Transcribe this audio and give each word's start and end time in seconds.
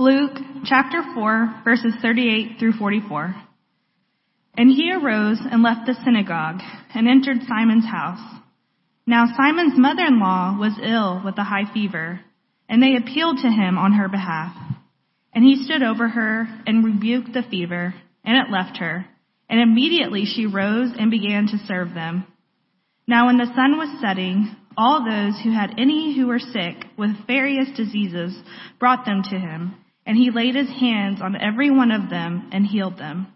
Luke 0.00 0.38
chapter 0.64 1.02
4, 1.12 1.60
verses 1.62 1.92
38 2.00 2.58
through 2.58 2.72
44. 2.72 3.34
And 4.56 4.70
he 4.70 4.90
arose 4.94 5.36
and 5.44 5.62
left 5.62 5.84
the 5.84 5.94
synagogue 6.02 6.62
and 6.94 7.06
entered 7.06 7.46
Simon's 7.46 7.84
house. 7.84 8.40
Now 9.06 9.26
Simon's 9.36 9.74
mother-in-law 9.76 10.56
was 10.58 10.80
ill 10.82 11.20
with 11.22 11.36
a 11.36 11.44
high 11.44 11.70
fever, 11.74 12.18
and 12.66 12.82
they 12.82 12.96
appealed 12.96 13.40
to 13.42 13.50
him 13.50 13.76
on 13.76 13.92
her 13.92 14.08
behalf. 14.08 14.56
And 15.34 15.44
he 15.44 15.64
stood 15.66 15.82
over 15.82 16.08
her 16.08 16.48
and 16.66 16.82
rebuked 16.82 17.34
the 17.34 17.42
fever, 17.50 17.92
and 18.24 18.38
it 18.38 18.50
left 18.50 18.78
her. 18.78 19.04
And 19.50 19.60
immediately 19.60 20.24
she 20.24 20.46
rose 20.46 20.92
and 20.98 21.10
began 21.10 21.46
to 21.48 21.66
serve 21.66 21.92
them. 21.92 22.24
Now 23.06 23.26
when 23.26 23.36
the 23.36 23.52
sun 23.54 23.76
was 23.76 24.00
setting, 24.00 24.56
all 24.78 25.04
those 25.04 25.38
who 25.44 25.52
had 25.52 25.74
any 25.76 26.16
who 26.16 26.26
were 26.28 26.38
sick 26.38 26.86
with 26.96 27.26
various 27.26 27.68
diseases 27.76 28.34
brought 28.78 29.04
them 29.04 29.22
to 29.24 29.38
him, 29.38 29.74
and 30.06 30.16
he 30.16 30.30
laid 30.30 30.54
his 30.54 30.68
hands 30.68 31.20
on 31.22 31.36
every 31.36 31.70
one 31.70 31.90
of 31.90 32.10
them 32.10 32.50
and 32.52 32.66
healed 32.66 32.98
them. 32.98 33.28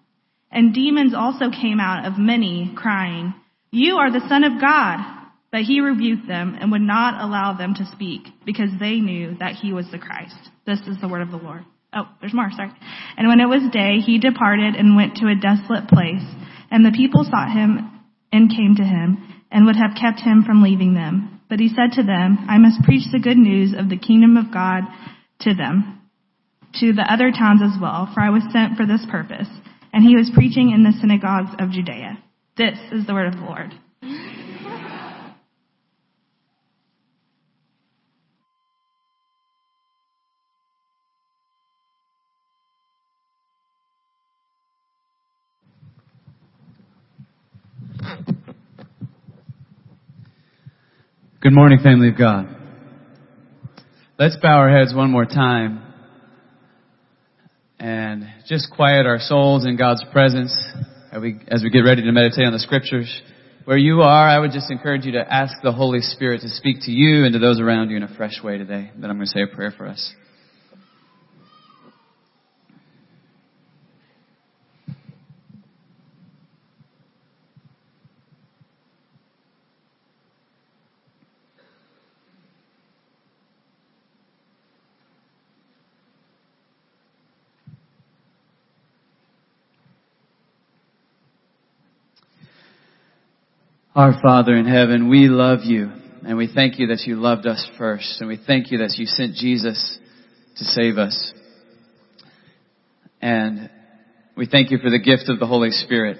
And 0.51 0.75
demons 0.75 1.15
also 1.15 1.51
came 1.51 1.81
out 1.81 2.07
of 2.07 2.19
many, 2.19 2.73
crying, 2.77 3.35
You 3.71 3.97
are 3.97 4.11
the 4.11 4.27
Son 4.29 4.45
of 4.45 4.61
God. 4.61 5.23
But 5.55 5.63
he 5.63 5.79
rebuked 5.79 6.27
them 6.27 6.59
and 6.61 6.73
would 6.73 6.83
not 6.83 7.23
allow 7.23 7.57
them 7.57 7.75
to 7.75 7.87
speak, 7.93 8.23
because 8.45 8.71
they 8.81 8.99
knew 8.99 9.37
that 9.39 9.55
he 9.55 9.73
was 9.73 9.87
the 9.93 10.01
Christ. 10.01 10.35
This 10.67 10.81
is 10.81 11.01
the 11.01 11.07
word 11.07 11.23
of 11.23 11.31
the 11.31 11.37
Lord. 11.37 11.65
Oh, 11.93 12.09
there's 12.21 12.35
more, 12.35 12.51
sorry. 12.51 12.73
And 13.17 13.29
when 13.29 13.39
it 13.39 13.47
was 13.47 13.71
day, 13.71 14.01
he 14.05 14.19
departed 14.19 14.75
and 14.75 14.97
went 14.97 15.15
to 15.19 15.29
a 15.29 15.39
desolate 15.39 15.87
place, 15.87 16.27
and 16.73 16.85
the 16.85 16.91
people 16.91 17.23
sought 17.23 17.53
him 17.53 18.03
and 18.33 18.51
came 18.51 18.75
to 18.79 18.83
him, 18.83 19.43
and 19.53 19.65
would 19.67 19.77
have 19.77 19.95
kept 19.95 20.19
him 20.19 20.43
from 20.43 20.61
leaving 20.61 20.95
them. 20.95 21.41
But 21.49 21.61
he 21.61 21.69
said 21.69 21.93
to 21.95 22.03
them, 22.03 22.47
I 22.49 22.59
must 22.59 22.83
preach 22.83 23.05
the 23.13 23.23
good 23.23 23.39
news 23.39 23.75
of 23.79 23.89
the 23.89 23.97
kingdom 23.97 24.37
of 24.37 24.53
God 24.53 24.83
to 25.43 25.55
them, 25.55 26.01
to 26.81 26.93
the 26.93 27.03
other 27.03 27.31
towns 27.31 27.61
as 27.63 27.81
well, 27.81 28.11
for 28.13 28.21
I 28.21 28.31
was 28.31 28.43
sent 28.53 28.77
for 28.77 28.87
this 28.87 29.05
purpose. 29.11 29.49
And 29.93 30.03
he 30.03 30.17
was 30.17 30.31
preaching 30.35 30.71
in 30.71 30.83
the 30.83 30.93
synagogues 31.01 31.55
of 31.59 31.71
Judea. 31.71 32.19
This 32.57 32.79
is 32.91 33.07
the 33.07 33.15
word 33.15 33.33
of 33.33 33.39
the 33.39 33.45
Lord. 33.45 33.73
Good 51.41 51.53
morning, 51.53 51.79
family 51.83 52.09
of 52.09 52.17
God. 52.17 52.49
Let's 54.19 54.37
bow 54.41 54.57
our 54.57 54.71
heads 54.71 54.95
one 54.95 55.11
more 55.11 55.27
time 55.27 55.84
and 57.85 58.27
just 58.47 58.71
quiet 58.75 59.05
our 59.05 59.19
souls 59.19 59.67
in 59.67 59.77
God's 59.77 60.03
presence 60.11 60.59
as 61.13 61.21
we, 61.21 61.39
as 61.49 61.63
we 61.63 61.69
get 61.69 61.81
ready 61.81 62.01
to 62.01 62.13
meditate 62.13 62.47
on 62.47 62.53
the 62.55 62.59
scriptures. 62.59 63.23
Where 63.67 63.77
you 63.77 64.01
are, 64.01 64.27
I 64.27 64.39
would 64.39 64.53
just 64.53 64.71
encourage 64.71 65.05
you 65.05 65.13
to 65.13 65.21
ask 65.33 65.53
the 65.63 65.71
Holy 65.71 66.01
Spirit 66.01 66.41
to 66.41 66.49
speak 66.49 66.79
to 66.83 66.91
you 66.91 67.27
and 67.27 67.35
to 67.35 67.39
those 67.39 67.61
around 67.61 67.91
you 67.91 67.99
in 67.99 68.03
a 68.03 68.17
fresh 68.17 68.43
way 68.43 68.57
today. 68.57 68.91
Then 68.97 69.11
I'm 69.11 69.19
going 69.19 69.27
to 69.27 69.33
say 69.33 69.43
a 69.43 69.55
prayer 69.55 69.71
for 69.77 69.87
us. 69.87 70.15
Our 93.97 94.21
Father 94.21 94.57
in 94.57 94.67
heaven, 94.67 95.09
we 95.09 95.29
love 95.29 95.61
you 95.63 95.89
and 96.27 96.37
we 96.37 96.51
thank 96.53 96.81
you 96.81 96.89
that 96.89 97.03
you 97.07 97.15
loved 97.15 97.47
us 97.47 97.65
first 97.79 98.17
and 98.19 98.29
we 98.29 98.41
thank 98.45 98.73
you 98.73 98.79
that 98.79 98.97
you 98.99 99.07
sent 99.07 99.37
Jesus 99.37 100.01
to 100.57 100.65
save 100.65 100.99
us. 100.99 101.33
And 103.23 103.71
we 104.37 104.47
thank 104.47 104.73
you 104.73 104.79
for 104.79 104.91
the 104.91 104.99
gift 104.99 105.29
of 105.29 105.39
the 105.39 105.47
Holy 105.47 105.71
Spirit. 105.71 106.19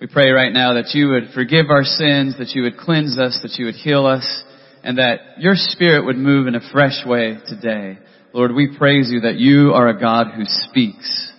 We 0.00 0.06
pray 0.06 0.30
right 0.30 0.52
now 0.52 0.74
that 0.74 0.94
you 0.94 1.08
would 1.08 1.34
forgive 1.34 1.68
our 1.68 1.82
sins, 1.82 2.38
that 2.38 2.52
you 2.54 2.62
would 2.62 2.76
cleanse 2.76 3.18
us, 3.18 3.40
that 3.42 3.58
you 3.58 3.64
would 3.64 3.74
heal 3.74 4.06
us, 4.06 4.44
and 4.84 4.98
that 4.98 5.40
your 5.40 5.54
Spirit 5.56 6.06
would 6.06 6.16
move 6.16 6.46
in 6.46 6.54
a 6.54 6.70
fresh 6.70 7.04
way 7.04 7.38
today. 7.48 7.98
Lord, 8.32 8.54
we 8.54 8.78
praise 8.78 9.10
you 9.10 9.22
that 9.22 9.34
you 9.34 9.72
are 9.72 9.88
a 9.88 9.98
God 9.98 10.28
who 10.36 10.44
speaks. 10.44 11.32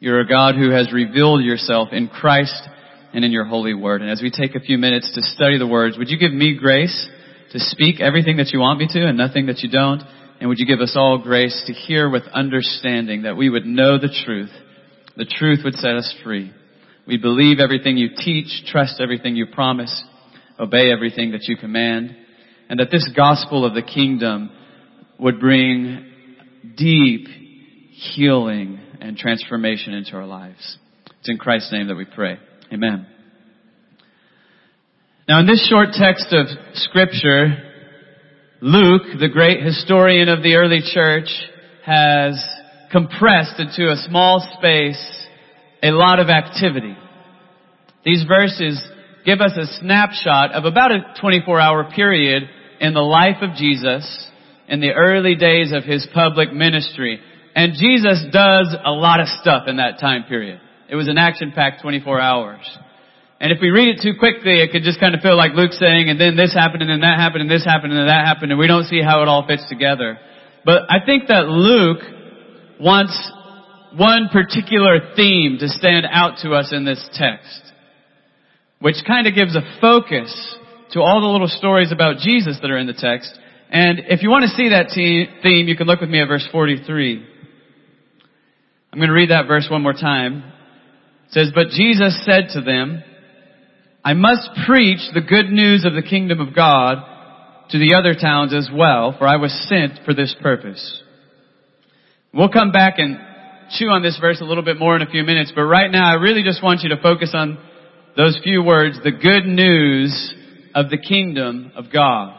You're 0.00 0.22
a 0.22 0.28
God 0.28 0.56
who 0.56 0.72
has 0.72 0.92
revealed 0.92 1.44
yourself 1.44 1.90
in 1.92 2.08
Christ 2.08 2.68
and 3.12 3.24
in 3.24 3.32
your 3.32 3.44
holy 3.44 3.74
word. 3.74 4.02
And 4.02 4.10
as 4.10 4.22
we 4.22 4.30
take 4.30 4.54
a 4.54 4.60
few 4.60 4.78
minutes 4.78 5.12
to 5.14 5.22
study 5.22 5.58
the 5.58 5.66
words, 5.66 5.96
would 5.98 6.08
you 6.08 6.18
give 6.18 6.32
me 6.32 6.56
grace 6.58 7.08
to 7.52 7.58
speak 7.58 8.00
everything 8.00 8.36
that 8.36 8.50
you 8.52 8.60
want 8.60 8.78
me 8.78 8.88
to 8.90 9.06
and 9.06 9.16
nothing 9.16 9.46
that 9.46 9.60
you 9.60 9.70
don't? 9.70 10.02
And 10.40 10.48
would 10.48 10.58
you 10.58 10.66
give 10.66 10.80
us 10.80 10.94
all 10.94 11.18
grace 11.18 11.64
to 11.66 11.72
hear 11.72 12.08
with 12.08 12.22
understanding 12.32 13.22
that 13.22 13.36
we 13.36 13.50
would 13.50 13.66
know 13.66 13.98
the 13.98 14.14
truth? 14.24 14.50
The 15.16 15.24
truth 15.24 15.60
would 15.64 15.74
set 15.74 15.96
us 15.96 16.14
free. 16.22 16.52
We 17.06 17.16
believe 17.16 17.58
everything 17.58 17.96
you 17.96 18.10
teach, 18.16 18.66
trust 18.66 19.00
everything 19.00 19.34
you 19.34 19.46
promise, 19.46 20.04
obey 20.60 20.92
everything 20.92 21.32
that 21.32 21.48
you 21.48 21.56
command, 21.56 22.14
and 22.68 22.78
that 22.78 22.90
this 22.90 23.08
gospel 23.16 23.64
of 23.64 23.74
the 23.74 23.82
kingdom 23.82 24.50
would 25.18 25.40
bring 25.40 26.06
deep 26.76 27.26
healing 28.14 28.78
and 29.00 29.16
transformation 29.16 29.94
into 29.94 30.12
our 30.12 30.26
lives. 30.26 30.78
It's 31.20 31.28
in 31.28 31.38
Christ's 31.38 31.72
name 31.72 31.88
that 31.88 31.96
we 31.96 32.04
pray. 32.04 32.38
Amen. 32.72 33.06
Now 35.28 35.40
in 35.40 35.46
this 35.46 35.66
short 35.68 35.88
text 35.92 36.32
of 36.32 36.46
scripture, 36.74 37.56
Luke, 38.60 39.02
the 39.18 39.28
great 39.28 39.62
historian 39.62 40.28
of 40.28 40.42
the 40.42 40.54
early 40.54 40.80
church, 40.82 41.28
has 41.84 42.42
compressed 42.90 43.58
into 43.58 43.90
a 43.90 43.96
small 44.08 44.46
space 44.58 45.26
a 45.82 45.90
lot 45.90 46.18
of 46.18 46.28
activity. 46.28 46.96
These 48.04 48.24
verses 48.26 48.82
give 49.24 49.40
us 49.40 49.52
a 49.56 49.66
snapshot 49.80 50.52
of 50.52 50.64
about 50.64 50.92
a 50.92 51.14
24 51.20 51.60
hour 51.60 51.90
period 51.94 52.42
in 52.80 52.94
the 52.94 53.00
life 53.00 53.42
of 53.42 53.54
Jesus 53.54 54.26
in 54.68 54.80
the 54.80 54.92
early 54.92 55.34
days 55.34 55.72
of 55.72 55.84
his 55.84 56.06
public 56.12 56.52
ministry. 56.52 57.20
And 57.54 57.72
Jesus 57.74 58.24
does 58.32 58.74
a 58.84 58.90
lot 58.90 59.20
of 59.20 59.28
stuff 59.28 59.64
in 59.66 59.76
that 59.76 59.98
time 60.00 60.24
period. 60.24 60.60
It 60.88 60.96
was 60.96 61.08
an 61.08 61.18
action-packed 61.18 61.82
24 61.82 62.20
hours. 62.20 62.78
And 63.40 63.52
if 63.52 63.58
we 63.60 63.70
read 63.70 63.88
it 63.88 64.00
too 64.02 64.18
quickly, 64.18 64.60
it 64.60 64.72
could 64.72 64.82
just 64.82 64.98
kind 64.98 65.14
of 65.14 65.20
feel 65.20 65.36
like 65.36 65.52
Luke 65.54 65.72
saying, 65.72 66.08
and 66.08 66.20
then 66.20 66.36
this 66.36 66.52
happened, 66.54 66.82
and 66.82 66.90
then 66.90 67.00
that 67.00 67.18
happened, 67.20 67.42
and 67.42 67.50
this 67.50 67.64
happened, 67.64 67.92
and 67.92 68.00
then 68.00 68.08
that 68.08 68.26
happened, 68.26 68.50
and 68.50 68.58
we 68.58 68.66
don't 68.66 68.84
see 68.84 69.00
how 69.00 69.22
it 69.22 69.28
all 69.28 69.46
fits 69.46 69.68
together. 69.68 70.18
But 70.64 70.90
I 70.90 71.04
think 71.04 71.28
that 71.28 71.46
Luke 71.46 72.02
wants 72.80 73.14
one 73.96 74.28
particular 74.32 75.14
theme 75.14 75.58
to 75.60 75.68
stand 75.68 76.06
out 76.10 76.38
to 76.42 76.52
us 76.52 76.72
in 76.72 76.84
this 76.84 77.06
text, 77.14 77.62
which 78.80 78.96
kind 79.06 79.26
of 79.26 79.34
gives 79.34 79.54
a 79.54 79.62
focus 79.80 80.56
to 80.92 81.00
all 81.00 81.20
the 81.20 81.28
little 81.28 81.48
stories 81.48 81.92
about 81.92 82.18
Jesus 82.18 82.58
that 82.60 82.70
are 82.70 82.78
in 82.78 82.86
the 82.86 82.92
text. 82.92 83.38
And 83.70 84.00
if 84.08 84.22
you 84.22 84.30
want 84.30 84.44
to 84.44 84.56
see 84.56 84.70
that 84.70 84.90
theme, 84.94 85.68
you 85.68 85.76
can 85.76 85.86
look 85.86 86.00
with 86.00 86.10
me 86.10 86.20
at 86.20 86.28
verse 86.28 86.46
43. 86.50 87.26
I'm 88.92 88.98
going 88.98 89.08
to 89.08 89.14
read 89.14 89.30
that 89.30 89.46
verse 89.46 89.68
one 89.70 89.82
more 89.82 89.92
time. 89.92 90.52
It 91.28 91.32
says, 91.32 91.52
But 91.54 91.68
Jesus 91.68 92.20
said 92.24 92.48
to 92.54 92.60
them, 92.60 93.02
I 94.04 94.14
must 94.14 94.48
preach 94.66 95.00
the 95.12 95.20
good 95.20 95.50
news 95.50 95.84
of 95.84 95.92
the 95.92 96.02
kingdom 96.02 96.40
of 96.40 96.54
God 96.54 96.98
to 97.70 97.78
the 97.78 97.94
other 97.94 98.14
towns 98.14 98.54
as 98.54 98.68
well, 98.72 99.14
for 99.18 99.26
I 99.26 99.36
was 99.36 99.52
sent 99.68 100.04
for 100.06 100.14
this 100.14 100.34
purpose. 100.40 101.02
We'll 102.32 102.48
come 102.48 102.72
back 102.72 102.94
and 102.98 103.18
chew 103.70 103.88
on 103.88 104.02
this 104.02 104.18
verse 104.18 104.40
a 104.40 104.44
little 104.44 104.62
bit 104.62 104.78
more 104.78 104.96
in 104.96 105.02
a 105.02 105.10
few 105.10 105.24
minutes, 105.24 105.52
but 105.54 105.64
right 105.64 105.90
now 105.90 106.10
I 106.10 106.14
really 106.14 106.42
just 106.42 106.62
want 106.62 106.80
you 106.82 106.88
to 106.90 107.02
focus 107.02 107.32
on 107.34 107.58
those 108.16 108.38
few 108.42 108.62
words, 108.62 108.98
the 109.04 109.12
good 109.12 109.44
news 109.44 110.34
of 110.74 110.88
the 110.88 110.98
kingdom 110.98 111.72
of 111.76 111.92
God. 111.92 112.34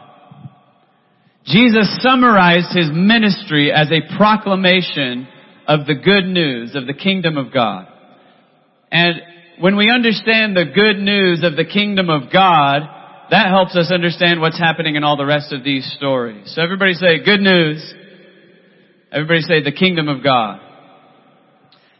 Jesus 1.45 1.97
summarized 2.01 2.75
his 2.75 2.89
ministry 2.91 3.71
as 3.71 3.91
a 3.91 4.17
proclamation 4.17 5.27
of 5.67 5.85
the 5.85 5.95
good 5.95 6.25
news 6.25 6.75
of 6.75 6.87
the 6.87 6.93
kingdom 6.93 7.37
of 7.37 7.53
God. 7.53 7.87
And 8.91 9.21
when 9.59 9.75
we 9.75 9.89
understand 9.89 10.55
the 10.55 10.65
good 10.65 10.97
news 10.97 11.43
of 11.43 11.55
the 11.55 11.65
kingdom 11.65 12.09
of 12.09 12.31
God, 12.31 12.81
that 13.29 13.47
helps 13.47 13.75
us 13.75 13.91
understand 13.91 14.41
what's 14.41 14.57
happening 14.57 14.95
in 14.95 15.03
all 15.03 15.17
the 15.17 15.25
rest 15.25 15.53
of 15.53 15.63
these 15.63 15.85
stories. 15.97 16.51
So 16.55 16.61
everybody 16.61 16.93
say 16.93 17.23
good 17.23 17.41
news. 17.41 17.93
Everybody 19.11 19.41
say 19.41 19.63
the 19.63 19.71
kingdom 19.71 20.07
of 20.07 20.23
God. 20.23 20.61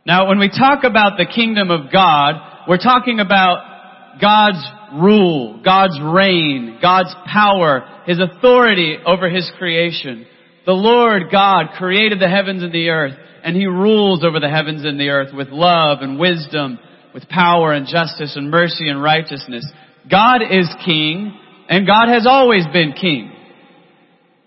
Now 0.06 0.28
when 0.28 0.40
we 0.40 0.50
talk 0.50 0.84
about 0.84 1.18
the 1.18 1.26
kingdom 1.26 1.70
of 1.70 1.92
God, 1.92 2.36
we're 2.68 2.78
talking 2.78 3.20
about 3.20 4.20
God's 4.22 4.66
rule, 4.94 5.62
God's 5.64 6.00
reign, 6.02 6.80
God's 6.82 7.14
power, 7.32 8.04
His 8.06 8.20
authority 8.20 8.98
over 9.06 9.30
His 9.30 9.52
creation. 9.58 10.26
The 10.70 10.74
Lord 10.74 11.32
God 11.32 11.72
created 11.80 12.20
the 12.20 12.30
heavens 12.30 12.62
and 12.62 12.72
the 12.72 12.90
earth, 12.90 13.18
and 13.44 13.56
He 13.56 13.66
rules 13.66 14.24
over 14.24 14.40
the 14.40 14.52
heavens 14.52 14.86
and 14.86 15.00
the 15.00 15.10
earth 15.10 15.34
with 15.34 15.48
love 15.50 16.02
and 16.02 16.20
wisdom, 16.20 16.78
with 17.12 17.28
power 17.28 17.74
and 17.74 17.88
justice 17.88 18.36
and 18.36 18.52
mercy 18.52 18.88
and 18.88 19.02
righteousness. 19.02 19.66
God 20.12 20.44
is 20.44 20.70
king, 20.86 21.36
and 21.70 21.88
God 21.88 22.10
has 22.10 22.28
always 22.28 22.68
been 22.72 22.94
king. 22.94 23.32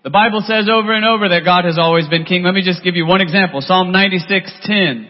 The 0.05 0.11
Bible 0.11 0.41
says 0.47 0.69
over 0.71 0.93
and 0.93 1.03
over 1.03 1.27
that 1.27 1.43
God 1.43 1.65
has 1.65 1.77
always 1.77 2.07
been 2.07 2.23
king. 2.23 2.43
Let 2.43 2.53
me 2.53 2.63
just 2.63 2.85
give 2.85 2.95
you 2.95 3.05
one 3.05 3.19
example. 3.19 3.59
Psalm 3.59 3.91
96:10, 3.91 5.09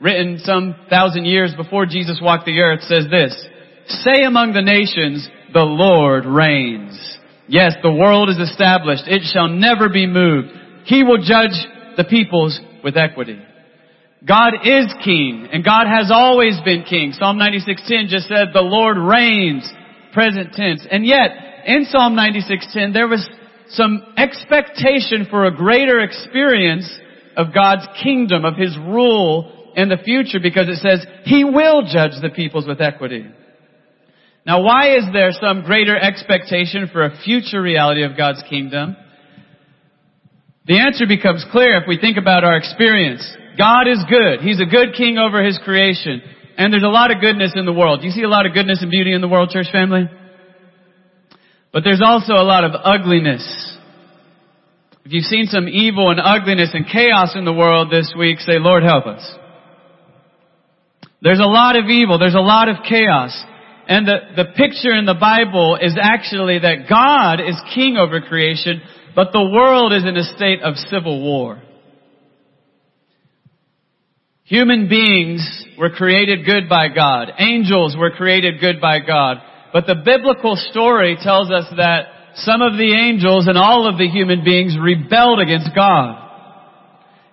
written 0.00 0.38
some 0.38 0.74
thousand 0.88 1.26
years 1.26 1.54
before 1.54 1.84
Jesus 1.84 2.18
walked 2.18 2.46
the 2.46 2.60
earth, 2.60 2.80
says 2.84 3.04
this, 3.10 3.36
Say 3.88 4.22
among 4.22 4.54
the 4.54 4.62
nations, 4.62 5.28
the 5.52 5.60
Lord 5.60 6.24
reigns. 6.24 7.18
Yes, 7.50 7.74
the 7.82 7.92
world 7.92 8.30
is 8.30 8.38
established. 8.38 9.02
It 9.08 9.22
shall 9.24 9.48
never 9.48 9.88
be 9.88 10.06
moved. 10.06 10.48
He 10.84 11.02
will 11.02 11.18
judge 11.18 11.58
the 11.96 12.04
peoples 12.04 12.58
with 12.84 12.96
equity. 12.96 13.42
God 14.26 14.52
is 14.64 14.86
king, 15.04 15.48
and 15.52 15.64
God 15.64 15.86
has 15.88 16.12
always 16.12 16.60
been 16.64 16.84
king. 16.84 17.12
Psalm 17.12 17.38
96:10 17.38 18.06
just 18.06 18.28
said, 18.28 18.48
the 18.54 18.62
Lord 18.62 18.98
reigns, 18.98 19.68
present 20.12 20.52
tense. 20.52 20.86
And 20.88 21.04
yet, 21.04 21.30
in 21.66 21.86
Psalm 21.86 22.14
96:10, 22.14 22.92
there 22.92 23.08
was 23.08 23.28
some 23.70 24.14
expectation 24.16 25.26
for 25.28 25.46
a 25.46 25.54
greater 25.54 26.00
experience 26.00 26.88
of 27.36 27.52
God's 27.52 27.86
kingdom, 28.00 28.44
of 28.44 28.56
His 28.56 28.76
rule 28.78 29.72
in 29.74 29.88
the 29.88 29.96
future, 29.96 30.38
because 30.40 30.68
it 30.68 30.76
says, 30.76 31.04
He 31.24 31.42
will 31.42 31.82
judge 31.82 32.20
the 32.22 32.30
peoples 32.30 32.66
with 32.66 32.80
equity. 32.80 33.26
Now 34.46 34.62
why 34.62 34.96
is 34.96 35.04
there 35.12 35.32
some 35.32 35.62
greater 35.62 35.96
expectation 35.96 36.88
for 36.92 37.04
a 37.04 37.18
future 37.24 37.60
reality 37.60 38.02
of 38.02 38.16
God's 38.16 38.42
kingdom? 38.48 38.96
The 40.66 40.78
answer 40.78 41.06
becomes 41.06 41.44
clear 41.50 41.76
if 41.76 41.88
we 41.88 41.98
think 41.98 42.16
about 42.16 42.44
our 42.44 42.56
experience. 42.56 43.26
God 43.58 43.88
is 43.88 44.04
good. 44.08 44.40
He's 44.40 44.60
a 44.60 44.64
good 44.64 44.94
king 44.96 45.18
over 45.18 45.44
his 45.44 45.58
creation. 45.64 46.22
And 46.56 46.72
there's 46.72 46.84
a 46.84 46.88
lot 46.88 47.10
of 47.10 47.20
goodness 47.20 47.52
in 47.56 47.66
the 47.66 47.72
world. 47.72 48.00
Do 48.00 48.06
you 48.06 48.12
see 48.12 48.22
a 48.22 48.28
lot 48.28 48.46
of 48.46 48.54
goodness 48.54 48.82
and 48.82 48.90
beauty 48.90 49.12
in 49.12 49.20
the 49.20 49.28
world, 49.28 49.50
church 49.50 49.68
family? 49.72 50.08
But 51.72 51.84
there's 51.84 52.02
also 52.04 52.34
a 52.34 52.44
lot 52.44 52.64
of 52.64 52.72
ugliness. 52.74 53.44
If 55.04 55.12
you've 55.12 55.24
seen 55.24 55.46
some 55.46 55.68
evil 55.68 56.10
and 56.10 56.20
ugliness 56.20 56.70
and 56.74 56.86
chaos 56.86 57.34
in 57.34 57.44
the 57.44 57.52
world 57.52 57.90
this 57.90 58.12
week, 58.16 58.40
say, 58.40 58.58
Lord 58.58 58.82
help 58.82 59.06
us. 59.06 59.28
There's 61.22 61.40
a 61.40 61.44
lot 61.44 61.76
of 61.76 61.86
evil. 61.86 62.18
There's 62.18 62.34
a 62.34 62.40
lot 62.40 62.68
of 62.68 62.76
chaos. 62.88 63.36
And 63.90 64.06
the, 64.06 64.18
the 64.36 64.44
picture 64.54 64.94
in 64.94 65.04
the 65.04 65.18
Bible 65.18 65.74
is 65.74 65.98
actually 66.00 66.60
that 66.60 66.88
God 66.88 67.40
is 67.40 67.56
king 67.74 67.96
over 67.96 68.20
creation, 68.20 68.80
but 69.16 69.32
the 69.32 69.42
world 69.42 69.92
is 69.92 70.04
in 70.04 70.16
a 70.16 70.22
state 70.36 70.62
of 70.62 70.76
civil 70.76 71.20
war. 71.20 71.60
Human 74.44 74.88
beings 74.88 75.42
were 75.76 75.90
created 75.90 76.46
good 76.46 76.68
by 76.68 76.86
God. 76.86 77.32
Angels 77.36 77.96
were 77.98 78.12
created 78.12 78.60
good 78.60 78.80
by 78.80 79.00
God. 79.00 79.38
But 79.72 79.88
the 79.88 79.96
biblical 80.04 80.54
story 80.70 81.18
tells 81.20 81.50
us 81.50 81.66
that 81.76 82.36
some 82.36 82.62
of 82.62 82.74
the 82.74 82.94
angels 82.94 83.48
and 83.48 83.58
all 83.58 83.88
of 83.88 83.98
the 83.98 84.06
human 84.08 84.44
beings 84.44 84.76
rebelled 84.80 85.40
against 85.40 85.74
God. 85.74 86.28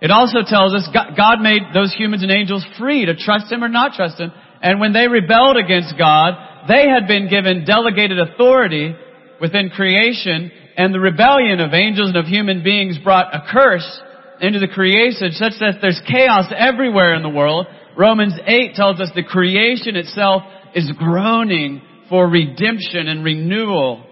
It 0.01 0.09
also 0.09 0.39
tells 0.43 0.73
us 0.73 0.89
God 1.15 1.39
made 1.39 1.61
those 1.71 1.93
humans 1.93 2.23
and 2.23 2.31
angels 2.31 2.65
free 2.79 3.05
to 3.05 3.15
trust 3.15 3.51
Him 3.51 3.63
or 3.63 3.69
not 3.69 3.93
trust 3.93 4.19
Him. 4.19 4.31
And 4.61 4.79
when 4.79 4.93
they 4.93 5.07
rebelled 5.07 5.57
against 5.57 5.97
God, 5.97 6.33
they 6.67 6.87
had 6.89 7.07
been 7.07 7.29
given 7.29 7.65
delegated 7.65 8.19
authority 8.19 8.95
within 9.39 9.69
creation 9.69 10.51
and 10.77 10.93
the 10.93 10.99
rebellion 10.99 11.59
of 11.59 11.73
angels 11.73 12.09
and 12.09 12.17
of 12.17 12.25
human 12.25 12.63
beings 12.63 12.99
brought 13.03 13.33
a 13.33 13.43
curse 13.51 13.99
into 14.39 14.59
the 14.59 14.67
creation 14.67 15.31
such 15.31 15.53
that 15.59 15.79
there's 15.81 16.01
chaos 16.07 16.45
everywhere 16.55 17.15
in 17.15 17.23
the 17.23 17.29
world. 17.29 17.65
Romans 17.97 18.35
8 18.45 18.75
tells 18.75 19.01
us 19.01 19.09
the 19.15 19.23
creation 19.23 19.95
itself 19.95 20.43
is 20.75 20.91
groaning 20.97 21.81
for 22.09 22.27
redemption 22.27 23.07
and 23.07 23.25
renewal 23.25 24.05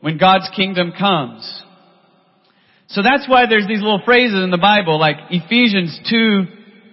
when 0.00 0.16
God's 0.16 0.48
kingdom 0.56 0.92
comes. 0.98 1.62
So 2.88 3.02
that's 3.02 3.28
why 3.28 3.44
there's 3.46 3.68
these 3.68 3.82
little 3.82 4.02
phrases 4.04 4.42
in 4.42 4.50
the 4.50 4.58
Bible 4.58 4.98
like 4.98 5.16
Ephesians 5.30 6.00
2 6.08 6.44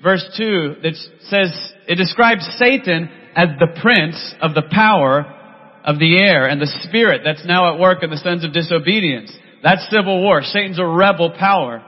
verse 0.03 0.25
2 0.37 0.75
that 0.83 0.95
says, 1.21 1.73
it 1.89 1.95
describes 1.95 2.47
Satan 2.59 3.09
as 3.35 3.49
the 3.57 3.81
prince 3.81 4.35
of 4.41 4.53
the 4.53 4.69
power 4.69 5.25
of 5.83 5.97
the 5.97 6.19
air 6.19 6.45
and 6.45 6.61
the 6.61 6.71
spirit 6.83 7.21
that's 7.25 7.45
now 7.47 7.73
at 7.73 7.79
work 7.79 8.03
in 8.03 8.11
the 8.11 8.17
sons 8.17 8.45
of 8.45 8.53
disobedience. 8.53 9.35
That's 9.63 9.89
civil 9.89 10.21
war. 10.21 10.43
Satan's 10.43 10.77
a 10.77 10.85
rebel 10.85 11.33
power. 11.37 11.83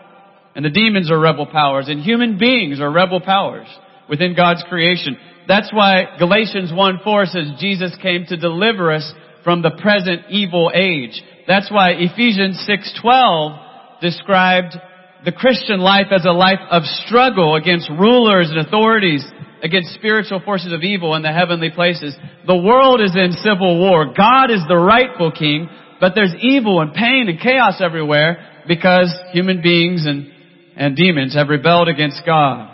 And 0.55 0.65
the 0.65 0.71
demons 0.71 1.11
are 1.11 1.19
rebel 1.19 1.45
powers. 1.45 1.87
And 1.87 2.01
human 2.01 2.39
beings 2.39 2.81
are 2.81 2.91
rebel 2.91 3.21
powers 3.21 3.67
within 4.09 4.35
God's 4.35 4.63
creation. 4.67 5.17
That's 5.47 5.71
why 5.71 6.17
Galatians 6.17 6.71
1-4 6.71 7.27
says 7.27 7.59
Jesus 7.59 7.95
came 8.01 8.25
to 8.25 8.37
deliver 8.37 8.91
us 8.91 9.13
from 9.43 9.61
the 9.61 9.77
present 9.81 10.21
evil 10.29 10.71
age. 10.73 11.21
That's 11.47 11.69
why 11.69 11.91
Ephesians 11.91 12.65
6:12 12.67 14.01
described 14.01 14.79
the 15.25 15.31
Christian 15.31 15.79
life 15.79 16.07
as 16.11 16.25
a 16.25 16.31
life 16.31 16.59
of 16.71 16.83
struggle 17.05 17.55
against 17.55 17.89
rulers 17.89 18.49
and 18.49 18.59
authorities 18.59 19.23
against 19.63 19.93
spiritual 19.93 20.41
forces 20.43 20.73
of 20.73 20.81
evil 20.81 21.15
in 21.15 21.21
the 21.21 21.31
heavenly 21.31 21.69
places. 21.69 22.15
The 22.47 22.57
world 22.57 23.01
is 23.01 23.15
in 23.15 23.33
civil 23.33 23.79
war. 23.79 24.13
God 24.17 24.51
is 24.51 24.61
the 24.67 24.77
rightful 24.77 25.31
king, 25.31 25.69
but 25.99 26.13
there's 26.15 26.33
evil 26.41 26.81
and 26.81 26.93
pain 26.93 27.27
and 27.29 27.39
chaos 27.39 27.81
everywhere 27.81 28.63
because 28.67 29.13
human 29.31 29.61
beings 29.61 30.05
and, 30.05 30.31
and 30.75 30.95
demons 30.95 31.35
have 31.35 31.49
rebelled 31.49 31.87
against 31.87 32.21
God. 32.25 32.69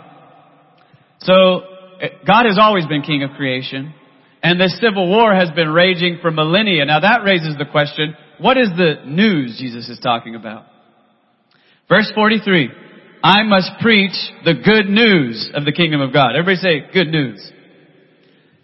So, 1.20 1.62
eh, 2.00 2.08
God 2.26 2.46
has 2.46 2.58
always 2.60 2.86
been 2.86 3.02
king 3.02 3.22
of 3.22 3.30
creation, 3.36 3.92
and 4.42 4.60
this 4.60 4.78
civil 4.80 5.08
war 5.08 5.34
has 5.34 5.50
been 5.50 5.68
raging 5.68 6.18
for 6.22 6.30
millennia. 6.30 6.84
Now 6.84 7.00
that 7.00 7.24
raises 7.24 7.56
the 7.58 7.66
question, 7.66 8.16
what 8.38 8.56
is 8.56 8.68
the 8.76 9.02
news 9.04 9.58
Jesus 9.58 9.88
is 9.88 9.98
talking 9.98 10.34
about? 10.34 10.64
Verse 11.88 12.10
43. 12.14 12.70
I 13.22 13.42
must 13.42 13.70
preach 13.80 14.14
the 14.44 14.54
good 14.54 14.88
news 14.88 15.50
of 15.54 15.64
the 15.64 15.72
kingdom 15.72 16.00
of 16.00 16.12
God. 16.12 16.36
Everybody 16.36 16.56
say 16.56 16.92
good 16.92 17.08
news. 17.08 17.52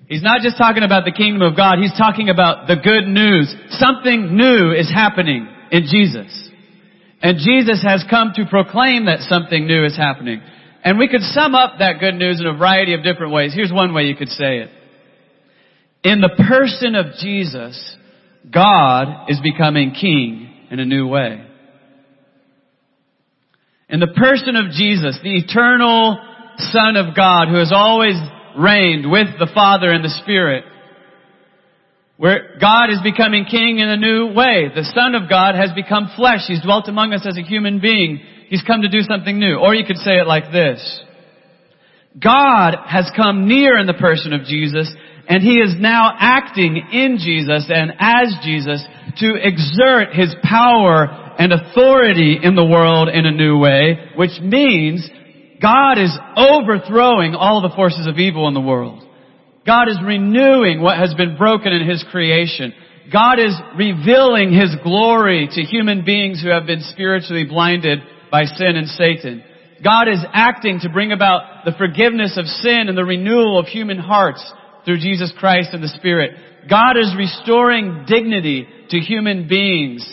He's 0.06 0.23
not 0.23 0.43
just 0.43 0.59
talking 0.59 0.83
about 0.83 1.05
the 1.05 1.12
kingdom 1.12 1.43
of 1.43 1.56
God, 1.56 1.79
he's 1.79 1.97
talking 1.97 2.29
about 2.29 2.69
the 2.69 2.77
good 2.77 3.09
news. 3.09 3.55
Something 3.71 4.37
new 4.37 4.73
is 4.73 4.91
happening 4.93 5.49
in 5.71 5.85
Jesus. 5.91 6.51
And 7.23 7.39
Jesus 7.39 7.82
has 7.82 8.05
come 8.08 8.32
to 8.37 8.44
proclaim 8.44 9.06
that 9.06 9.20
something 9.20 9.67
new 9.67 9.84
is 9.87 9.96
happening. 9.96 10.43
And 10.84 10.99
we 10.99 11.08
could 11.08 11.23
sum 11.23 11.55
up 11.55 11.79
that 11.79 11.99
good 11.99 12.15
news 12.15 12.39
in 12.39 12.46
a 12.46 12.56
variety 12.56 12.93
of 12.93 13.03
different 13.03 13.32
ways. 13.32 13.55
Here's 13.55 13.73
one 13.73 13.94
way 13.94 14.03
you 14.03 14.15
could 14.15 14.29
say 14.29 14.58
it. 14.58 14.70
In 16.05 16.20
the 16.20 16.29
person 16.46 16.94
of 16.94 17.17
Jesus, 17.19 17.96
God 18.53 19.31
is 19.31 19.41
becoming 19.41 19.94
king 19.99 20.69
in 20.70 20.79
a 20.79 20.84
new 20.84 21.08
way. 21.08 21.43
In 23.94 24.01
the 24.01 24.08
person 24.08 24.56
of 24.56 24.72
Jesus, 24.72 25.17
the 25.22 25.39
eternal 25.39 26.19
Son 26.58 26.96
of 26.96 27.15
God 27.15 27.46
who 27.46 27.55
has 27.55 27.70
always 27.72 28.17
reigned 28.58 29.08
with 29.08 29.29
the 29.39 29.48
Father 29.55 29.93
and 29.93 30.05
the 30.05 30.10
Spirit, 30.20 30.65
where 32.17 32.58
God 32.60 32.91
is 32.91 32.98
becoming 33.05 33.44
king 33.44 33.79
in 33.79 33.89
a 33.89 33.96
new 33.96 34.34
way. 34.34 34.67
The 34.74 34.82
Son 34.82 35.15
of 35.15 35.31
God 35.31 35.55
has 35.55 35.70
become 35.77 36.10
flesh. 36.17 36.41
He's 36.48 36.60
dwelt 36.60 36.89
among 36.89 37.13
us 37.13 37.24
as 37.24 37.39
a 37.39 37.46
human 37.46 37.79
being. 37.79 38.19
He's 38.48 38.63
come 38.67 38.82
to 38.82 38.89
do 38.89 39.03
something 39.03 39.39
new. 39.39 39.60
Or 39.63 39.77
you 39.77 39.86
could 39.86 39.98
say 39.98 40.19
it 40.19 40.27
like 40.27 40.51
this. 40.51 40.82
God 42.20 42.74
has 42.89 43.13
come 43.15 43.46
near 43.46 43.79
in 43.79 43.86
the 43.86 43.94
person 43.94 44.32
of 44.32 44.43
Jesus 44.43 44.93
and 45.29 45.43
He 45.43 45.55
is 45.55 45.75
now 45.79 46.15
acting 46.19 46.77
in 46.93 47.19
Jesus 47.19 47.67
and 47.69 47.93
as 47.99 48.35
Jesus 48.43 48.85
to 49.19 49.35
exert 49.35 50.15
His 50.15 50.35
power 50.43 51.07
and 51.39 51.53
authority 51.53 52.39
in 52.43 52.55
the 52.55 52.65
world 52.65 53.09
in 53.09 53.27
a 53.27 53.33
new 53.33 53.59
way, 53.59 54.11
which 54.17 54.39
means 54.41 55.09
God 55.61 55.99
is 55.99 56.17
overthrowing 56.37 57.35
all 57.35 57.63
the 57.63 57.75
forces 57.75 58.07
of 58.07 58.19
evil 58.19 58.49
in 58.49 58.55
the 58.55 58.61
world. 58.61 59.03
God 59.67 59.89
is 59.89 59.99
renewing 60.05 60.83
what 60.83 60.99
has 60.99 61.15
been 61.15 61.37
broken 61.37 61.73
in 61.73 61.89
His 61.89 62.05
creation. 62.11 62.75
God 63.13 63.39
is 63.39 63.55
revealing 63.77 64.53
His 64.53 64.77
glory 64.83 65.49
to 65.51 65.63
human 65.63 66.05
beings 66.05 66.43
who 66.43 66.51
have 66.51 66.67
been 66.67 66.83
spiritually 66.83 67.45
blinded 67.45 68.01
by 68.31 68.45
sin 68.45 68.77
and 68.77 68.89
Satan. 68.89 69.43
God 69.83 70.09
is 70.09 70.25
acting 70.33 70.81
to 70.81 70.89
bring 70.89 71.13
about 71.13 71.65
the 71.65 71.73
forgiveness 71.77 72.39
of 72.39 72.47
sin 72.47 72.89
and 72.89 72.97
the 72.97 73.05
renewal 73.05 73.59
of 73.59 73.67
human 73.67 73.99
hearts 73.99 74.43
through 74.84 74.98
Jesus 74.98 75.32
Christ 75.38 75.70
and 75.72 75.82
the 75.82 75.88
Spirit. 75.88 76.32
God 76.69 76.96
is 76.96 77.14
restoring 77.17 78.05
dignity 78.06 78.67
to 78.91 78.98
human 78.98 79.48
beings 79.48 80.06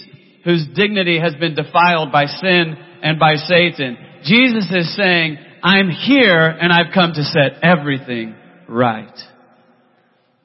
whose 0.44 0.66
dignity 0.76 1.20
has 1.20 1.36
been 1.36 1.56
defiled 1.56 2.12
by 2.12 2.26
sin 2.26 2.76
and 3.04 3.20
by 3.20 3.36
Satan. 3.36 3.98
Jesus 4.24 4.72
is 4.72 4.96
saying, 4.96 5.38
I'm 5.64 5.90
here 5.90 6.48
and 6.48 6.72
I've 6.72 6.94
come 6.94 7.14
to 7.14 7.24
set 7.24 7.64
everything 7.64 8.36
right. 8.68 9.18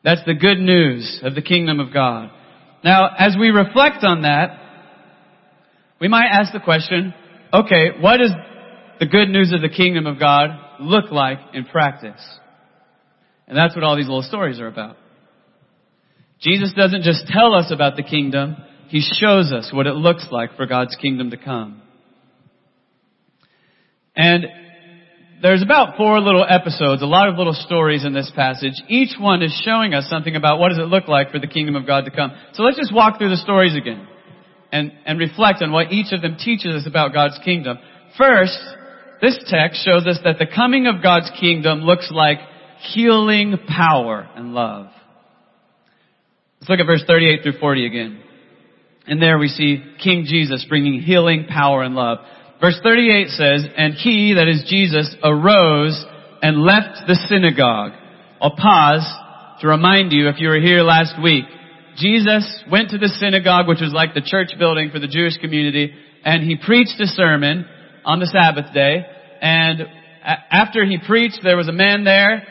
That's 0.05 0.25
the 0.27 0.35
good 0.35 0.59
news 0.59 1.21
of 1.23 1.35
the 1.35 1.43
kingdom 1.43 1.81
of 1.81 1.93
God. 1.93 2.31
Now, 2.85 3.09
as 3.19 3.37
we 3.39 3.49
reflect 3.49 4.05
on 4.05 4.23
that, 4.23 4.61
we 6.01 6.09
might 6.09 6.29
ask 6.31 6.53
the 6.53 6.61
question, 6.61 7.15
okay, 7.53 7.91
what 8.01 8.19
does 8.19 8.33
the 9.01 9.07
good 9.07 9.29
news 9.29 9.53
of 9.53 9.63
the 9.63 9.75
kingdom 9.75 10.07
of 10.07 10.21
God 10.21 10.51
look 10.79 11.11
like 11.11 11.39
in 11.55 11.65
practice? 11.65 12.23
And 13.49 13.57
that's 13.57 13.75
what 13.75 13.85
all 13.85 13.97
these 13.97 14.07
little 14.07 14.23
stories 14.23 14.59
are 14.61 14.67
about. 14.67 14.97
Jesus 16.41 16.73
doesn't 16.75 17.03
just 17.03 17.27
tell 17.29 17.55
us 17.55 17.71
about 17.73 17.97
the 17.97 18.03
kingdom, 18.03 18.57
He 18.89 19.01
shows 19.01 19.53
us 19.53 19.71
what 19.73 19.87
it 19.87 19.95
looks 19.95 20.27
like 20.31 20.57
for 20.57 20.67
God's 20.67 20.97
kingdom 20.97 21.31
to 21.31 21.37
come. 21.37 21.83
And 24.15 24.47
there's 25.43 25.63
about 25.63 25.97
four 25.97 26.19
little 26.21 26.45
episodes, 26.49 27.03
a 27.03 27.07
lot 27.07 27.29
of 27.29 27.37
little 27.37 27.53
stories 27.53 28.05
in 28.05 28.15
this 28.15 28.31
passage. 28.35 28.73
Each 28.89 29.15
one 29.19 29.43
is 29.43 29.61
showing 29.65 29.93
us 29.93 30.09
something 30.09 30.35
about 30.35 30.59
what 30.59 30.71
does 30.71 30.79
it 30.79 30.89
look 30.89 31.09
like 31.09 31.31
for 31.31 31.39
the 31.39 31.47
kingdom 31.47 31.77
of 31.77 31.87
God 31.87 32.07
to 32.07 32.11
come. 32.11 32.33
So 32.55 32.63
let's 32.63 32.79
just 32.79 32.95
walk 32.95 33.19
through 33.19 33.31
the 33.31 33.37
stories 33.37 33.77
again 33.77 34.09
and, 34.73 34.93
and 35.05 35.19
reflect 35.19 35.63
on 35.63 35.73
what 35.73 35.93
each 35.93 36.13
of 36.13 36.23
them 36.23 36.37
teaches 36.39 36.75
us 36.75 36.87
about 36.87 37.13
God's 37.13 37.39
kingdom. 37.45 37.79
First, 38.17 38.59
this 39.21 39.39
text 39.47 39.85
shows 39.85 40.07
us 40.07 40.19
that 40.25 40.39
the 40.39 40.47
coming 40.47 40.87
of 40.87 41.03
God's 41.03 41.31
kingdom 41.39 41.81
looks 41.81 42.11
like 42.11 42.39
healing 42.95 43.57
power 43.69 44.29
and 44.35 44.55
love. 44.55 44.89
Let's 46.61 46.71
look 46.71 46.81
at 46.81 46.87
verse 46.87 47.05
38 47.07 47.43
through 47.43 47.59
40 47.61 47.87
again. 47.87 48.21
And 49.07 49.23
there 49.23 49.39
we 49.39 49.49
see 49.49 49.85
King 50.03 50.25
Jesus 50.27 50.67
bringing 50.69 51.01
healing 51.01 51.47
power 51.49 51.83
and 51.83 51.95
love. 51.95 52.19
Verse 52.61 52.79
38 52.83 53.29
says, 53.29 53.67
And 53.77 53.95
he, 53.95 54.35
that 54.35 54.49
is 54.49 54.65
Jesus, 54.69 55.15
arose 55.23 56.05
and 56.43 56.63
left 56.63 57.07
the 57.07 57.15
synagogue. 57.29 57.93
I'll 58.41 58.57
pause 58.57 59.07
to 59.61 59.69
remind 59.69 60.13
you, 60.13 60.29
if 60.29 60.41
you 60.41 60.49
were 60.49 60.61
here 60.61 60.83
last 60.83 61.23
week, 61.23 61.45
Jesus 61.97 62.63
went 62.71 62.91
to 62.91 62.99
the 62.99 63.09
synagogue, 63.09 63.69
which 63.69 63.81
was 63.81 63.93
like 63.93 64.15
the 64.15 64.21
church 64.21 64.51
building 64.59 64.91
for 64.91 64.99
the 64.99 65.09
Jewish 65.09 65.39
community, 65.39 65.95
and 66.25 66.43
he 66.43 66.57
preached 66.57 67.01
a 67.01 67.07
sermon 67.07 67.65
on 68.05 68.21
the 68.21 68.27
Sabbath 68.27 68.75
day. 68.75 69.07
And 69.41 69.83
after 70.51 70.85
he 70.85 70.99
preached, 70.99 71.41
there 71.43 71.57
was 71.57 71.69
a 71.69 71.73
man 71.73 72.05
there 72.05 72.47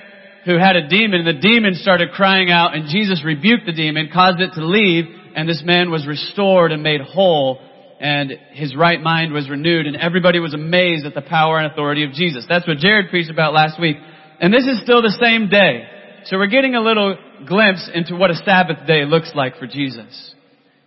who 0.46 0.58
had 0.58 0.76
a 0.76 0.88
demon, 0.88 1.26
and 1.26 1.38
the 1.38 1.48
demon 1.48 1.74
started 1.74 2.12
crying 2.12 2.52
out, 2.52 2.76
and 2.76 2.88
Jesus 2.90 3.24
rebuked 3.26 3.66
the 3.66 3.74
demon, 3.74 4.10
caused 4.14 4.40
it 4.40 4.52
to 4.54 4.66
leave, 4.66 5.06
and 5.36 5.50
this 5.50 5.62
man 5.66 5.92
was 5.92 6.08
restored 6.08 6.72
and 6.72 6.82
made 6.82 7.02
whole 7.02 7.60
and 8.00 8.32
his 8.52 8.76
right 8.76 9.02
mind 9.02 9.32
was 9.32 9.50
renewed 9.50 9.86
and 9.86 9.96
everybody 9.96 10.40
was 10.40 10.54
amazed 10.54 11.06
at 11.06 11.14
the 11.14 11.22
power 11.22 11.58
and 11.58 11.72
authority 11.72 12.04
of 12.04 12.12
Jesus. 12.12 12.46
That's 12.48 12.68
what 12.68 12.78
Jared 12.78 13.10
preached 13.10 13.32
about 13.32 13.54
last 13.54 13.80
week. 13.80 13.98
And 14.40 14.54
this 14.54 14.66
is 14.66 14.82
still 14.82 15.02
the 15.02 15.18
same 15.22 15.50
day. 15.50 15.88
So 16.26 16.38
we're 16.38 16.48
getting 16.48 16.76
a 16.76 16.82
little 16.82 17.16
glimpse 17.48 17.90
into 17.94 18.16
what 18.16 18.32
a 18.32 18.36
Sabbath 18.36 18.86
day 18.86 19.06
looks 19.06 19.32
like 19.36 19.58
for 19.58 19.68
Jesus. 19.68 20.36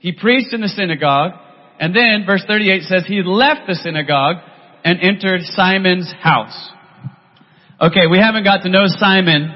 He 0.00 0.12
preached 0.12 0.52
in 0.52 0.60
the 0.60 0.68
synagogue 0.68 1.32
and 1.80 1.94
then 1.94 2.24
verse 2.26 2.44
38 2.46 2.82
says 2.82 3.04
he 3.06 3.22
left 3.24 3.66
the 3.66 3.74
synagogue 3.74 4.36
and 4.84 5.00
entered 5.00 5.42
Simon's 5.42 6.12
house. 6.20 6.70
Okay, 7.80 8.08
we 8.10 8.18
haven't 8.18 8.42
got 8.42 8.62
to 8.62 8.68
know 8.68 8.86
Simon 8.88 9.54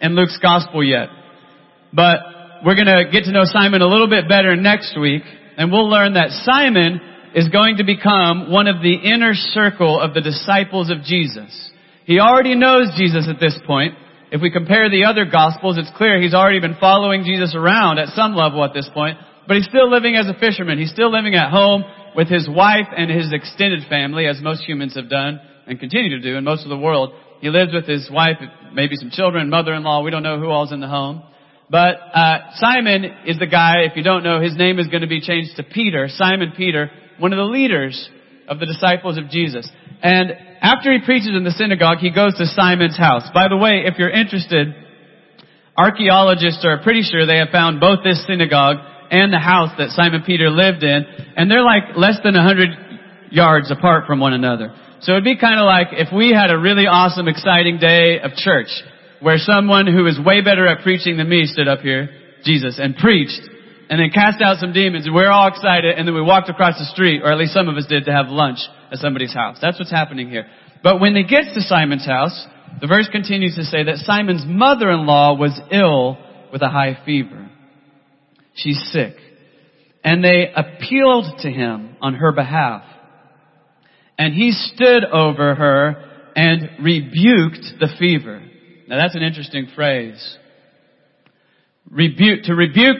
in 0.00 0.16
Luke's 0.16 0.38
gospel 0.40 0.82
yet, 0.82 1.08
but 1.92 2.64
we're 2.64 2.74
gonna 2.74 3.12
get 3.12 3.24
to 3.24 3.32
know 3.32 3.44
Simon 3.44 3.82
a 3.82 3.86
little 3.86 4.08
bit 4.08 4.26
better 4.30 4.56
next 4.56 4.98
week 4.98 5.20
and 5.58 5.70
we'll 5.70 5.90
learn 5.90 6.14
that 6.14 6.30
Simon 6.40 7.02
is 7.34 7.50
going 7.50 7.76
to 7.76 7.84
become 7.84 8.50
one 8.50 8.66
of 8.66 8.80
the 8.80 8.94
inner 8.94 9.34
circle 9.34 10.00
of 10.00 10.14
the 10.14 10.22
disciples 10.22 10.88
of 10.88 11.02
Jesus. 11.02 11.52
He 12.06 12.18
already 12.18 12.54
knows 12.54 12.96
Jesus 12.96 13.28
at 13.28 13.38
this 13.38 13.58
point. 13.66 13.92
If 14.32 14.40
we 14.40 14.50
compare 14.50 14.88
the 14.88 15.04
other 15.04 15.26
gospels, 15.26 15.76
it's 15.76 15.92
clear 15.98 16.18
he's 16.18 16.32
already 16.32 16.60
been 16.60 16.80
following 16.80 17.24
Jesus 17.24 17.54
around 17.54 17.98
at 17.98 18.08
some 18.16 18.34
level 18.34 18.64
at 18.64 18.72
this 18.72 18.88
point, 18.94 19.18
but 19.46 19.58
he's 19.58 19.68
still 19.68 19.90
living 19.90 20.16
as 20.16 20.28
a 20.28 20.40
fisherman. 20.40 20.78
He's 20.78 20.92
still 20.92 21.12
living 21.12 21.34
at 21.34 21.50
home 21.50 21.84
with 22.16 22.28
his 22.28 22.48
wife 22.48 22.88
and 22.96 23.10
his 23.10 23.30
extended 23.34 23.86
family, 23.90 24.26
as 24.26 24.40
most 24.40 24.64
humans 24.64 24.94
have 24.94 25.10
done 25.10 25.40
and 25.66 25.78
continue 25.78 26.16
to 26.16 26.22
do 26.22 26.38
in 26.38 26.44
most 26.44 26.62
of 26.62 26.70
the 26.70 26.78
world. 26.78 27.12
He 27.40 27.48
lives 27.48 27.72
with 27.72 27.86
his 27.86 28.10
wife, 28.10 28.36
maybe 28.72 28.96
some 28.96 29.10
children, 29.10 29.48
mother-in-law. 29.50 30.02
We 30.02 30.10
don't 30.10 30.22
know 30.22 30.38
who 30.38 30.48
all's 30.48 30.72
in 30.72 30.80
the 30.80 30.88
home. 30.88 31.22
But 31.70 31.96
uh, 32.14 32.38
Simon 32.54 33.04
is 33.26 33.38
the 33.38 33.46
guy, 33.46 33.82
if 33.88 33.96
you 33.96 34.02
don't 34.02 34.24
know, 34.24 34.40
his 34.40 34.56
name 34.56 34.78
is 34.78 34.88
going 34.88 35.02
to 35.02 35.08
be 35.08 35.20
changed 35.20 35.56
to 35.56 35.62
Peter, 35.62 36.08
Simon 36.10 36.52
Peter, 36.56 36.90
one 37.18 37.32
of 37.32 37.36
the 37.36 37.44
leaders 37.44 38.08
of 38.48 38.58
the 38.58 38.66
disciples 38.66 39.16
of 39.16 39.30
Jesus. 39.30 39.70
And 40.02 40.32
after 40.60 40.92
he 40.92 40.98
preaches 41.04 41.28
in 41.34 41.44
the 41.44 41.52
synagogue, 41.52 41.98
he 41.98 42.10
goes 42.10 42.34
to 42.38 42.46
Simon's 42.46 42.98
house. 42.98 43.22
By 43.32 43.48
the 43.48 43.56
way, 43.56 43.84
if 43.86 43.98
you're 43.98 44.10
interested, 44.10 44.74
archaeologists 45.76 46.64
are 46.64 46.82
pretty 46.82 47.02
sure 47.02 47.24
they 47.24 47.38
have 47.38 47.50
found 47.50 47.80
both 47.80 48.00
this 48.02 48.24
synagogue 48.26 48.76
and 49.10 49.32
the 49.32 49.38
house 49.38 49.70
that 49.78 49.90
Simon 49.90 50.22
Peter 50.26 50.50
lived 50.50 50.82
in, 50.82 51.04
and 51.36 51.50
they're 51.50 51.62
like 51.62 51.96
less 51.96 52.18
than 52.22 52.34
a 52.34 52.42
hundred 52.42 52.70
yards 53.30 53.70
apart 53.70 54.06
from 54.06 54.18
one 54.20 54.32
another. 54.32 54.74
So 55.00 55.12
it'd 55.12 55.24
be 55.24 55.38
kind 55.38 55.58
of 55.58 55.64
like 55.64 55.88
if 55.92 56.08
we 56.14 56.32
had 56.32 56.50
a 56.50 56.58
really 56.58 56.86
awesome, 56.86 57.26
exciting 57.26 57.78
day 57.78 58.20
of 58.20 58.32
church 58.34 58.68
where 59.20 59.38
someone 59.38 59.86
who 59.86 60.06
is 60.06 60.18
way 60.20 60.42
better 60.42 60.66
at 60.66 60.82
preaching 60.82 61.16
than 61.16 61.28
me 61.28 61.44
stood 61.46 61.68
up 61.68 61.80
here, 61.80 62.08
Jesus, 62.44 62.78
and 62.78 62.96
preached, 62.96 63.40
and 63.88 63.98
then 63.98 64.10
cast 64.10 64.40
out 64.40 64.58
some 64.58 64.72
demons, 64.72 65.06
and 65.06 65.14
we're 65.14 65.30
all 65.30 65.48
excited, 65.48 65.96
and 65.96 66.06
then 66.06 66.14
we 66.14 66.22
walked 66.22 66.48
across 66.48 66.78
the 66.78 66.84
street, 66.86 67.22
or 67.22 67.32
at 67.32 67.38
least 67.38 67.52
some 67.52 67.68
of 67.68 67.76
us 67.76 67.86
did, 67.86 68.04
to 68.04 68.12
have 68.12 68.28
lunch 68.28 68.58
at 68.92 68.98
somebody's 68.98 69.34
house. 69.34 69.58
That's 69.60 69.78
what's 69.78 69.90
happening 69.90 70.30
here. 70.30 70.46
But 70.82 71.00
when 71.00 71.12
they 71.12 71.24
get 71.24 71.52
to 71.54 71.60
Simon's 71.60 72.06
house, 72.06 72.46
the 72.80 72.86
verse 72.86 73.08
continues 73.10 73.56
to 73.56 73.64
say 73.64 73.84
that 73.84 73.96
Simon's 73.96 74.44
mother-in-law 74.46 75.36
was 75.36 75.58
ill 75.72 76.18
with 76.52 76.62
a 76.62 76.68
high 76.68 76.98
fever. 77.04 77.50
She's 78.54 78.80
sick. 78.92 79.16
And 80.04 80.24
they 80.24 80.50
appealed 80.54 81.26
to 81.40 81.50
him 81.50 81.96
on 82.00 82.14
her 82.14 82.32
behalf. 82.32 82.82
And 84.20 84.34
he 84.34 84.52
stood 84.52 85.02
over 85.06 85.54
her 85.54 86.32
and 86.36 86.84
rebuked 86.84 87.80
the 87.80 87.88
fever. 87.98 88.42
Now 88.86 88.98
that's 88.98 89.14
an 89.14 89.22
interesting 89.22 89.68
phrase. 89.74 90.36
Rebuke, 91.90 92.42
to 92.42 92.54
rebuke 92.54 92.98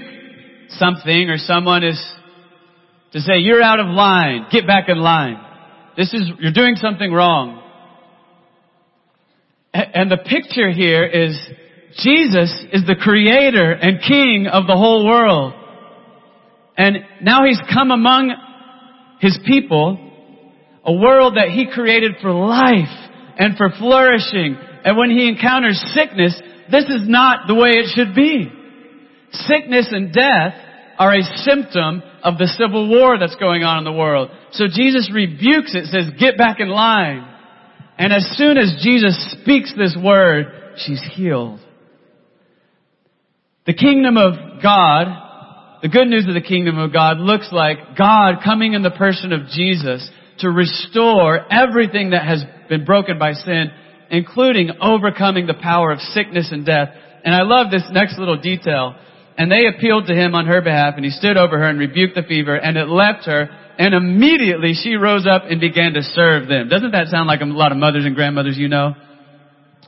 something 0.70 1.28
or 1.28 1.36
someone 1.36 1.84
is 1.84 2.02
to 3.12 3.20
say, 3.20 3.36
you're 3.36 3.62
out 3.62 3.80
of 3.80 3.88
line, 3.88 4.46
get 4.50 4.66
back 4.66 4.88
in 4.88 4.96
line. 4.96 5.38
This 5.94 6.14
is, 6.14 6.22
you're 6.38 6.54
doing 6.54 6.76
something 6.76 7.12
wrong. 7.12 7.62
And 9.74 10.10
the 10.10 10.16
picture 10.16 10.70
here 10.70 11.04
is 11.04 11.38
Jesus 12.02 12.64
is 12.72 12.86
the 12.86 12.96
creator 12.98 13.72
and 13.72 14.00
king 14.00 14.46
of 14.50 14.66
the 14.66 14.74
whole 14.74 15.06
world. 15.06 15.52
And 16.78 16.96
now 17.20 17.44
he's 17.44 17.60
come 17.74 17.90
among 17.90 18.34
his 19.20 19.38
people, 19.46 20.06
a 20.90 20.92
world 20.92 21.36
that 21.36 21.50
he 21.50 21.70
created 21.70 22.16
for 22.20 22.32
life 22.32 22.90
and 23.38 23.56
for 23.56 23.70
flourishing 23.78 24.56
and 24.84 24.96
when 24.96 25.10
he 25.10 25.28
encounters 25.28 25.82
sickness, 25.94 26.40
this 26.70 26.84
is 26.84 27.08
not 27.08 27.46
the 27.46 27.54
way 27.54 27.70
it 27.70 27.92
should 27.94 28.14
be. 28.14 28.50
Sickness 29.32 29.88
and 29.92 30.12
death 30.12 30.54
are 30.98 31.14
a 31.14 31.22
symptom 31.22 32.02
of 32.22 32.38
the 32.38 32.46
civil 32.46 32.88
war 32.88 33.18
that's 33.18 33.36
going 33.36 33.62
on 33.62 33.78
in 33.78 33.84
the 33.84 33.92
world. 33.92 34.30
So 34.52 34.66
Jesus 34.66 35.10
rebukes 35.12 35.74
it, 35.74 35.86
says, 35.86 36.10
get 36.18 36.36
back 36.36 36.60
in 36.60 36.68
line. 36.68 37.26
And 37.98 38.12
as 38.12 38.26
soon 38.36 38.56
as 38.56 38.80
Jesus 38.82 39.36
speaks 39.40 39.72
this 39.76 39.96
word, 40.02 40.46
she's 40.76 41.02
healed. 41.12 41.60
The 43.66 43.74
kingdom 43.74 44.16
of 44.16 44.62
God, 44.62 45.06
the 45.82 45.88
good 45.88 46.08
news 46.08 46.26
of 46.26 46.34
the 46.34 46.40
kingdom 46.40 46.78
of 46.78 46.92
God 46.92 47.18
looks 47.18 47.48
like 47.52 47.96
God 47.96 48.36
coming 48.42 48.72
in 48.72 48.82
the 48.82 48.90
person 48.90 49.32
of 49.32 49.46
Jesus 49.48 50.08
to 50.40 50.50
restore 50.50 51.40
everything 51.52 52.10
that 52.10 52.24
has 52.24 52.44
been 52.68 52.84
broken 52.84 53.18
by 53.18 53.32
sin 53.32 53.70
including 54.10 54.70
overcoming 54.80 55.46
the 55.46 55.54
power 55.54 55.92
of 55.92 56.00
sickness 56.00 56.50
and 56.50 56.66
death. 56.66 56.88
And 57.24 57.34
I 57.34 57.42
love 57.42 57.70
this 57.70 57.84
next 57.92 58.18
little 58.18 58.38
detail. 58.38 58.96
And 59.38 59.50
they 59.50 59.66
appealed 59.66 60.06
to 60.08 60.14
him 60.14 60.34
on 60.34 60.46
her 60.46 60.60
behalf, 60.60 60.94
and 60.96 61.04
he 61.04 61.10
stood 61.10 61.38
over 61.38 61.56
her 61.58 61.64
and 61.64 61.78
rebuked 61.78 62.14
the 62.14 62.22
fever, 62.22 62.56
and 62.56 62.76
it 62.76 62.88
left 62.88 63.24
her, 63.24 63.48
and 63.78 63.94
immediately 63.94 64.74
she 64.74 64.96
rose 64.96 65.26
up 65.26 65.44
and 65.48 65.60
began 65.60 65.94
to 65.94 66.02
serve 66.02 66.48
them. 66.48 66.68
Doesn't 66.68 66.90
that 66.90 67.06
sound 67.06 67.28
like 67.28 67.40
a 67.40 67.44
lot 67.46 67.72
of 67.72 67.78
mothers 67.78 68.04
and 68.04 68.14
grandmothers 68.14 68.58
you 68.58 68.68
know? 68.68 68.94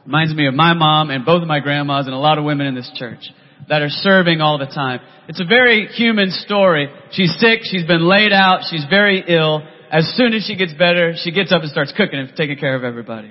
Reminds 0.07 0.35
me 0.35 0.47
of 0.47 0.55
my 0.55 0.73
mom 0.73 1.11
and 1.11 1.27
both 1.27 1.43
of 1.43 1.49
my 1.49 1.61
grandmas 1.61 2.07
and 2.07 2.15
a 2.15 2.19
lot 2.19 2.39
of 2.39 2.45
women 2.45 2.67
in 2.67 2.75
this 2.75 2.91
church 2.97 3.21
that 3.69 3.83
are 3.83 3.91
serving 3.91 4.41
all 4.41 4.59
the 4.59 4.67
time. 4.67 5.01
It's 5.29 5.41
a 5.41 5.45
very 5.45 5.87
human 5.87 6.31
story. 6.31 6.89
She's 7.13 7.35
sick, 7.39 7.61
she's 7.65 7.87
been 7.87 8.09
laid 8.09 8.33
out, 8.33 8.61
she's 8.71 8.85
very 8.89 9.23
ill. 9.29 9.63
As 9.93 10.11
soon 10.17 10.33
as 10.33 10.47
she 10.47 10.57
gets 10.57 10.73
better, 10.73 11.13
she 11.23 11.33
gets 11.33 11.53
up 11.53 11.61
and 11.61 11.71
starts 11.71 11.93
cooking 11.95 12.19
and 12.19 12.33
taking 12.35 12.57
care 12.57 12.75
of 12.75 12.83
everybody. 12.83 13.31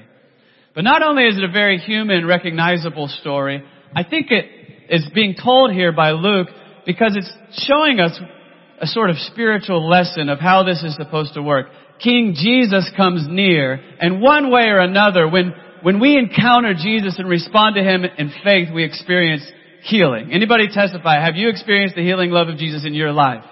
But 0.76 0.84
not 0.84 1.02
only 1.02 1.24
is 1.24 1.36
it 1.36 1.44
a 1.44 1.52
very 1.52 1.80
human, 1.80 2.28
recognizable 2.28 3.08
story, 3.08 3.64
I 3.96 4.04
think 4.04 4.28
it 4.30 4.46
is 4.88 5.06
being 5.14 5.36
told 5.42 5.72
here 5.74 5.92
by 5.92 6.12
Luke 6.12 6.50
because 6.86 7.18
it's 7.18 7.66
showing 7.66 8.00
us 8.00 8.18
a 8.80 8.86
sort 8.86 9.10
of 9.10 9.18
spiritual 9.18 9.90
lesson 9.90 10.30
of 10.30 10.40
how 10.40 10.64
this 10.64 10.84
is 10.84 10.96
supposed 10.96 11.34
to 11.34 11.42
work. 11.42 11.68
King 12.00 12.36
Jesus 12.38 12.90
comes 12.96 13.26
near, 13.28 13.74
and 14.00 14.22
one 14.22 14.52
way 14.52 14.66
or 14.66 14.80
another, 14.80 15.28
when, 15.28 15.54
when 15.82 16.00
we 16.00 16.18
encounter 16.18 16.74
Jesus 16.76 17.18
and 17.18 17.28
respond 17.28 17.76
to 17.76 17.84
Him 17.84 18.04
in 18.06 18.32
faith, 18.44 18.70
we 18.74 18.84
experience 18.84 19.44
healing. 19.84 20.32
Anybody 20.32 20.68
testify, 20.72 21.24
have 21.24 21.36
you 21.36 21.50
experienced 21.50 21.96
the 21.96 22.04
healing 22.04 22.30
love 22.30 22.50
of 22.50 22.58
Jesus 22.58 22.86
in 22.86 22.94
your 22.94 23.12
life? 23.12 23.44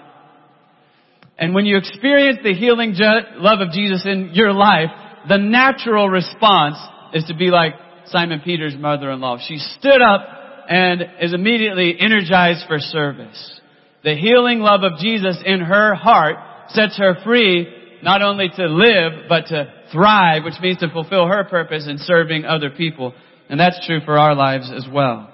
And 1.39 1.55
when 1.55 1.65
you 1.65 1.77
experience 1.77 2.39
the 2.43 2.53
healing 2.53 2.93
love 2.97 3.61
of 3.61 3.71
Jesus 3.71 4.05
in 4.05 4.31
your 4.33 4.51
life, 4.51 4.89
the 5.29 5.37
natural 5.37 6.09
response 6.09 6.75
is 7.13 7.23
to 7.25 7.33
be 7.33 7.49
like 7.49 7.73
Simon 8.07 8.41
Peter's 8.43 8.75
mother-in-law. 8.77 9.39
She 9.47 9.57
stood 9.57 10.01
up 10.01 10.27
and 10.67 11.01
is 11.21 11.33
immediately 11.33 11.95
energized 11.97 12.65
for 12.67 12.79
service. 12.79 13.61
The 14.03 14.15
healing 14.15 14.59
love 14.59 14.83
of 14.83 14.99
Jesus 14.99 15.37
in 15.45 15.61
her 15.61 15.95
heart 15.95 16.35
sets 16.69 16.97
her 16.97 17.15
free 17.23 17.67
not 18.03 18.21
only 18.21 18.49
to 18.49 18.65
live, 18.67 19.27
but 19.29 19.47
to 19.47 19.73
thrive, 19.91 20.43
which 20.43 20.59
means 20.61 20.79
to 20.79 20.89
fulfill 20.89 21.27
her 21.27 21.45
purpose 21.45 21.87
in 21.87 21.97
serving 21.99 22.45
other 22.45 22.69
people. 22.69 23.13
And 23.49 23.59
that's 23.59 23.85
true 23.85 23.99
for 24.05 24.17
our 24.17 24.35
lives 24.35 24.71
as 24.75 24.85
well. 24.91 25.27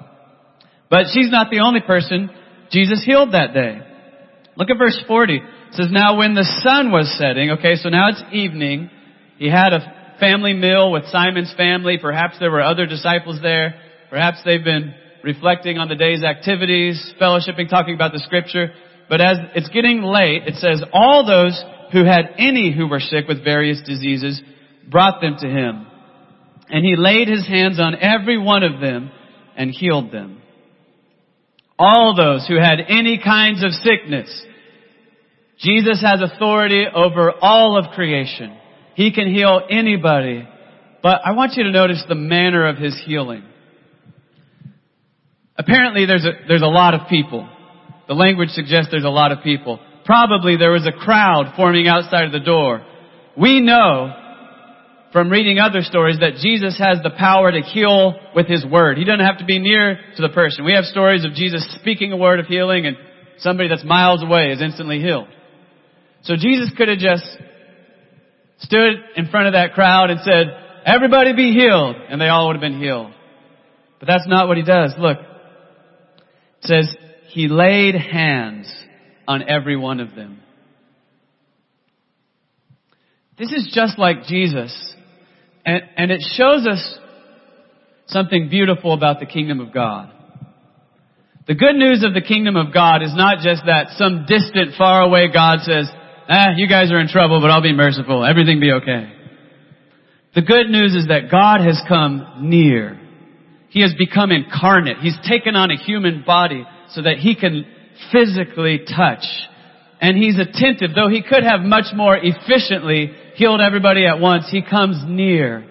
But 0.90 1.08
she's 1.14 1.32
not 1.32 1.50
the 1.50 1.60
only 1.60 1.82
person 1.82 2.30
Jesus 2.72 3.04
healed 3.04 3.34
that 3.34 3.54
day. 3.54 3.80
Look 4.56 4.70
at 4.70 4.78
verse 4.78 5.04
40. 5.08 5.42
It 5.76 5.84
says, 5.84 5.92
now 5.92 6.16
when 6.16 6.36
the 6.36 6.48
sun 6.64 6.90
was 6.90 7.14
setting, 7.20 7.52
okay, 7.60 7.76
so 7.76 7.90
now 7.90 8.08
it's 8.08 8.24
evening, 8.32 8.90
he 9.38 9.50
had 9.50 9.74
a 9.74 10.16
family 10.22 10.54
meal 10.54 10.90
with 10.90 11.04
Simon's 11.08 11.54
family. 11.58 11.98
Perhaps 12.02 12.40
there 12.40 12.50
were 12.50 12.62
other 12.62 12.86
disciples 12.86 13.42
there. 13.42 13.76
Perhaps 14.10 14.38
they've 14.46 14.64
been 14.64 14.94
reflecting 15.22 15.78
on 15.78 15.90
the 15.90 15.96
day's 15.96 16.24
activities, 16.24 17.14
fellowshipping, 17.20 17.70
talking 17.70 17.94
about 17.94 18.14
the 18.14 18.24
scripture. 18.24 18.72
But 19.10 19.20
as 19.20 19.36
it's 19.54 19.68
getting 19.68 20.02
late, 20.02 20.44
it 20.48 20.56
says, 20.56 20.82
all 20.94 21.26
those 21.26 21.62
who 21.92 22.06
had 22.06 22.36
any 22.38 22.74
who 22.74 22.88
were 22.88 23.02
sick 23.02 23.28
with 23.28 23.44
various 23.44 23.82
diseases 23.86 24.42
brought 24.90 25.20
them 25.20 25.36
to 25.42 25.48
him. 25.48 25.88
And 26.70 26.86
he 26.86 26.96
laid 26.96 27.28
his 27.28 27.46
hands 27.46 27.82
on 27.82 27.96
every 27.96 28.38
one 28.38 28.64
of 28.64 28.80
them 28.80 29.12
and 29.58 29.72
healed 29.72 30.14
them. 30.14 30.42
All 31.78 32.16
those 32.16 32.48
who 32.48 32.56
had 32.56 32.80
any 32.88 33.20
kinds 33.22 33.62
of 33.62 33.72
sickness. 33.72 34.46
Jesus 35.60 36.02
has 36.02 36.22
authority 36.22 36.86
over 36.94 37.32
all 37.32 37.78
of 37.78 37.94
creation. 37.94 38.58
He 38.96 39.14
can 39.14 39.34
heal 39.34 39.62
anybody. 39.70 40.48
But 41.02 41.22
I 41.24 41.32
want 41.32 41.54
you 41.56 41.64
to 41.64 41.72
notice 41.72 42.04
the 42.08 42.16
manner 42.16 42.68
of 42.68 42.78
his 42.78 43.00
healing. 43.06 43.44
Apparently 45.58 46.06
there's 46.06 46.26
a, 46.26 46.32
there's 46.48 46.62
a 46.62 46.68
lot 46.68 46.94
of 46.94 47.08
people. 47.08 47.48
The 48.08 48.14
language 48.14 48.50
suggests 48.50 48.90
there's 48.92 49.06
a 49.06 49.10
lot 49.10 49.32
of 49.32 49.44
people. 49.44 49.80
Probably 50.06 50.58
there 50.58 50.72
was 50.72 50.86
a 50.86 50.92
crowd 50.92 51.54
forming 51.56 51.88
outside 51.88 52.26
of 52.26 52.32
the 52.32 52.40
door. 52.40 52.86
We 53.38 53.60
know 53.62 54.14
from 55.12 55.30
reading 55.30 55.60
other 55.60 55.82
stories 55.82 56.20
that 56.20 56.42
Jesus 56.42 56.78
has 56.78 57.00
the 57.02 57.10
power 57.18 57.52
to 57.52 57.62
heal 57.62 58.16
with 58.36 58.48
His 58.48 58.66
Word. 58.66 58.98
He 58.98 59.06
doesn't 59.06 59.26
have 59.26 59.38
to 59.38 59.46
be 59.46 59.60
near 59.60 59.98
to 60.18 60.22
the 60.22 60.30
person. 60.30 60.66
We 60.66 60.74
have 60.74 60.84
stories 60.84 61.24
of 61.24 61.34
Jesus 61.34 61.66
speaking 61.80 62.12
a 62.12 62.18
word 62.18 62.40
of 62.40 62.48
healing 62.48 62.86
and 62.86 62.98
somebody 63.38 63.70
that's 63.70 63.86
miles 63.86 64.22
away 64.22 64.52
is 64.52 64.62
instantly 64.62 65.00
healed. 65.00 65.28
So 66.26 66.36
Jesus 66.36 66.72
could 66.76 66.90
have 66.90 66.98
just 66.98 67.26
stood 68.60 68.94
in 69.16 69.28
front 69.30 69.48
of 69.48 69.54
that 69.54 69.74
crowd 69.74 70.10
and 70.10 70.20
said, 70.22 70.48
everybody 70.86 71.34
be 71.34 71.52
healed, 71.52 71.96
and 72.10 72.20
they 72.20 72.28
all 72.28 72.48
would 72.48 72.56
have 72.56 72.62
been 72.62 72.80
healed. 72.80 73.12
But 74.00 74.08
that's 74.08 74.28
not 74.28 74.48
what 74.48 74.58
He 74.58 74.64
does. 74.64 74.94
Look, 74.98 75.18
it 75.20 75.26
says, 76.62 76.96
He 77.30 77.48
laid 77.48 77.96
hands 77.96 78.72
on 79.28 79.48
every 79.48 79.78
one 79.78 80.00
of 80.00 80.16
them. 80.16 80.42
This 83.38 83.52
is 83.52 83.72
just 83.74 84.00
like 84.00 84.24
Jesus. 84.24 84.94
And, 85.66 85.84
and 85.98 86.12
it 86.12 86.22
shows 86.36 86.66
us 86.66 87.00
something 88.08 88.50
beautiful 88.50 88.94
about 88.94 89.20
the 89.20 89.26
kingdom 89.26 89.60
of 89.60 89.74
God. 89.74 90.12
The 91.48 91.56
good 91.56 91.76
news 91.76 92.04
of 92.04 92.16
the 92.16 92.22
kingdom 92.22 92.56
of 92.56 92.74
God 92.74 93.04
is 93.04 93.14
not 93.16 93.44
just 93.44 93.64
that 93.68 93.90
some 93.98 94.26
distant, 94.28 94.74
far 94.78 95.02
away 95.04 95.28
God 95.32 95.60
says, 95.60 95.88
ah, 96.30 96.50
you 96.56 96.68
guys 96.68 96.92
are 96.92 97.00
in 97.00 97.08
trouble, 97.08 97.42
but 97.42 97.52
I'll 97.52 97.62
be 97.62 97.74
merciful. 97.74 98.26
Everything 98.26 98.60
be 98.60 98.72
okay. 98.72 99.12
The 100.36 100.42
good 100.42 100.70
news 100.70 100.96
is 100.96 101.08
that 101.08 101.32
God 101.32 101.62
has 101.62 101.82
come 101.88 102.50
near. 102.50 103.00
He 103.70 103.82
has 103.82 103.94
become 103.98 104.32
incarnate. 104.32 104.98
He's 105.00 105.18
taken 105.28 105.56
on 105.56 105.72
a 105.72 105.78
human 105.78 106.24
body 106.26 106.66
so 106.90 107.02
that 107.02 107.18
he 107.18 107.36
can 107.36 107.66
physically 108.12 108.80
touch. 108.80 109.24
And 110.02 110.18
he's 110.18 110.38
attentive, 110.38 110.92
though 110.94 111.10
he 111.10 111.24
could 111.24 111.44
have 111.44 111.62
much 111.62 111.86
more 111.96 112.18
efficiently 112.22 113.12
healed 113.36 113.62
everybody 113.62 114.06
at 114.06 114.20
once, 114.20 114.46
he 114.50 114.62
comes 114.62 115.02
near 115.08 115.66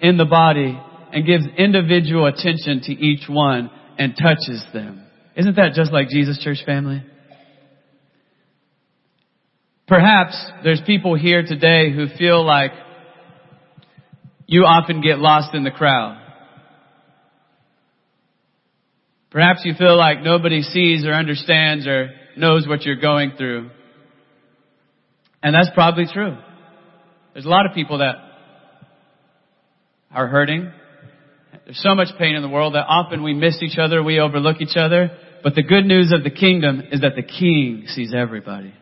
in 0.00 0.16
the 0.16 0.24
body 0.24 0.80
and 1.12 1.26
gives 1.26 1.44
individual 1.56 2.26
attention 2.26 2.80
to 2.82 2.92
each 2.92 3.28
one 3.28 3.70
and 3.98 4.14
touches 4.20 4.64
them. 4.72 5.04
Isn't 5.36 5.56
that 5.56 5.72
just 5.74 5.92
like 5.92 6.08
Jesus 6.08 6.38
church 6.42 6.58
family? 6.64 7.02
Perhaps 9.86 10.34
there's 10.64 10.80
people 10.84 11.16
here 11.16 11.44
today 11.46 11.92
who 11.92 12.08
feel 12.18 12.44
like 12.44 12.72
you 14.46 14.62
often 14.62 15.00
get 15.00 15.18
lost 15.18 15.54
in 15.54 15.62
the 15.62 15.70
crowd. 15.70 16.22
Perhaps 19.30 19.60
you 19.64 19.74
feel 19.78 19.96
like 19.96 20.22
nobody 20.22 20.62
sees 20.62 21.04
or 21.04 21.12
understands 21.12 21.86
or 21.86 22.10
knows 22.36 22.66
what 22.66 22.82
you're 22.82 22.96
going 22.96 23.32
through. 23.36 23.70
And 25.42 25.54
that's 25.54 25.70
probably 25.74 26.06
true. 26.12 26.36
There's 27.32 27.44
a 27.44 27.48
lot 27.48 27.66
of 27.66 27.72
people 27.72 27.98
that 27.98 28.16
are 30.10 30.26
hurting. 30.26 30.72
There's 31.64 31.80
so 31.82 31.94
much 31.94 32.08
pain 32.18 32.34
in 32.34 32.42
the 32.42 32.48
world 32.48 32.74
that 32.74 32.86
often 32.88 33.22
we 33.22 33.34
miss 33.34 33.62
each 33.62 33.78
other, 33.78 34.02
we 34.02 34.18
overlook 34.18 34.60
each 34.60 34.76
other. 34.76 35.16
But 35.44 35.54
the 35.54 35.62
good 35.62 35.84
news 35.84 36.12
of 36.12 36.24
the 36.24 36.30
kingdom 36.30 36.82
is 36.90 37.02
that 37.02 37.14
the 37.14 37.22
king 37.22 37.84
sees 37.88 38.12
everybody. 38.16 38.74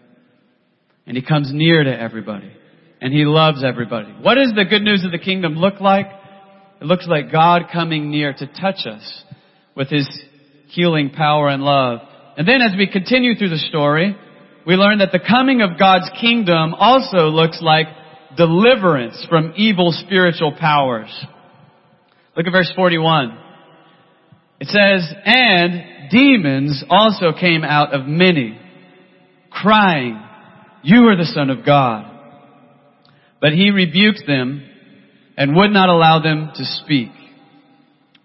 And 1.06 1.16
he 1.16 1.22
comes 1.22 1.50
near 1.52 1.84
to 1.84 1.90
everybody. 1.90 2.50
And 3.00 3.12
he 3.12 3.24
loves 3.24 3.62
everybody. 3.62 4.12
What 4.20 4.36
does 4.36 4.52
the 4.56 4.64
good 4.64 4.82
news 4.82 5.04
of 5.04 5.12
the 5.12 5.18
kingdom 5.18 5.56
look 5.56 5.80
like? 5.80 6.06
It 6.80 6.84
looks 6.84 7.06
like 7.06 7.30
God 7.30 7.64
coming 7.72 8.10
near 8.10 8.32
to 8.32 8.46
touch 8.46 8.86
us 8.86 9.24
with 9.76 9.90
his 9.90 10.08
healing 10.68 11.10
power 11.10 11.48
and 11.48 11.62
love. 11.62 12.00
And 12.36 12.48
then 12.48 12.62
as 12.62 12.72
we 12.76 12.88
continue 12.90 13.36
through 13.36 13.50
the 13.50 13.58
story, 13.58 14.16
we 14.66 14.74
learn 14.74 14.98
that 14.98 15.12
the 15.12 15.20
coming 15.20 15.60
of 15.60 15.78
God's 15.78 16.10
kingdom 16.20 16.74
also 16.74 17.28
looks 17.28 17.60
like 17.60 17.86
deliverance 18.36 19.26
from 19.28 19.52
evil 19.56 19.92
spiritual 19.92 20.56
powers. 20.58 21.10
Look 22.36 22.46
at 22.46 22.52
verse 22.52 22.72
41. 22.74 23.38
It 24.60 24.68
says, 24.68 25.14
and 25.24 26.10
demons 26.10 26.84
also 26.88 27.32
came 27.38 27.62
out 27.64 27.92
of 27.92 28.06
many, 28.06 28.58
crying, 29.50 30.20
you 30.84 31.08
are 31.08 31.16
the 31.16 31.24
son 31.24 31.50
of 31.50 31.64
God. 31.64 32.10
But 33.40 33.52
he 33.52 33.70
rebuked 33.70 34.22
them 34.26 34.62
and 35.36 35.56
would 35.56 35.70
not 35.70 35.88
allow 35.88 36.22
them 36.22 36.50
to 36.54 36.64
speak 36.64 37.10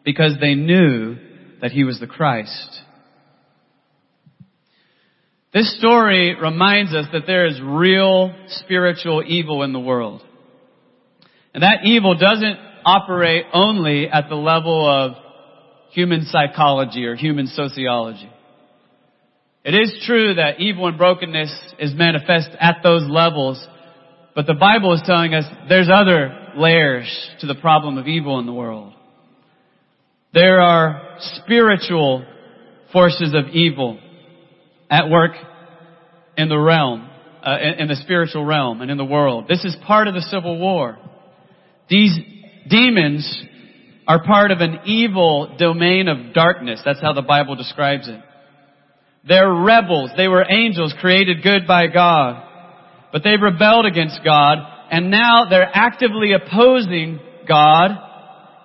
because 0.06 0.34
they 0.40 0.56
knew 0.56 1.18
that 1.62 1.72
he 1.72 1.84
was 1.84 2.00
the 2.00 2.08
Christ. 2.08 2.82
This 5.54 5.78
story 5.80 6.36
reminds 6.40 6.94
us 6.94 7.06
that 7.12 7.26
there 7.26 7.48
is 7.48 7.60
real 7.62 8.36
spiritual 8.48 9.24
evil 9.26 9.64
in 9.64 9.74
the 9.74 9.80
world. 9.80 10.22
And 11.54 11.64
that 11.64 11.86
evil 11.86 12.16
doesn't 12.16 12.58
operate 12.86 13.46
only 13.52 14.08
at 14.08 14.30
the 14.30 14.36
level 14.36 14.88
of 14.88 15.14
human 15.92 16.24
psychology 16.26 17.06
or 17.06 17.16
human 17.16 17.48
sociology. 17.48 18.30
It 19.64 19.74
is 19.74 20.04
true 20.06 20.36
that 20.36 20.60
evil 20.60 20.88
and 20.88 20.98
brokenness 20.98 21.54
is 21.80 21.94
manifest 21.94 22.50
at 22.60 22.78
those 22.82 23.04
levels, 23.10 23.66
but 24.34 24.48
the 24.48 24.54
Bible 24.54 24.94
is 24.94 25.02
telling 25.06 25.34
us 25.34 25.44
there's 25.68 25.90
other 25.94 26.54
layers 26.56 27.30
to 27.42 27.48
the 27.48 27.56
problem 27.56 27.98
of 27.98 28.08
evil 28.08 28.40
in 28.40 28.46
the 28.46 28.54
world. 28.54 28.94
There 30.34 30.62
are 30.62 31.18
spiritual 31.44 32.26
forces 32.94 33.34
of 33.34 33.54
evil 33.54 34.00
at 34.90 35.10
work 35.10 35.32
in 36.38 36.48
the 36.48 36.58
realm, 36.58 37.10
uh, 37.44 37.58
in, 37.62 37.82
in 37.82 37.88
the 37.90 37.96
spiritual 37.96 38.46
realm 38.46 38.82
and 38.82 38.90
in 38.90 38.98
the 38.98 39.06
world. 39.06 39.46
This 39.50 39.66
is 39.66 39.76
part 39.86 40.08
of 40.08 40.14
the 40.14 40.22
civil 40.22 40.58
war. 40.58 40.98
These 41.90 42.18
demons 42.70 43.44
are 44.08 44.24
part 44.24 44.52
of 44.52 44.60
an 44.62 44.80
evil 44.86 45.56
domain 45.60 46.08
of 46.08 46.34
darkness. 46.34 46.82
That's 46.86 47.02
how 47.02 47.14
the 47.14 47.22
Bible 47.22 47.56
describes 47.56 48.08
it. 48.08 48.22
They're 49.28 49.52
rebels. 49.52 50.12
They 50.16 50.28
were 50.28 50.46
angels 50.50 50.94
created 51.00 51.44
good 51.44 51.68
by 51.68 51.88
God. 51.88 52.44
But 53.12 53.24
they 53.24 53.38
rebelled 53.38 53.86
against 53.86 54.20
God 54.24 54.60
and 54.92 55.12
now 55.12 55.46
they're 55.50 55.70
actively 55.72 56.34
opposing 56.34 57.20
God 57.48 57.92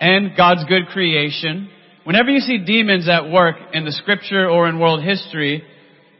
and 0.01 0.37
God's 0.37 0.65
good 0.65 0.87
creation. 0.87 1.71
Whenever 2.05 2.31
you 2.31 2.41
see 2.41 2.59
demons 2.59 3.09
at 3.09 3.31
work 3.31 3.57
in 3.73 3.85
the 3.85 3.93
scripture 3.93 4.49
or 4.49 4.69
in 4.69 4.79
world 4.79 5.03
history, 5.03 5.63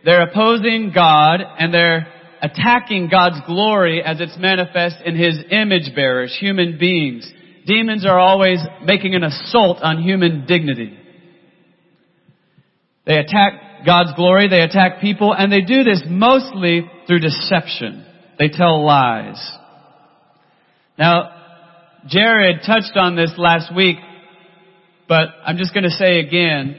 they're 0.05 0.29
opposing 0.29 0.93
God 0.95 1.41
and 1.41 1.73
they're 1.73 2.07
attacking 2.43 3.09
God's 3.09 3.41
glory 3.47 4.03
as 4.03 4.21
it's 4.21 4.37
manifest 4.39 4.97
in 5.05 5.17
His 5.17 5.39
image 5.51 5.95
bearers, 5.95 6.37
human 6.39 6.79
beings. 6.79 7.31
Demons 7.67 8.05
are 8.05 8.19
always 8.19 8.59
making 8.85 9.15
an 9.15 9.25
assault 9.25 9.79
on 9.83 10.03
human 10.03 10.45
dignity. 10.47 10.99
They 13.07 13.17
attack 13.17 13.64
God's 13.85 14.13
glory, 14.15 14.49
they 14.49 14.61
attack 14.61 15.01
people, 15.01 15.35
and 15.37 15.53
they 15.53 15.61
do 15.61 15.85
this 15.85 16.03
mostly 16.07 16.91
through 17.07 17.21
deception. 17.21 18.05
They 18.39 18.49
tell 18.49 18.85
lies. 18.85 19.41
Now, 20.99 21.31
Jared 22.07 22.61
touched 22.67 22.97
on 22.97 23.17
this 23.17 23.33
last 23.37 23.75
week, 23.75 23.97
but 25.09 25.29
I'm 25.45 25.57
just 25.57 25.75
going 25.75 25.85
to 25.85 25.91
say 25.91 26.21
again, 26.21 26.77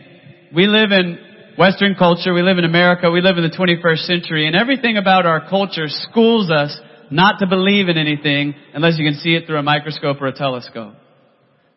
we 0.54 0.68
live 0.68 0.92
in 0.92 1.20
Western 1.58 1.96
culture, 1.96 2.34
we 2.34 2.42
live 2.42 2.58
in 2.58 2.66
America, 2.66 3.10
we 3.10 3.22
live 3.22 3.38
in 3.38 3.44
the 3.44 3.56
21st 3.56 4.06
century, 4.06 4.48
and 4.48 4.56
everything 4.56 4.98
about 4.98 5.26
our 5.26 5.50
culture 5.50 5.88
schools 5.88 6.52
us 6.52 6.78
not 7.12 7.40
to 7.40 7.48
believe 7.48 7.88
in 7.88 7.98
anything 7.98 8.56
unless 8.74 8.98
you 8.98 9.10
can 9.10 9.20
see 9.20 9.36
it 9.36 9.46
through 9.46 9.58
a 9.58 9.64
microscope 9.64 10.22
or 10.22 10.28
a 10.28 10.34
telescope. 10.34 10.96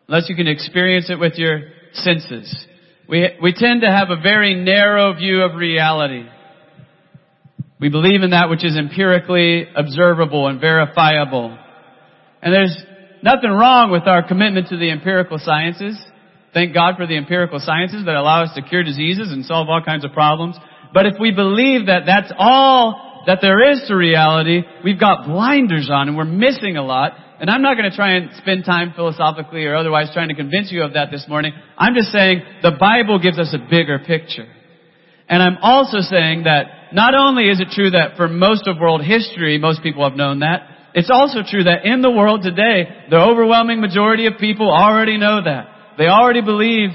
Unless 0.07 0.27
you 0.27 0.35
can 0.35 0.47
experience 0.47 1.09
it 1.09 1.19
with 1.19 1.33
your 1.35 1.61
senses. 1.93 2.65
We, 3.09 3.27
we 3.41 3.53
tend 3.53 3.81
to 3.81 3.89
have 3.89 4.11
a 4.11 4.21
very 4.21 4.53
narrow 4.53 5.13
view 5.15 5.41
of 5.41 5.55
reality. 5.55 6.29
We 7.79 7.89
believe 7.89 8.21
in 8.21 8.31
that 8.31 8.51
which 8.51 8.63
is 8.63 8.77
empirically 8.77 9.65
observable 9.75 10.47
and 10.47 10.61
verifiable. 10.61 11.57
And 12.43 12.53
there's 12.53 12.77
nothing 13.23 13.49
wrong 13.49 13.89
with 13.89 14.03
our 14.05 14.27
commitment 14.27 14.67
to 14.67 14.77
the 14.77 14.91
empirical 14.91 15.39
sciences. 15.39 15.99
Thank 16.53 16.75
God 16.75 16.97
for 16.97 17.07
the 17.07 17.17
empirical 17.17 17.59
sciences 17.59 18.05
that 18.05 18.13
allow 18.13 18.43
us 18.43 18.53
to 18.53 18.61
cure 18.61 18.83
diseases 18.83 19.31
and 19.31 19.43
solve 19.43 19.69
all 19.69 19.81
kinds 19.83 20.05
of 20.05 20.11
problems. 20.11 20.55
But 20.93 21.07
if 21.07 21.15
we 21.19 21.31
believe 21.31 21.87
that 21.87 22.03
that's 22.05 22.31
all 22.37 23.08
that 23.29 23.41
there 23.41 23.71
is 23.71 23.85
to 23.87 23.93
reality, 23.93 24.63
we've 24.83 24.99
got 24.99 25.27
blinders 25.27 25.87
on 25.93 26.07
and 26.07 26.17
we're 26.17 26.25
missing 26.25 26.77
a 26.77 26.81
lot. 26.81 27.13
And 27.39 27.47
I'm 27.47 27.61
not 27.61 27.77
going 27.77 27.87
to 27.87 27.95
try 27.95 28.15
and 28.15 28.31
spend 28.37 28.65
time 28.65 28.91
philosophically 28.95 29.65
or 29.65 29.75
otherwise 29.75 30.09
trying 30.11 30.29
to 30.29 30.33
convince 30.33 30.71
you 30.71 30.81
of 30.81 30.93
that 30.93 31.11
this 31.11 31.27
morning. 31.29 31.53
I'm 31.77 31.93
just 31.93 32.07
saying 32.11 32.41
the 32.63 32.71
Bible 32.79 33.19
gives 33.19 33.37
us 33.37 33.53
a 33.53 33.59
bigger 33.69 33.99
picture. 33.99 34.47
And 35.29 35.43
I'm 35.43 35.57
also 35.61 35.99
saying 35.99 36.45
that 36.45 36.91
not 36.91 37.13
only 37.13 37.43
is 37.49 37.61
it 37.61 37.67
true 37.69 37.91
that 37.91 38.17
for 38.17 38.27
most 38.27 38.67
of 38.67 38.79
world 38.79 39.05
history, 39.05 39.59
most 39.59 39.83
people 39.83 40.09
have 40.09 40.17
known 40.17 40.39
that, 40.39 40.61
it's 40.95 41.11
also 41.13 41.41
true 41.47 41.65
that 41.65 41.85
in 41.85 42.01
the 42.01 42.09
world 42.09 42.41
today, 42.41 43.05
the 43.11 43.17
overwhelming 43.17 43.79
majority 43.79 44.25
of 44.25 44.39
people 44.39 44.73
already 44.73 45.19
know 45.19 45.43
that. 45.43 45.67
They 45.99 46.07
already 46.07 46.41
believe 46.41 46.89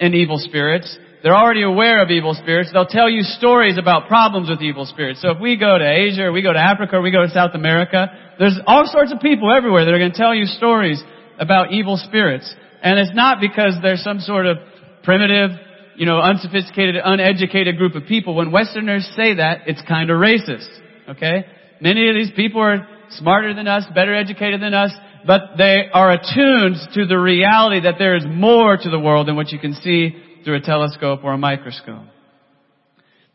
in 0.00 0.12
evil 0.12 0.36
spirits. 0.36 0.98
They're 1.22 1.36
already 1.36 1.62
aware 1.62 2.02
of 2.02 2.10
evil 2.10 2.34
spirits. 2.34 2.70
They'll 2.72 2.86
tell 2.86 3.10
you 3.10 3.22
stories 3.22 3.76
about 3.76 4.06
problems 4.06 4.48
with 4.48 4.62
evil 4.62 4.86
spirits. 4.86 5.20
So 5.20 5.30
if 5.30 5.40
we 5.40 5.56
go 5.56 5.76
to 5.76 5.84
Asia, 5.84 6.24
or 6.24 6.32
we 6.32 6.42
go 6.42 6.52
to 6.52 6.58
Africa, 6.58 6.96
or 6.96 7.02
we 7.02 7.10
go 7.10 7.22
to 7.22 7.30
South 7.30 7.54
America, 7.54 8.06
there's 8.38 8.58
all 8.66 8.86
sorts 8.86 9.12
of 9.12 9.20
people 9.20 9.52
everywhere 9.52 9.84
that 9.84 9.92
are 9.92 9.98
going 9.98 10.12
to 10.12 10.16
tell 10.16 10.34
you 10.34 10.46
stories 10.46 11.02
about 11.38 11.72
evil 11.72 11.96
spirits. 11.96 12.54
And 12.82 12.98
it's 13.00 13.14
not 13.14 13.40
because 13.40 13.74
there's 13.82 14.02
some 14.04 14.20
sort 14.20 14.46
of 14.46 14.58
primitive, 15.02 15.50
you 15.96 16.06
know, 16.06 16.20
unsophisticated, 16.20 16.96
uneducated 17.02 17.78
group 17.78 17.96
of 17.96 18.04
people. 18.06 18.36
When 18.36 18.52
Westerners 18.52 19.10
say 19.16 19.34
that, 19.34 19.62
it's 19.66 19.82
kind 19.88 20.10
of 20.10 20.18
racist. 20.18 20.68
Okay? 21.08 21.46
Many 21.80 22.08
of 22.08 22.14
these 22.14 22.30
people 22.36 22.60
are 22.60 22.86
smarter 23.10 23.54
than 23.54 23.66
us, 23.66 23.84
better 23.92 24.14
educated 24.14 24.62
than 24.62 24.74
us, 24.74 24.92
but 25.26 25.56
they 25.56 25.88
are 25.92 26.12
attuned 26.12 26.76
to 26.94 27.06
the 27.06 27.18
reality 27.18 27.80
that 27.80 27.96
there 27.98 28.14
is 28.14 28.24
more 28.28 28.76
to 28.76 28.88
the 28.88 29.00
world 29.00 29.26
than 29.26 29.34
what 29.34 29.50
you 29.50 29.58
can 29.58 29.74
see 29.74 30.14
through 30.44 30.56
a 30.56 30.60
telescope 30.60 31.20
or 31.22 31.32
a 31.32 31.38
microscope. 31.38 32.04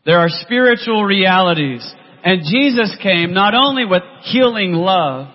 There 0.04 0.18
are 0.18 0.28
spiritual 0.28 1.04
realities. 1.04 1.88
And 2.22 2.42
Jesus 2.42 2.96
came 3.02 3.34
not 3.34 3.54
only 3.54 3.84
with 3.84 4.02
healing 4.22 4.72
love 4.72 5.28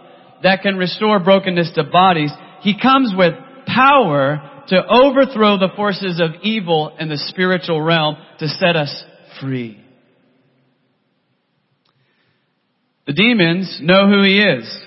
that 0.44 0.62
can 0.62 0.78
restore 0.78 1.20
brokenness 1.20 1.72
to 1.76 1.84
bodies, 1.84 2.32
He 2.62 2.80
comes 2.80 3.14
with 3.16 3.34
power 3.66 4.64
to 4.68 4.84
overthrow 4.88 5.58
the 5.58 5.70
forces 5.76 6.22
of 6.22 6.42
evil 6.44 6.96
in 7.00 7.10
the 7.10 7.18
spiritual 7.18 7.82
realm 7.82 8.16
to 8.40 8.48
set 8.48 8.76
us 8.76 9.04
free. 9.42 9.84
The 13.08 13.14
demons 13.14 13.80
know 13.82 14.08
who 14.08 14.24
He 14.24 14.40
is. 14.40 14.82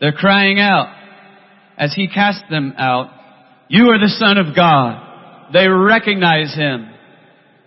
They're 0.00 0.12
crying 0.12 0.58
out 0.58 0.96
as 1.76 1.94
he 1.94 2.08
casts 2.08 2.44
them 2.50 2.74
out, 2.78 3.10
you 3.68 3.90
are 3.90 3.98
the 3.98 4.08
son 4.08 4.38
of 4.38 4.56
God. 4.56 5.02
They 5.52 5.68
recognize 5.68 6.54
him 6.54 6.90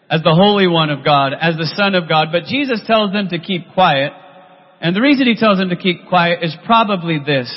as 0.09 0.21
the 0.23 0.33
Holy 0.33 0.67
One 0.67 0.89
of 0.89 1.05
God, 1.05 1.33
as 1.39 1.55
the 1.55 1.71
Son 1.75 1.95
of 1.95 2.09
God, 2.09 2.29
but 2.31 2.45
Jesus 2.45 2.81
tells 2.87 3.11
them 3.11 3.29
to 3.29 3.39
keep 3.39 3.73
quiet. 3.73 4.11
And 4.81 4.95
the 4.95 5.01
reason 5.01 5.27
he 5.27 5.35
tells 5.35 5.59
them 5.59 5.69
to 5.69 5.75
keep 5.75 6.07
quiet 6.07 6.43
is 6.43 6.55
probably 6.65 7.19
this. 7.23 7.51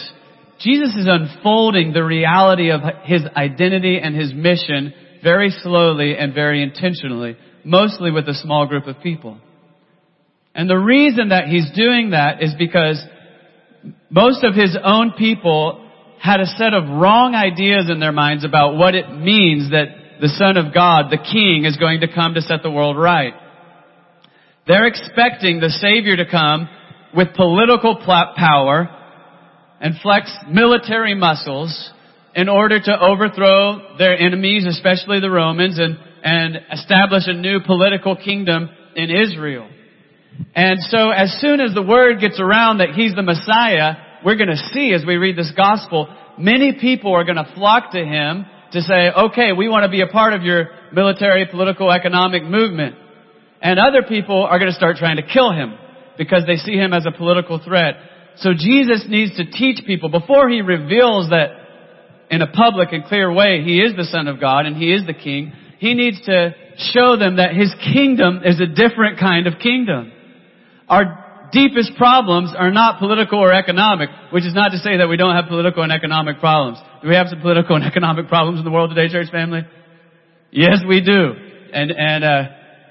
Jesus 0.61 0.95
is 0.95 1.09
unfolding 1.09 1.93
the 1.93 2.05
reality 2.05 2.71
of 2.71 2.81
his 3.05 3.23
identity 3.35 3.99
and 4.01 4.15
his 4.15 4.33
mission 4.35 4.93
very 5.23 5.51
slowly 5.51 6.17
and 6.17 6.35
very 6.35 6.63
intentionally, 6.63 7.37
mostly 7.65 8.11
with 8.11 8.29
a 8.29 8.35
small 8.35 8.67
group 8.67 8.87
of 8.87 9.01
people. 9.01 9.39
And 10.55 10.69
the 10.69 10.77
reason 10.77 11.31
that 11.31 11.47
he's 11.47 11.71
doing 11.75 12.11
that 12.11 12.43
is 12.43 12.55
because 12.59 13.03
most 14.11 14.45
of 14.45 14.55
his 14.55 14.77
own 14.83 15.13
people 15.17 15.89
had 16.21 16.41
a 16.41 16.47
set 16.47 16.75
of 16.75 16.85
wrong 16.85 17.35
ideas 17.35 17.89
in 17.91 17.99
their 17.99 18.13
minds 18.13 18.45
about 18.45 18.77
what 18.77 18.95
it 18.95 19.11
means 19.11 19.71
that 19.71 19.87
the 20.23 20.29
Son 20.29 20.57
of 20.57 20.73
God, 20.73 21.11
the 21.11 21.19
King, 21.19 21.65
is 21.65 21.77
going 21.77 22.01
to 22.01 22.07
come 22.07 22.35
to 22.35 22.41
set 22.41 22.63
the 22.63 22.71
world 22.71 22.97
right. 22.97 23.35
They're 24.69 24.87
expecting 24.87 25.59
the 25.59 25.69
Savior 25.69 26.17
to 26.17 26.31
come 26.31 26.69
with 27.13 27.35
political 27.35 27.97
power 27.97 28.89
and 29.81 29.97
flex 30.01 30.33
military 30.49 31.17
muscles 31.17 31.91
in 32.37 32.49
order 32.49 32.79
to 32.79 33.01
overthrow 33.01 33.97
their 33.99 34.17
enemies, 34.17 34.65
especially 34.65 35.19
the 35.19 35.29
Romans, 35.29 35.81
and, 35.81 35.99
and 36.23 36.57
establish 36.71 37.25
a 37.27 37.35
new 37.35 37.59
political 37.67 38.15
kingdom 38.15 38.71
in 38.95 39.11
Israel. 39.11 39.69
And 40.55 40.79
so 40.83 41.11
as 41.11 41.37
soon 41.41 41.61
as 41.61 41.75
the 41.75 41.83
word 41.83 42.21
gets 42.21 42.39
around 42.39 42.79
that 42.79 42.91
he's 42.91 43.17
the 43.17 43.23
Messiah, 43.23 43.95
we're 44.25 44.37
going 44.37 44.51
to 44.51 44.71
see 44.73 44.93
as 44.95 45.05
we 45.05 45.17
read 45.17 45.37
this 45.37 45.53
gospel, 45.57 46.15
many 46.39 46.79
people 46.81 47.13
are 47.13 47.25
going 47.25 47.45
to 47.45 47.53
flock 47.57 47.91
to 47.91 47.99
him 47.99 48.47
to 48.73 48.81
say, 48.81 49.11
okay, 49.11 49.53
we 49.53 49.69
want 49.69 49.85
to 49.85 49.91
be 49.91 50.01
a 50.01 50.07
part 50.07 50.33
of 50.33 50.43
your 50.43 50.71
military, 50.93 51.47
political, 51.47 51.91
economic 51.91 52.43
movement. 52.43 52.97
And 53.61 53.79
other 53.79 54.03
people 54.03 54.45
are 54.45 54.59
going 54.59 54.71
to 54.71 54.77
start 54.77 54.97
trying 54.97 55.17
to 55.17 55.23
kill 55.23 55.53
him 55.53 55.75
because 56.19 56.45
they 56.47 56.57
see 56.57 56.73
him 56.73 56.93
as 56.93 57.07
a 57.07 57.17
political 57.17 57.61
threat. 57.63 57.95
So 58.37 58.51
Jesus 58.57 59.05
needs 59.09 59.37
to 59.37 59.45
teach 59.51 59.85
people 59.87 60.09
before 60.09 60.49
he 60.49 60.63
reveals 60.63 61.31
that 61.31 61.51
in 62.31 62.41
a 62.41 62.47
public 62.47 62.93
and 62.93 63.05
clear 63.05 63.33
way 63.33 63.63
he 63.63 63.79
is 63.79 63.95
the 63.95 64.05
Son 64.05 64.27
of 64.27 64.41
God 64.41 64.67
and 64.67 64.77
he 64.77 64.93
is 64.93 65.07
the 65.07 65.15
King. 65.15 65.53
He 65.79 65.95
needs 65.95 66.21
to 66.23 66.55
show 66.77 67.17
them 67.17 67.37
that 67.37 67.55
his 67.55 67.75
kingdom 67.93 68.41
is 68.45 68.61
a 68.61 68.67
different 68.67 69.19
kind 69.19 69.47
of 69.47 69.59
kingdom. 69.59 70.13
Our 70.89 71.49
deepest 71.53 71.93
problems 71.97 72.55
are 72.57 72.71
not 72.71 72.99
political 72.99 73.39
or 73.39 73.53
economic, 73.53 74.09
which 74.31 74.45
is 74.45 74.55
not 74.55 74.71
to 74.71 74.79
say 74.79 74.97
that 74.97 75.09
we 75.09 75.17
don't 75.17 75.37
have 75.37 75.47
political 75.49 75.83
and 75.83 75.93
economic 75.93 76.41
problems. 76.41 76.79
Do 77.03 77.09
we 77.09 77.17
have 77.17 77.27
some 77.29 77.41
political 77.41 77.75
and 77.75 77.85
economic 77.85 78.29
problems 78.29 78.59
in 78.61 78.65
the 78.65 78.71
world 78.71 78.91
today, 78.95 79.13
church 79.13 79.31
family? 79.31 79.63
Yes, 80.53 80.79
we 80.89 81.01
do. 81.01 81.33
And, 81.73 81.91
and, 81.91 82.25
uh, 82.25 82.43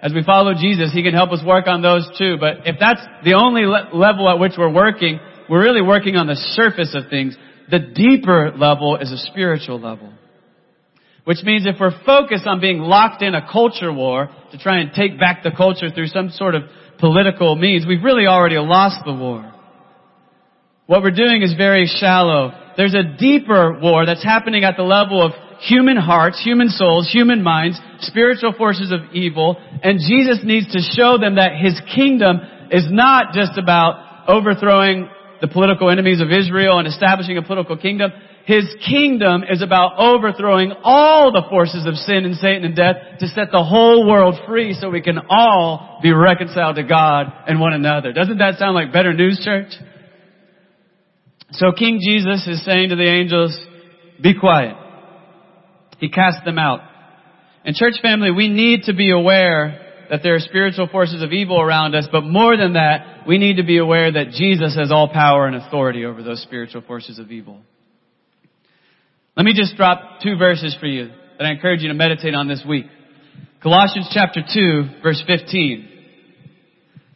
as 0.02 0.13
we 0.13 0.24
follow 0.24 0.54
Jesus, 0.54 0.91
He 0.91 1.04
can 1.04 1.13
help 1.13 1.32
us 1.32 1.41
work 1.45 1.67
on 1.67 1.82
those 1.82 2.10
too. 2.17 2.38
But 2.39 2.65
if 2.65 2.78
that's 2.80 3.02
the 3.24 3.36
only 3.36 3.65
le- 3.65 3.89
level 3.93 4.28
at 4.30 4.39
which 4.39 4.54
we're 4.58 4.74
working, 4.74 5.19
we're 5.50 5.62
really 5.62 5.82
working 5.82 6.15
on 6.15 6.28
the 6.28 6.36
surface 6.36 6.95
of 6.95 7.10
things. 7.10 7.38
The 7.69 7.80
deeper 7.80 8.52
level 8.58 8.97
is 8.97 9.12
a 9.12 9.17
spiritual 9.17 9.80
level. 9.80 10.12
Which 11.24 11.43
means 11.43 11.67
if 11.67 11.76
we're 11.80 12.04
focused 12.04 12.47
on 12.47 12.60
being 12.60 12.80
locked 12.80 13.21
in 13.21 13.36
a 13.36 13.47
culture 13.50 13.93
war 13.93 14.30
to 14.52 14.58
try 14.58 14.80
and 14.80 14.91
take 14.91 15.19
back 15.19 15.43
the 15.43 15.52
culture 15.52 15.91
through 15.91 16.08
some 16.08 16.32
sort 16.32 16.56
of 16.56 16.63
political 17.00 17.56
means, 17.56 17.86
we've 17.88 18.04
really 18.04 18.26
already 18.26 18.58
lost 18.58 19.06
the 19.06 19.13
war. 19.13 19.54
What 20.88 21.04
we're 21.04 21.12
doing 21.12 21.43
is 21.43 21.54
very 21.54 21.86
shallow. 21.86 22.61
There's 22.78 22.96
a 22.96 23.04
deeper 23.18 23.80
war 23.80 24.06
that's 24.06 24.24
happening 24.24 24.64
at 24.64 24.78
the 24.78 24.84
level 24.84 25.26
of 25.26 25.34
human 25.62 25.98
hearts, 25.98 26.42
human 26.44 26.70
souls, 26.70 27.10
human 27.12 27.44
minds, 27.44 27.80
spiritual 28.00 28.54
forces 28.58 28.92
of 28.92 29.14
evil, 29.14 29.58
and 29.84 30.00
Jesus 30.00 30.40
needs 30.44 30.72
to 30.74 30.80
show 30.80 31.18
them 31.18 31.36
that 31.36 31.52
His 31.56 31.80
kingdom 31.96 32.40
is 32.72 32.86
not 32.90 33.34
just 33.34 33.58
about 33.58 34.28
overthrowing 34.28 35.10
the 35.42 35.48
political 35.48 35.90
enemies 35.90 36.22
of 36.22 36.32
Israel 36.32 36.80
and 36.80 36.88
establishing 36.88 37.38
a 37.38 37.42
political 37.42 37.78
kingdom. 37.78 38.12
His 38.46 38.66
kingdom 38.88 39.44
is 39.50 39.62
about 39.62 40.00
overthrowing 40.00 40.74
all 40.84 41.32
the 41.32 41.44
forces 41.50 41.86
of 41.86 41.96
sin 41.96 42.26
and 42.26 42.36
Satan 42.36 42.66
and 42.66 42.76
death 42.76 42.96
to 43.20 43.28
set 43.28 43.52
the 43.52 43.64
whole 43.64 44.08
world 44.08 44.36
free 44.48 44.74
so 44.74 44.90
we 44.90 45.02
can 45.02 45.20
all 45.30 46.00
be 46.02 46.12
reconciled 46.12 46.76
to 46.78 46.84
God 46.84 47.32
and 47.48 47.60
one 47.60 47.74
another. 47.74 48.14
Doesn't 48.14 48.40
that 48.40 48.58
sound 48.58 48.74
like 48.74 48.94
better 48.94 49.14
news, 49.14 49.42
church? 49.44 49.74
So 51.54 51.72
King 51.72 52.00
Jesus 52.02 52.48
is 52.48 52.64
saying 52.66 52.90
to 52.90 52.96
the 52.96 53.08
angels, 53.08 53.58
be 54.22 54.38
quiet. 54.40 54.76
He 56.00 56.10
cast 56.10 56.46
them 56.46 56.58
out. 56.58 56.82
And 57.66 57.76
church 57.76 57.96
family, 58.02 58.32
we 58.32 58.48
need 58.48 58.84
to 58.84 58.94
be 58.94 59.12
aware 59.12 60.06
that 60.10 60.22
there 60.24 60.36
are 60.36 60.40
spiritual 60.40 60.88
forces 60.88 61.22
of 61.22 61.32
evil 61.32 61.62
around 61.62 61.96
us, 61.96 62.08
but 62.12 62.22
more 62.22 62.58
than 62.58 62.74
that, 62.74 63.26
we 63.28 63.38
need 63.38 63.58
to 63.58 63.64
be 63.64 63.78
aware 63.78 64.12
that 64.12 64.32
Jesus 64.32 64.76
has 64.76 64.92
all 64.92 65.08
power 65.08 65.48
and 65.48 65.56
authority 65.56 66.06
over 66.06 66.24
those 66.24 66.42
spiritual 66.42 66.82
forces 66.82 67.20
of 67.20 67.32
evil. 67.32 67.62
Let 69.38 69.46
me 69.46 69.54
just 69.54 69.78
drop 69.78 70.22
two 70.22 70.38
verses 70.38 70.76
for 70.80 70.88
you 70.88 71.08
that 71.38 71.46
I 71.46 71.52
encourage 71.52 71.82
you 71.82 71.88
to 71.88 71.94
meditate 71.94 72.36
on 72.36 72.48
this 72.48 72.64
week. 72.68 72.86
Colossians 73.64 74.10
chapter 74.12 74.42
2 74.42 75.02
verse 75.02 75.24
15 75.26 75.88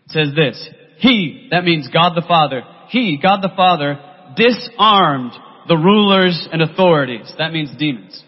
says 0.07 0.29
this, 0.35 0.69
He, 0.99 1.49
that 1.51 1.65
means 1.65 1.89
God 1.91 2.13
the 2.15 2.25
Father, 2.25 2.61
He, 2.89 3.19
God 3.21 3.41
the 3.41 3.51
Father, 3.55 3.99
disarmed 4.35 5.31
the 5.67 5.77
rulers 5.77 6.47
and 6.51 6.61
authorities. 6.61 7.31
That 7.37 7.51
means 7.51 7.71
demons. 7.77 8.23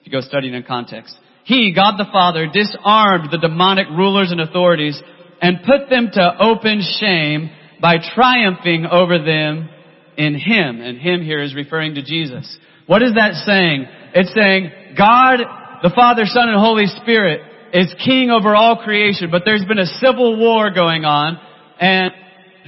If 0.00 0.06
you 0.06 0.12
go 0.12 0.20
studying 0.20 0.54
in 0.54 0.62
context. 0.62 1.16
He, 1.44 1.72
God 1.74 1.96
the 1.96 2.08
Father, 2.12 2.46
disarmed 2.46 3.30
the 3.30 3.38
demonic 3.38 3.88
rulers 3.88 4.30
and 4.30 4.40
authorities 4.40 5.00
and 5.40 5.58
put 5.64 5.88
them 5.88 6.10
to 6.12 6.32
open 6.40 6.82
shame 7.00 7.50
by 7.80 7.96
triumphing 8.14 8.86
over 8.86 9.18
them 9.18 9.68
in 10.16 10.34
Him. 10.34 10.80
And 10.80 10.98
Him 10.98 11.22
here 11.22 11.42
is 11.42 11.54
referring 11.54 11.94
to 11.94 12.02
Jesus. 12.02 12.58
What 12.86 13.02
is 13.02 13.14
that 13.14 13.32
saying? 13.46 13.86
It's 14.14 14.34
saying 14.34 14.96
God, 14.96 15.40
the 15.82 15.92
Father, 15.94 16.24
Son, 16.24 16.48
and 16.48 16.58
Holy 16.58 16.86
Spirit 17.02 17.42
is 17.72 17.94
king 18.04 18.30
over 18.30 18.56
all 18.56 18.82
creation, 18.82 19.30
but 19.30 19.42
there's 19.44 19.64
been 19.64 19.78
a 19.78 19.86
civil 19.86 20.38
war 20.38 20.70
going 20.70 21.04
on 21.04 21.38
and 21.80 22.12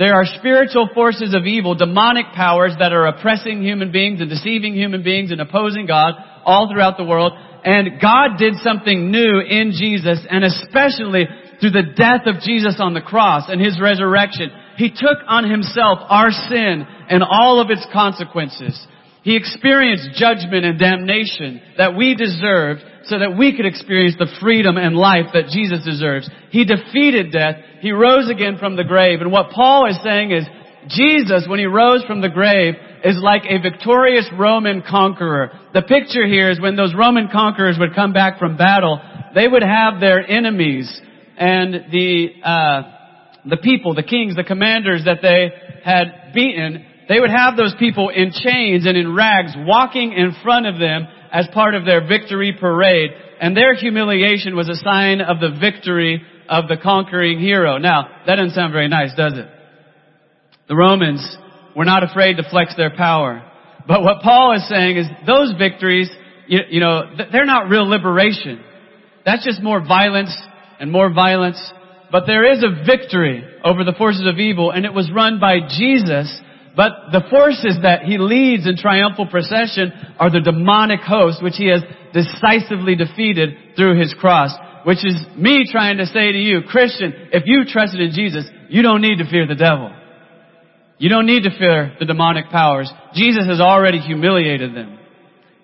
there 0.00 0.14
are 0.14 0.24
spiritual 0.24 0.88
forces 0.94 1.34
of 1.34 1.44
evil, 1.44 1.74
demonic 1.74 2.32
powers 2.34 2.72
that 2.78 2.90
are 2.90 3.06
oppressing 3.06 3.62
human 3.62 3.92
beings 3.92 4.22
and 4.22 4.30
deceiving 4.30 4.72
human 4.74 5.02
beings 5.02 5.30
and 5.30 5.42
opposing 5.42 5.84
God 5.84 6.14
all 6.42 6.72
throughout 6.72 6.96
the 6.96 7.04
world. 7.04 7.34
And 7.64 8.00
God 8.00 8.38
did 8.38 8.54
something 8.64 9.10
new 9.10 9.40
in 9.40 9.72
Jesus 9.72 10.18
and 10.30 10.42
especially 10.42 11.28
through 11.60 11.72
the 11.72 11.92
death 11.94 12.22
of 12.24 12.40
Jesus 12.40 12.76
on 12.78 12.94
the 12.94 13.02
cross 13.02 13.50
and 13.50 13.60
His 13.60 13.78
resurrection. 13.78 14.50
He 14.78 14.88
took 14.88 15.18
on 15.28 15.50
Himself 15.50 15.98
our 16.08 16.30
sin 16.30 16.86
and 17.10 17.22
all 17.22 17.60
of 17.60 17.68
its 17.68 17.86
consequences. 17.92 18.80
He 19.22 19.37
experienced 19.37 20.11
judgment 20.14 20.64
and 20.64 20.78
damnation 20.78 21.61
that 21.76 21.96
we 21.96 22.14
deserved 22.14 22.80
so 23.04 23.18
that 23.18 23.37
we 23.37 23.56
could 23.56 23.66
experience 23.66 24.16
the 24.18 24.30
freedom 24.40 24.76
and 24.76 24.96
life 24.96 25.26
that 25.35 25.48
Jesus 25.50 25.85
deserves. 25.85 26.30
He 26.50 26.64
defeated 26.64 27.33
death. 27.33 27.56
He 27.80 27.92
rose 27.92 28.30
again 28.30 28.56
from 28.59 28.76
the 28.76 28.85
grave. 28.85 29.20
And 29.20 29.33
what 29.33 29.50
Paul 29.50 29.87
is 29.88 29.98
saying 30.02 30.30
is, 30.30 30.46
Jesus, 30.88 31.46
when 31.48 31.59
he 31.59 31.66
rose 31.66 32.02
from 32.04 32.22
the 32.22 32.28
grave, 32.30 32.74
is 33.04 33.18
like 33.20 33.42
a 33.48 33.61
victorious 33.61 34.28
Roman 34.38 34.83
conqueror. 34.88 35.50
The 35.74 35.83
picture 35.83 36.26
here 36.26 36.50
is 36.50 36.61
when 36.61 36.76
those 36.76 36.94
Roman 36.94 37.28
conquerors 37.28 37.78
would 37.78 37.94
come 37.94 38.12
back 38.12 38.38
from 38.38 38.56
battle, 38.56 39.00
they 39.35 39.46
would 39.46 39.62
have 39.62 40.00
their 40.00 40.26
enemies 40.26 41.00
and 41.37 41.90
the, 41.90 42.28
uh, 42.42 42.83
the 43.46 43.56
people, 43.56 43.94
the 43.94 44.02
kings, 44.02 44.37
the 44.37 44.44
commanders 44.44 45.04
that 45.04 45.18
they 45.22 45.50
had 45.85 46.33
beaten, 46.35 46.87
they 47.11 47.18
would 47.18 47.31
have 47.31 47.57
those 47.57 47.75
people 47.77 48.09
in 48.09 48.31
chains 48.31 48.87
and 48.87 48.96
in 48.96 49.16
rags 49.16 49.51
walking 49.57 50.12
in 50.12 50.33
front 50.44 50.66
of 50.66 50.79
them 50.79 51.09
as 51.33 51.49
part 51.53 51.75
of 51.75 51.85
their 51.85 52.07
victory 52.07 52.57
parade. 52.59 53.11
And 53.40 53.57
their 53.57 53.75
humiliation 53.75 54.55
was 54.55 54.68
a 54.68 54.77
sign 54.77 55.20
of 55.20 55.40
the 55.40 55.59
victory 55.61 56.23
of 56.49 56.68
the 56.68 56.77
conquering 56.77 57.40
hero. 57.40 57.79
Now, 57.79 58.07
that 58.29 58.37
doesn't 58.37 58.55
sound 58.55 58.73
very 58.73 58.87
nice, 58.87 59.12
does 59.16 59.33
it? 59.33 59.49
The 60.68 60.77
Romans 60.77 61.37
were 61.75 61.85
not 61.85 62.05
afraid 62.05 62.37
to 62.37 62.49
flex 62.49 62.77
their 62.77 62.96
power. 62.96 63.42
But 63.88 64.05
what 64.05 64.23
Paul 64.23 64.53
is 64.53 64.68
saying 64.68 64.96
is 64.96 65.07
those 65.27 65.53
victories, 65.59 66.09
you, 66.46 66.61
you 66.68 66.79
know, 66.79 67.03
they're 67.33 67.44
not 67.44 67.68
real 67.68 67.88
liberation. 67.88 68.62
That's 69.27 69.44
just 69.44 69.61
more 69.61 69.85
violence 69.85 70.33
and 70.79 70.92
more 70.92 71.12
violence. 71.12 71.61
But 72.12 72.29
there 72.29 72.53
is 72.53 72.62
a 72.62 72.85
victory 72.85 73.42
over 73.64 73.83
the 73.83 73.94
forces 73.99 74.29
of 74.29 74.38
evil 74.38 74.70
and 74.70 74.85
it 74.85 74.94
was 74.94 75.11
run 75.12 75.40
by 75.40 75.59
Jesus 75.68 76.40
but 76.76 77.11
the 77.12 77.22
forces 77.30 77.78
that 77.83 78.02
he 78.02 78.18
leads 78.18 78.66
in 78.66 78.76
triumphal 78.76 79.26
procession 79.26 79.92
are 80.18 80.30
the 80.30 80.40
demonic 80.40 81.00
host, 81.00 81.42
which 81.42 81.56
he 81.56 81.66
has 81.66 81.83
decisively 82.12 82.94
defeated 82.94 83.76
through 83.76 83.98
his 83.98 84.14
cross. 84.14 84.50
Which 84.85 85.04
is 85.04 85.16
me 85.37 85.68
trying 85.70 85.98
to 85.98 86.06
say 86.06 86.33
to 86.33 86.38
you, 86.38 86.62
Christian, 86.62 87.12
if 87.33 87.42
you 87.44 87.64
trusted 87.66 88.00
in 88.00 88.12
Jesus, 88.12 88.48
you 88.68 88.83
don't 88.83 89.02
need 89.02 89.18
to 89.18 89.28
fear 89.28 89.46
the 89.46 89.54
devil. 89.54 89.92
You 90.96 91.09
don't 91.09 91.26
need 91.26 91.42
to 91.42 91.50
fear 91.59 91.94
the 91.98 92.06
demonic 92.06 92.50
powers. 92.50 92.90
Jesus 93.14 93.46
has 93.46 93.61
already 93.61 93.98
humiliated 93.98 94.74
them. 94.74 94.98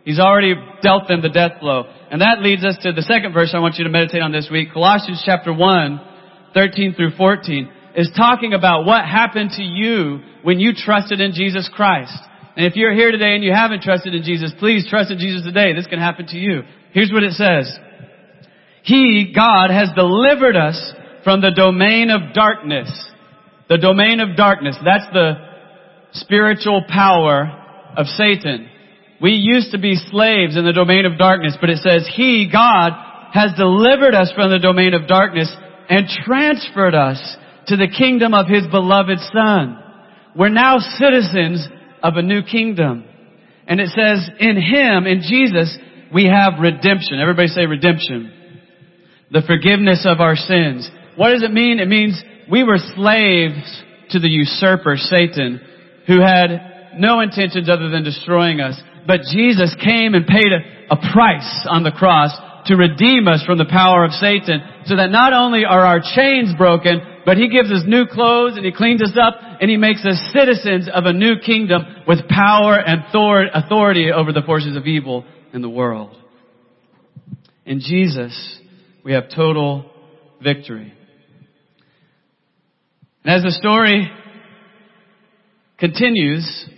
He's 0.05 0.19
already 0.19 0.55
dealt 0.83 1.09
them 1.09 1.23
the 1.23 1.29
death 1.29 1.61
blow. 1.61 1.85
And 2.11 2.21
that 2.21 2.41
leads 2.41 2.65
us 2.65 2.77
to 2.83 2.93
the 2.93 3.03
second 3.03 3.33
verse 3.33 3.53
I 3.55 3.59
want 3.59 3.77
you 3.77 3.85
to 3.85 3.91
meditate 3.91 4.23
on 4.23 4.33
this 4.33 4.49
week, 4.51 4.73
Colossians 4.73 5.23
chapter 5.25 5.53
1, 5.53 6.01
13 6.55 6.95
through 6.95 7.17
14 7.17 7.71
is 7.97 8.11
talking 8.15 8.53
about 8.53 8.85
what 8.85 9.05
happened 9.05 9.51
to 9.53 9.63
you 9.63 10.21
when 10.47 10.61
you 10.61 10.73
trusted 10.73 11.21
in 11.21 11.33
Jesus 11.33 11.69
Christ. 11.75 12.17
And 12.57 12.65
if 12.65 12.77
you're 12.77 12.95
here 12.95 13.11
today 13.11 13.35
and 13.35 13.43
you 13.43 13.53
haven't 13.53 13.83
trusted 13.83 14.15
in 14.15 14.23
Jesus, 14.23 14.53
please 14.61 14.87
trust 14.89 15.11
in 15.11 15.19
Jesus 15.19 15.43
today. 15.43 15.73
This 15.73 15.89
can 15.89 15.99
happen 15.99 16.29
to 16.29 16.37
you. 16.37 16.63
Here's 16.93 17.11
what 17.11 17.25
it 17.25 17.33
says. 17.33 17.77
He, 18.85 19.33
God, 19.35 19.71
has 19.71 19.89
delivered 19.97 20.55
us 20.55 20.93
from 21.25 21.41
the 21.41 21.51
domain 21.51 22.11
of 22.11 22.33
darkness. 22.33 22.89
The 23.69 23.79
domain 23.79 24.21
of 24.21 24.37
darkness. 24.37 24.77
That's 24.85 25.13
the 25.13 25.33
spiritual 26.13 26.85
power 26.89 27.51
of 27.97 28.07
Satan. 28.07 28.69
We 29.21 29.33
used 29.33 29.73
to 29.73 29.81
be 29.81 29.97
slaves 29.97 30.57
in 30.57 30.65
the 30.65 30.73
domain 30.73 31.07
of 31.07 31.19
darkness, 31.19 31.57
but 31.61 31.71
it 31.71 31.79
says 31.79 32.09
He, 32.15 32.49
God, 32.53 32.93
has 33.33 33.51
delivered 33.57 34.15
us 34.15 34.31
from 34.37 34.53
the 34.53 34.61
domain 34.61 34.95
of 34.95 35.09
darkness 35.09 35.53
and 35.91 36.07
transferred 36.25 36.95
us 36.95 37.37
to 37.67 37.77
the 37.77 37.89
kingdom 37.89 38.33
of 38.33 38.47
His 38.47 38.65
beloved 38.69 39.19
Son. 39.33 39.83
We're 40.37 40.51
now 40.51 40.79
citizens 40.79 41.67
of 42.03 42.15
a 42.17 42.23
new 42.23 42.43
kingdom. 42.43 43.05
And 43.67 43.81
it 43.81 43.89
says, 43.89 44.29
in 44.39 44.57
Him, 44.57 45.07
in 45.07 45.23
Jesus, 45.23 45.77
we 46.13 46.27
have 46.27 46.61
redemption. 46.61 47.19
Everybody 47.21 47.49
say 47.49 47.67
redemption. 47.67 48.33
The 49.31 49.43
forgiveness 49.47 50.07
of 50.09 50.21
our 50.21 50.37
sins. 50.37 50.89
What 51.17 51.31
does 51.31 51.43
it 51.43 51.53
mean? 51.53 51.81
It 51.81 51.89
means 51.89 52.23
we 52.51 52.63
were 52.63 52.79
slaves 52.79 53.83
to 54.11 54.21
the 54.21 54.29
usurper, 54.29 54.97
Satan, 54.97 55.61
who 56.07 56.21
had 56.21 56.95
no 56.99 57.21
intentions 57.21 57.69
other 57.69 57.89
than 57.89 58.05
destroying 58.05 58.61
us. 58.61 58.81
But 59.07 59.23
Jesus 59.33 59.75
came 59.83 60.15
and 60.15 60.27
paid 60.27 60.53
a, 60.53 60.95
a 60.95 61.13
price 61.13 61.67
on 61.69 61.83
the 61.83 61.91
cross 61.91 62.31
to 62.67 62.77
redeem 62.77 63.29
us 63.29 63.43
from 63.45 63.59
the 63.59 63.65
power 63.65 64.05
of 64.05 64.13
Satan 64.13 64.61
so 64.87 64.97
that 64.97 65.11
not 65.11 65.33
only 65.33 65.65
are 65.65 65.85
our 65.85 66.01
chains 66.01 66.53
broken, 66.57 67.01
but 67.25 67.37
He 67.37 67.49
gives 67.49 67.71
us 67.71 67.83
new 67.87 68.07
clothes 68.07 68.57
and 68.57 68.65
He 68.65 68.73
cleans 68.73 69.03
us 69.03 69.17
up 69.21 69.35
and 69.61 69.71
He 69.71 69.77
makes 69.77 70.05
us 70.05 70.31
citizens 70.33 70.89
of 70.93 71.05
a 71.05 71.13
new 71.13 71.39
kingdom 71.45 71.83
with 72.07 72.29
power 72.29 72.79
and 72.79 73.05
authority 73.55 74.11
over 74.13 74.33
the 74.33 74.43
forces 74.43 74.77
of 74.77 74.87
evil 74.87 75.25
in 75.53 75.63
the 75.63 75.69
world. 75.69 76.17
In 77.65 77.81
Jesus, 77.81 78.61
we 79.05 79.13
have 79.13 79.25
total 79.35 79.91
victory. 80.43 80.93
And 83.25 83.35
as 83.35 83.43
the 83.43 83.51
story 83.51 84.11
continues, 85.79 86.69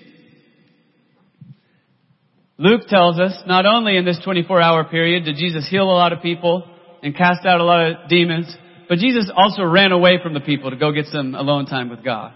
Luke 2.60 2.88
tells 2.88 3.20
us 3.20 3.40
not 3.46 3.66
only 3.66 3.96
in 3.96 4.04
this 4.04 4.18
24 4.24 4.60
hour 4.60 4.84
period 4.84 5.24
did 5.24 5.36
Jesus 5.36 5.68
heal 5.70 5.84
a 5.84 5.94
lot 5.94 6.12
of 6.12 6.20
people 6.20 6.68
and 7.04 7.16
cast 7.16 7.46
out 7.46 7.60
a 7.60 7.64
lot 7.64 7.88
of 7.88 8.08
demons, 8.08 8.52
but 8.88 8.98
Jesus 8.98 9.30
also 9.34 9.62
ran 9.62 9.92
away 9.92 10.18
from 10.20 10.34
the 10.34 10.40
people 10.40 10.70
to 10.70 10.76
go 10.76 10.90
get 10.90 11.06
some 11.06 11.36
alone 11.36 11.66
time 11.66 11.88
with 11.88 12.04
God. 12.04 12.34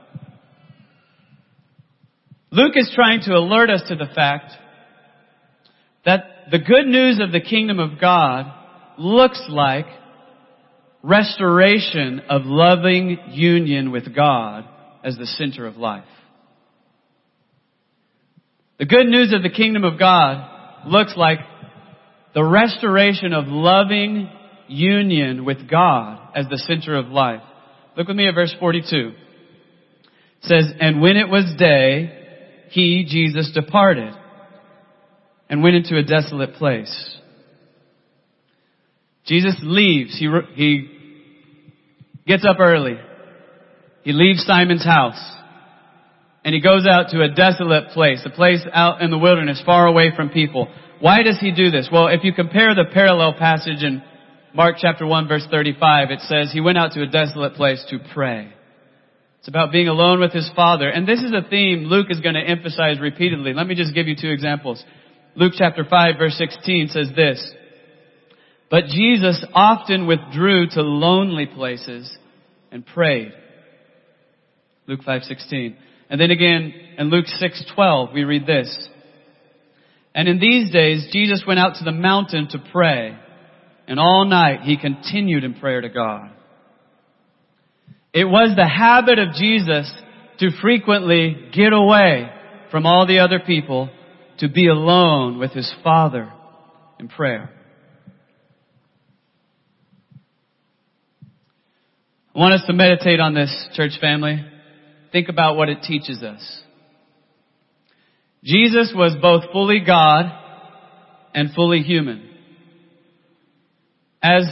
Luke 2.52 2.74
is 2.76 2.92
trying 2.94 3.22
to 3.22 3.32
alert 3.32 3.68
us 3.68 3.82
to 3.88 3.96
the 3.96 4.06
fact 4.14 4.52
that 6.04 6.24
the 6.52 6.58
good 6.58 6.87
news 6.87 7.18
of 7.20 7.32
the 7.32 7.40
kingdom 7.40 7.80
of 7.80 8.00
God 8.00 8.46
looks 8.98 9.42
like 9.48 9.87
restoration 11.02 12.20
of 12.28 12.42
loving 12.44 13.18
union 13.30 13.90
with 13.90 14.14
God 14.14 14.66
as 15.02 15.16
the 15.16 15.26
center 15.26 15.66
of 15.66 15.78
life. 15.78 16.04
The 18.83 18.87
good 18.87 19.07
news 19.07 19.33
of 19.33 19.45
the 19.45 19.49
kingdom 19.49 19.85
of 19.85 19.97
God 19.97 20.88
looks 20.88 21.14
like 21.16 21.38
the 22.35 22.42
restoration 22.42 23.33
of 23.33 23.45
loving 23.47 24.29
union 24.66 25.45
with 25.45 25.71
God 25.71 26.18
as 26.35 26.47
the 26.51 26.59
center 26.59 26.97
of 26.97 27.07
life. 27.07 27.42
Look 27.97 28.09
with 28.09 28.16
me 28.16 28.27
at 28.27 28.35
verse 28.35 28.53
42. 28.59 29.12
It 29.12 29.14
says, 30.40 30.64
And 30.81 31.01
when 31.01 31.16
it 31.16 31.29
was 31.29 31.55
day, 31.57 32.66
he, 32.71 33.07
Jesus, 33.09 33.53
departed 33.55 34.14
and 35.49 35.62
went 35.62 35.77
into 35.77 35.97
a 35.97 36.03
desolate 36.03 36.55
place. 36.55 37.16
Jesus 39.27 39.55
leaves. 39.62 40.18
He, 40.18 40.29
he 40.57 40.90
gets 42.27 42.45
up 42.45 42.57
early. 42.59 42.99
He 44.03 44.11
leaves 44.11 44.45
Simon's 44.45 44.85
house. 44.85 45.23
And 46.44 46.55
he 46.55 46.61
goes 46.61 46.87
out 46.87 47.11
to 47.11 47.22
a 47.22 47.28
desolate 47.28 47.90
place, 47.90 48.22
a 48.24 48.31
place 48.31 48.62
out 48.72 49.00
in 49.00 49.11
the 49.11 49.18
wilderness, 49.18 49.62
far 49.64 49.87
away 49.87 50.12
from 50.14 50.31
people. 50.31 50.72
Why 50.98 51.22
does 51.22 51.38
he 51.38 51.52
do 51.52 51.70
this? 51.70 51.88
Well, 51.92 52.09
if 52.09 52.24
you 52.24 52.33
compare 52.33 52.74
the 52.74 52.85
parallel 52.92 53.35
passage 53.35 53.83
in 53.83 54.02
Mark 54.55 54.76
chapter 54.81 55.07
1 55.07 55.28
verse 55.28 55.46
35, 55.50 56.11
it 56.11 56.20
says, 56.20 56.50
He 56.52 56.61
went 56.61 56.78
out 56.78 56.92
to 56.92 57.02
a 57.02 57.07
desolate 57.07 57.55
place 57.55 57.85
to 57.90 57.98
pray. 58.12 58.52
It's 59.38 59.48
about 59.48 59.72
being 59.72 59.88
alone 59.88 60.20
with 60.20 60.33
His 60.33 60.50
Father. 60.55 60.88
And 60.88 61.07
this 61.07 61.20
is 61.20 61.33
a 61.33 61.48
theme 61.48 61.85
Luke 61.85 62.09
is 62.11 62.20
going 62.20 62.35
to 62.35 62.40
emphasize 62.40 63.00
repeatedly. 63.00 63.52
Let 63.55 63.66
me 63.66 63.74
just 63.74 63.94
give 63.94 64.07
you 64.07 64.14
two 64.14 64.31
examples. 64.31 64.83
Luke 65.35 65.55
chapter 65.57 65.85
5 65.85 66.14
verse 66.18 66.37
16 66.37 66.88
says 66.88 67.09
this, 67.16 67.52
But 68.70 68.85
Jesus 68.87 69.44
often 69.55 70.07
withdrew 70.07 70.68
to 70.70 70.83
lonely 70.83 71.46
places 71.46 72.16
and 72.70 72.85
prayed. 72.85 73.33
Luke 74.87 75.00
5:16. 75.07 75.76
And 76.12 76.20
then 76.20 76.31
again 76.31 76.75
in 76.98 77.09
Luke 77.09 77.25
6:12 77.25 78.12
we 78.12 78.25
read 78.25 78.46
this. 78.46 78.88
And 80.14 80.29
in 80.29 80.38
these 80.38 80.70
days 80.70 81.09
Jesus 81.11 81.42
went 81.46 81.59
out 81.59 81.77
to 81.77 81.85
the 81.85 81.90
mountain 81.90 82.48
to 82.48 82.59
pray, 82.70 83.16
and 83.88 83.98
all 83.98 84.27
night 84.27 84.61
he 84.61 84.77
continued 84.77 85.42
in 85.42 85.55
prayer 85.55 85.81
to 85.81 85.88
God. 85.88 86.29
It 88.12 88.27
was 88.27 88.55
the 88.55 88.68
habit 88.68 89.18
of 89.18 89.33
Jesus 89.33 89.90
to 90.40 90.51
frequently 90.61 91.48
get 91.51 91.72
away 91.72 92.31
from 92.70 92.85
all 92.85 93.07
the 93.07 93.20
other 93.20 93.40
people 93.40 93.88
to 94.37 94.51
be 94.51 94.68
alone 94.68 95.38
with 95.38 95.53
his 95.53 95.72
Father 95.83 96.31
in 97.01 97.09
prayer. 97.09 97.48
I 102.35 102.38
want 102.38 102.53
us 102.53 102.66
to 102.66 102.75
meditate 102.75 103.18
on 103.18 103.33
this, 103.33 103.68
church 103.72 103.92
family. 103.98 104.44
Think 105.12 105.29
about 105.29 105.57
what 105.57 105.68
it 105.68 105.83
teaches 105.83 106.22
us. 106.22 106.62
Jesus 108.42 108.92
was 108.96 109.14
both 109.20 109.53
fully 109.53 109.81
God 109.87 110.33
and 111.35 111.55
fully 111.55 111.81
human. 111.81 112.29
As 114.22 114.44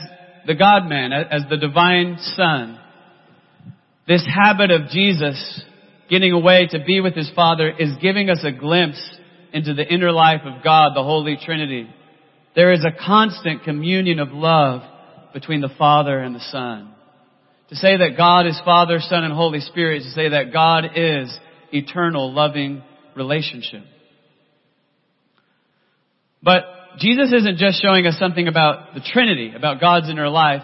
the 0.46 0.54
God 0.54 0.86
man, 0.86 1.12
as 1.12 1.42
the 1.48 1.56
divine 1.56 2.18
son, 2.36 2.78
this 4.06 4.26
habit 4.26 4.70
of 4.70 4.88
Jesus 4.88 5.62
getting 6.08 6.32
away 6.32 6.68
to 6.70 6.84
be 6.84 7.00
with 7.00 7.14
his 7.14 7.30
Father 7.34 7.70
is 7.70 7.96
giving 8.02 8.28
us 8.28 8.44
a 8.44 8.52
glimpse 8.52 9.00
into 9.52 9.74
the 9.74 9.86
inner 9.86 10.12
life 10.12 10.42
of 10.44 10.62
God, 10.62 10.92
the 10.94 11.02
Holy 11.02 11.38
Trinity. 11.42 11.88
There 12.54 12.72
is 12.72 12.84
a 12.84 13.06
constant 13.06 13.62
communion 13.62 14.18
of 14.18 14.30
love 14.30 14.82
between 15.32 15.60
the 15.60 15.70
Father 15.78 16.18
and 16.18 16.34
the 16.34 16.40
Son. 16.40 16.92
To 17.70 17.76
say 17.76 17.96
that 17.96 18.16
God 18.16 18.46
is 18.46 18.60
Father, 18.64 18.98
Son, 19.00 19.24
and 19.24 19.32
Holy 19.32 19.60
Spirit 19.60 20.02
to 20.02 20.10
say 20.10 20.28
that 20.28 20.52
God 20.52 20.84
is 20.96 21.36
eternal, 21.72 22.32
loving 22.32 22.82
relationship. 23.16 23.84
But 26.42 26.64
Jesus 26.98 27.32
isn't 27.32 27.58
just 27.58 27.80
showing 27.80 28.06
us 28.06 28.18
something 28.18 28.48
about 28.48 28.94
the 28.94 29.00
Trinity, 29.00 29.52
about 29.54 29.80
God's 29.80 30.10
inner 30.10 30.28
life. 30.28 30.62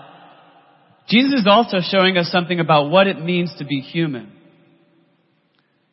Jesus 1.09 1.41
is 1.41 1.47
also 1.49 1.79
showing 1.81 2.17
us 2.17 2.29
something 2.33 2.59
about 2.59 2.91
what 2.91 3.07
it 3.07 3.21
means 3.21 3.55
to 3.59 3.65
be 3.65 3.81
human. 3.81 4.33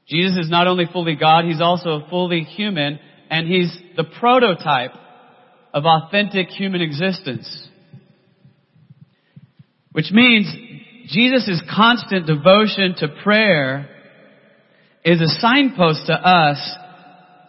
Jesus 0.08 0.46
is 0.46 0.50
not 0.50 0.68
only 0.68 0.86
fully 0.92 1.16
God, 1.16 1.46
He's 1.46 1.62
also 1.62 2.02
fully 2.10 2.42
human, 2.42 3.00
and 3.30 3.48
He's 3.48 3.78
the 3.96 4.04
prototype 4.20 4.92
of 5.74 5.86
authentic 5.86 6.48
human 6.48 6.82
existence. 6.82 7.68
Which 9.92 10.12
means 10.12 10.73
Jesus' 11.14 11.62
constant 11.76 12.26
devotion 12.26 12.96
to 12.98 13.08
prayer 13.24 13.88
is 15.06 15.22
a 15.22 15.28
signpost 15.40 16.08
to 16.08 16.14
us 16.14 16.76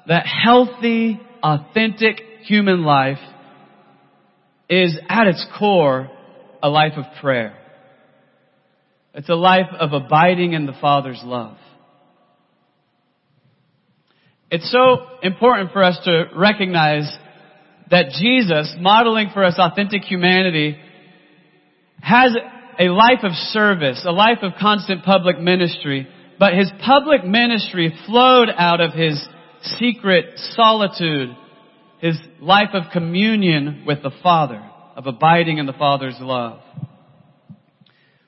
that 0.06 0.26
healthy, 0.26 1.18
authentic 1.42 2.20
human 2.42 2.84
life 2.84 3.18
is 4.68 4.98
at 5.08 5.26
its 5.28 5.44
core 5.58 6.10
a 6.62 6.68
life 6.68 6.92
of 6.96 7.04
prayer. 7.22 7.56
It's 9.14 9.28
a 9.30 9.34
life 9.34 9.68
of 9.78 9.92
abiding 9.92 10.52
in 10.52 10.66
the 10.66 10.74
Father's 10.78 11.22
love. 11.24 11.56
It's 14.50 14.70
so 14.70 15.06
important 15.22 15.72
for 15.72 15.82
us 15.82 15.98
to 16.04 16.24
recognize 16.36 17.10
that 17.90 18.10
Jesus, 18.20 18.74
modeling 18.78 19.30
for 19.32 19.42
us 19.42 19.54
authentic 19.58 20.02
humanity, 20.02 20.76
has 22.00 22.36
a 22.78 22.88
life 22.88 23.22
of 23.22 23.32
service, 23.32 24.04
a 24.06 24.12
life 24.12 24.38
of 24.42 24.52
constant 24.60 25.04
public 25.04 25.38
ministry, 25.38 26.08
but 26.38 26.54
his 26.54 26.70
public 26.84 27.24
ministry 27.24 27.96
flowed 28.06 28.48
out 28.56 28.80
of 28.80 28.92
his 28.92 29.24
secret 29.78 30.38
solitude, 30.52 31.30
his 32.00 32.18
life 32.40 32.70
of 32.74 32.92
communion 32.92 33.84
with 33.86 34.02
the 34.02 34.10
Father, 34.22 34.62
of 34.96 35.06
abiding 35.06 35.58
in 35.58 35.66
the 35.66 35.72
Father's 35.72 36.16
love. 36.20 36.60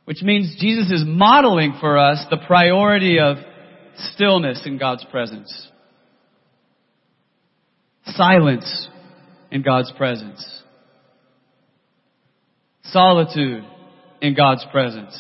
Which 0.05 0.23
means 0.23 0.57
Jesus 0.61 0.91
is 0.91 1.05
modeling 1.05 1.77
for 1.81 1.99
us 1.99 2.25
the 2.31 2.39
priority 2.47 3.19
of 3.19 3.37
stillness 4.13 4.63
in 4.65 4.79
God's 4.79 5.05
presence. 5.11 5.69
Silence 8.07 8.89
in 9.51 9.63
God's 9.63 9.93
presence. 9.97 10.63
Solitude 12.85 13.65
in 14.21 14.35
God's 14.35 14.65
presence. 14.73 15.17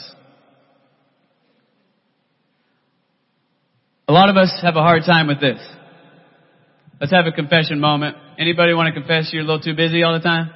A 4.08 4.12
lot 4.12 4.28
of 4.30 4.36
us 4.36 4.52
have 4.62 4.76
a 4.76 4.82
hard 4.82 5.02
time 5.04 5.26
with 5.26 5.40
this. 5.40 5.58
Let's 7.00 7.12
have 7.12 7.26
a 7.26 7.32
confession 7.32 7.80
moment. 7.80 8.16
Anybody 8.38 8.72
want 8.72 8.94
to 8.94 8.98
confess 8.98 9.30
you're 9.32 9.42
a 9.42 9.44
little 9.44 9.60
too 9.60 9.74
busy 9.74 10.02
all 10.02 10.14
the 10.14 10.20
time? 10.20 10.50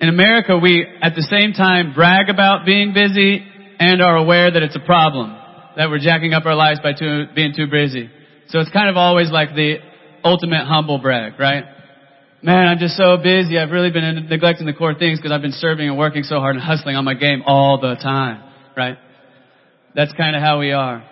In 0.00 0.08
America, 0.08 0.56
we 0.56 0.86
at 1.02 1.14
the 1.14 1.22
same 1.22 1.52
time 1.52 1.92
brag 1.94 2.28
about 2.28 2.64
being 2.64 2.94
busy 2.94 3.44
and 3.78 4.00
are 4.00 4.16
aware 4.16 4.50
that 4.50 4.62
it's 4.62 4.76
a 4.76 4.80
problem, 4.80 5.36
that 5.76 5.90
we're 5.90 5.98
jacking 5.98 6.32
up 6.32 6.46
our 6.46 6.54
lives 6.54 6.80
by 6.82 6.92
too, 6.92 7.24
being 7.34 7.52
too 7.54 7.66
busy. 7.66 8.08
So 8.48 8.60
it's 8.60 8.70
kind 8.70 8.88
of 8.88 8.96
always 8.96 9.30
like 9.30 9.54
the 9.54 9.76
ultimate 10.24 10.64
humble 10.66 10.98
brag, 10.98 11.38
right? 11.38 11.64
Man, 12.40 12.68
I'm 12.68 12.78
just 12.78 12.96
so 12.96 13.16
busy. 13.16 13.58
I've 13.58 13.70
really 13.70 13.90
been 13.90 14.28
neglecting 14.30 14.66
the 14.66 14.72
core 14.72 14.94
things 14.94 15.18
because 15.18 15.32
I've 15.32 15.42
been 15.42 15.50
serving 15.50 15.88
and 15.88 15.98
working 15.98 16.22
so 16.22 16.38
hard 16.38 16.54
and 16.54 16.64
hustling 16.64 16.94
on 16.94 17.04
my 17.04 17.14
game 17.14 17.42
all 17.44 17.80
the 17.80 17.96
time, 17.96 18.44
right? 18.76 18.96
That's 19.96 20.12
kind 20.12 20.36
of 20.36 20.42
how 20.42 20.60
we 20.60 20.70
are. 20.70 21.04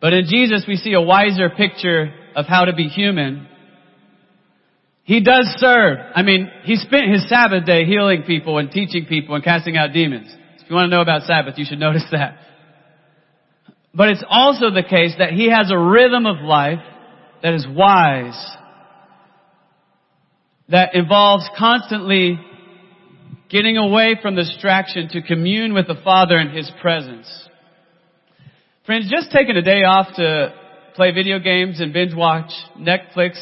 But 0.00 0.12
in 0.12 0.26
Jesus, 0.26 0.64
we 0.66 0.76
see 0.76 0.94
a 0.94 1.00
wiser 1.00 1.48
picture 1.48 2.12
of 2.34 2.46
how 2.46 2.64
to 2.64 2.74
be 2.74 2.88
human. 2.88 3.46
He 5.04 5.22
does 5.22 5.46
serve. 5.58 5.98
I 6.12 6.22
mean, 6.22 6.50
he 6.64 6.74
spent 6.74 7.12
his 7.12 7.28
Sabbath 7.28 7.64
day 7.64 7.84
healing 7.84 8.24
people 8.24 8.58
and 8.58 8.72
teaching 8.72 9.06
people 9.06 9.36
and 9.36 9.44
casting 9.44 9.76
out 9.76 9.92
demons. 9.92 10.26
If 10.60 10.68
you 10.68 10.74
want 10.74 10.90
to 10.90 10.96
know 10.96 11.02
about 11.02 11.22
Sabbath, 11.22 11.54
you 11.56 11.64
should 11.64 11.78
notice 11.78 12.04
that. 12.10 12.38
But 13.94 14.08
it's 14.08 14.24
also 14.28 14.70
the 14.70 14.82
case 14.82 15.12
that 15.20 15.30
he 15.30 15.50
has 15.50 15.70
a 15.70 15.78
rhythm 15.78 16.26
of 16.26 16.38
life 16.40 16.80
that 17.44 17.54
is 17.54 17.64
wise 17.70 18.56
that 20.68 20.94
involves 20.94 21.48
constantly 21.58 22.38
getting 23.50 23.76
away 23.76 24.16
from 24.20 24.34
distraction 24.34 25.08
to 25.10 25.22
commune 25.22 25.74
with 25.74 25.86
the 25.86 25.96
Father 26.02 26.38
in 26.38 26.50
His 26.50 26.70
presence. 26.80 27.28
Friends, 28.86 29.10
just 29.10 29.30
taking 29.30 29.56
a 29.56 29.62
day 29.62 29.82
off 29.84 30.08
to 30.16 30.54
play 30.94 31.12
video 31.12 31.38
games 31.38 31.80
and 31.80 31.92
binge 31.92 32.14
watch 32.14 32.50
Netflix 32.78 33.38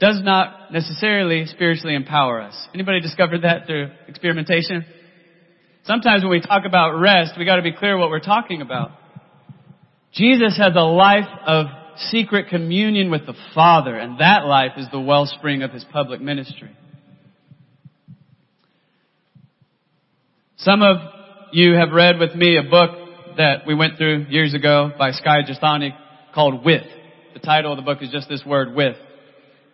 does 0.00 0.20
not 0.22 0.72
necessarily 0.72 1.46
spiritually 1.46 1.94
empower 1.94 2.40
us. 2.40 2.54
Anybody 2.74 3.00
discovered 3.00 3.42
that 3.42 3.66
through 3.66 3.90
experimentation? 4.06 4.84
Sometimes 5.84 6.22
when 6.22 6.30
we 6.30 6.40
talk 6.40 6.64
about 6.66 6.98
rest, 6.98 7.32
we 7.38 7.44
gotta 7.44 7.62
be 7.62 7.72
clear 7.72 7.98
what 7.98 8.10
we're 8.10 8.20
talking 8.20 8.60
about. 8.62 8.92
Jesus 10.12 10.56
has 10.58 10.72
a 10.74 10.80
life 10.80 11.28
of 11.46 11.66
secret 12.10 12.48
communion 12.48 13.10
with 13.10 13.26
the 13.26 13.34
Father, 13.54 13.96
and 13.96 14.20
that 14.20 14.46
life 14.46 14.72
is 14.76 14.86
the 14.90 15.00
wellspring 15.00 15.62
of 15.62 15.70
his 15.70 15.84
public 15.92 16.20
ministry. 16.20 16.70
Some 20.56 20.82
of 20.82 20.96
you 21.52 21.74
have 21.74 21.90
read 21.92 22.18
with 22.18 22.34
me 22.34 22.56
a 22.56 22.68
book 22.68 22.90
that 23.36 23.66
we 23.66 23.74
went 23.74 23.96
through 23.96 24.26
years 24.28 24.54
ago 24.54 24.90
by 24.98 25.12
Skye 25.12 25.42
Jethani 25.42 25.90
called 26.34 26.64
With. 26.64 26.82
The 27.34 27.40
title 27.40 27.72
of 27.72 27.76
the 27.76 27.82
book 27.82 27.98
is 28.02 28.10
just 28.10 28.28
this 28.28 28.42
word, 28.44 28.74
with. 28.74 28.96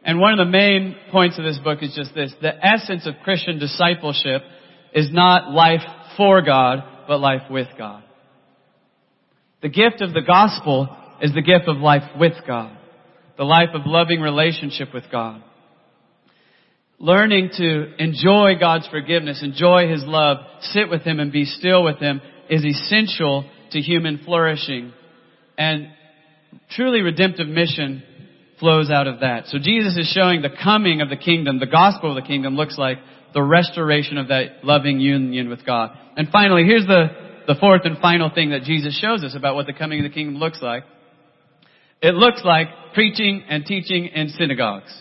And 0.05 0.21
one 0.21 0.39
of 0.39 0.47
the 0.47 0.51
main 0.51 0.95
points 1.11 1.39
of 1.39 1.45
this 1.45 1.59
book 1.59 1.79
is 1.83 1.95
just 1.95 2.15
this. 2.15 2.33
The 2.43 2.53
essence 2.65 3.07
of 3.07 3.15
Christian 3.25 3.59
discipleship 3.59 4.43
is 4.95 5.09
not 5.11 5.51
life 5.51 5.81
for 6.17 6.43
God, 6.43 6.85
but 7.09 7.19
life 7.19 7.51
with 7.51 7.69
God. 7.79 8.05
The 9.63 9.71
gift 9.71 10.03
of 10.03 10.13
the 10.13 10.21
gospel 10.21 10.95
is 11.25 11.33
the 11.33 11.41
gift 11.41 11.69
of 11.69 11.79
life 11.79 12.03
with 12.21 12.35
God. 12.47 12.77
The 13.39 13.45
life 13.45 13.71
of 13.73 13.87
loving 13.87 14.21
relationship 14.21 14.89
with 14.93 15.05
God. 15.11 15.43
Learning 16.99 17.49
to 17.57 17.95
enjoy 17.99 18.53
God's 18.61 18.87
forgiveness, 18.89 19.43
enjoy 19.43 19.89
His 19.89 20.05
love, 20.05 20.37
sit 20.61 20.91
with 20.91 21.01
Him 21.01 21.21
and 21.21 21.33
be 21.33 21.47
still 21.47 21.83
with 21.83 21.99
Him 21.99 22.21
is 22.51 22.63
essential 22.63 23.51
to 23.71 23.81
human 23.81 24.21
flourishing. 24.23 24.93
And 25.57 25.89
truly 26.73 27.01
redemptive 27.01 27.49
mission 27.49 28.03
flows 28.61 28.91
out 28.91 29.07
of 29.07 29.21
that. 29.21 29.47
So 29.47 29.57
Jesus 29.59 29.97
is 29.97 30.13
showing 30.15 30.43
the 30.43 30.55
coming 30.63 31.01
of 31.01 31.09
the 31.09 31.17
kingdom, 31.17 31.59
the 31.59 31.67
gospel 31.67 32.15
of 32.15 32.23
the 32.23 32.29
kingdom 32.29 32.55
looks 32.55 32.77
like 32.77 32.99
the 33.33 33.43
restoration 33.43 34.19
of 34.19 34.29
that 34.29 34.63
loving 34.63 35.01
union 35.01 35.49
with 35.49 35.65
God. 35.65 35.97
And 36.19 36.29
finally, 36.29 36.65
here's 36.65 36.87
the, 36.87 37.07
the 37.47 37.57
fourth 37.59 37.81
and 37.85 37.97
final 37.97 38.31
thing 38.33 38.51
that 38.51 38.65
Jesus 38.65 38.97
shows 39.01 39.25
us 39.25 39.35
about 39.35 39.55
what 39.55 39.65
the 39.65 39.73
coming 39.73 40.05
of 40.05 40.05
the 40.05 40.15
kingdom 40.15 40.37
looks 40.37 40.61
like. 40.61 40.85
It 42.05 42.15
looks 42.15 42.43
like 42.45 42.69
preaching 42.93 43.45
and 43.49 43.65
teaching 43.65 44.05
in 44.05 44.29
synagogues. 44.29 44.93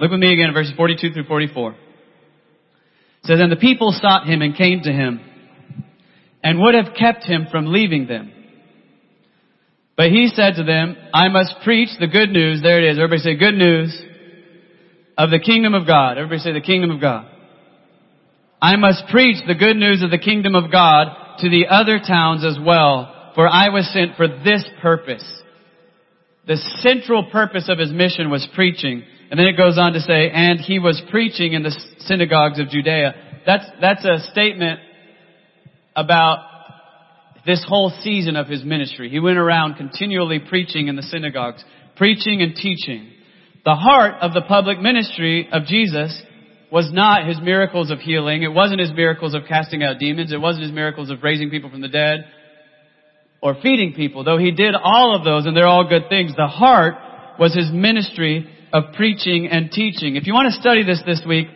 Look 0.00 0.10
with 0.10 0.18
me 0.18 0.32
again 0.32 0.52
verses 0.52 0.72
42 0.76 1.12
through 1.12 1.26
44. 1.26 1.70
It 1.70 1.76
says, 3.22 3.38
And 3.38 3.52
the 3.52 3.56
people 3.56 3.92
sought 3.92 4.26
him 4.26 4.42
and 4.42 4.56
came 4.56 4.80
to 4.80 4.90
him, 4.90 5.20
and 6.42 6.58
would 6.58 6.74
have 6.74 6.96
kept 6.98 7.22
him 7.22 7.46
from 7.52 7.66
leaving 7.66 8.08
them. 8.08 8.32
But 9.96 10.06
he 10.10 10.32
said 10.34 10.54
to 10.56 10.64
them, 10.64 10.96
I 11.14 11.28
must 11.28 11.54
preach 11.62 11.90
the 12.00 12.08
good 12.08 12.30
news, 12.30 12.62
there 12.62 12.82
it 12.82 12.90
is, 12.90 12.98
everybody 12.98 13.20
say 13.20 13.36
good 13.36 13.54
news, 13.54 13.96
of 15.16 15.30
the 15.30 15.38
kingdom 15.38 15.74
of 15.74 15.86
God. 15.86 16.18
Everybody 16.18 16.40
say 16.40 16.52
the 16.52 16.60
kingdom 16.60 16.90
of 16.90 17.00
God. 17.00 17.26
I 18.60 18.74
must 18.74 19.04
preach 19.08 19.36
the 19.46 19.54
good 19.54 19.76
news 19.76 20.02
of 20.02 20.10
the 20.10 20.18
kingdom 20.18 20.56
of 20.56 20.72
God 20.72 21.36
to 21.38 21.48
the 21.48 21.66
other 21.70 22.00
towns 22.00 22.44
as 22.44 22.58
well, 22.60 23.30
for 23.36 23.46
I 23.46 23.68
was 23.68 23.88
sent 23.92 24.16
for 24.16 24.26
this 24.26 24.64
purpose. 24.82 25.22
The 26.50 26.56
central 26.82 27.30
purpose 27.30 27.68
of 27.68 27.78
his 27.78 27.92
mission 27.92 28.28
was 28.28 28.44
preaching. 28.56 29.04
And 29.30 29.38
then 29.38 29.46
it 29.46 29.56
goes 29.56 29.78
on 29.78 29.92
to 29.92 30.00
say, 30.00 30.30
and 30.30 30.58
he 30.58 30.80
was 30.80 31.00
preaching 31.08 31.52
in 31.52 31.62
the 31.62 31.70
synagogues 31.98 32.58
of 32.58 32.70
Judea. 32.70 33.42
That's, 33.46 33.66
that's 33.80 34.04
a 34.04 34.18
statement 34.32 34.80
about 35.94 36.38
this 37.46 37.64
whole 37.68 37.92
season 38.02 38.34
of 38.34 38.48
his 38.48 38.64
ministry. 38.64 39.08
He 39.10 39.20
went 39.20 39.38
around 39.38 39.76
continually 39.76 40.40
preaching 40.40 40.88
in 40.88 40.96
the 40.96 41.04
synagogues, 41.04 41.64
preaching 41.94 42.42
and 42.42 42.56
teaching. 42.56 43.12
The 43.64 43.76
heart 43.76 44.14
of 44.20 44.34
the 44.34 44.42
public 44.42 44.80
ministry 44.80 45.48
of 45.52 45.66
Jesus 45.66 46.20
was 46.72 46.90
not 46.92 47.28
his 47.28 47.40
miracles 47.40 47.92
of 47.92 48.00
healing. 48.00 48.42
It 48.42 48.52
wasn't 48.52 48.80
his 48.80 48.90
miracles 48.92 49.34
of 49.34 49.42
casting 49.48 49.84
out 49.84 50.00
demons. 50.00 50.32
It 50.32 50.40
wasn't 50.40 50.64
his 50.64 50.72
miracles 50.72 51.10
of 51.10 51.22
raising 51.22 51.48
people 51.48 51.70
from 51.70 51.80
the 51.80 51.86
dead 51.86 52.24
or 53.42 53.54
feeding 53.62 53.94
people. 53.94 54.24
Though 54.24 54.38
he 54.38 54.50
did 54.50 54.74
all 54.74 55.16
of 55.16 55.24
those 55.24 55.46
and 55.46 55.56
they're 55.56 55.66
all 55.66 55.88
good 55.88 56.08
things, 56.08 56.32
the 56.36 56.46
heart 56.46 56.94
was 57.38 57.54
his 57.54 57.70
ministry 57.72 58.48
of 58.72 58.92
preaching 58.94 59.48
and 59.50 59.70
teaching. 59.70 60.16
If 60.16 60.26
you 60.26 60.34
want 60.34 60.52
to 60.52 60.60
study 60.60 60.84
this 60.84 61.02
this 61.06 61.22
week, 61.26 61.46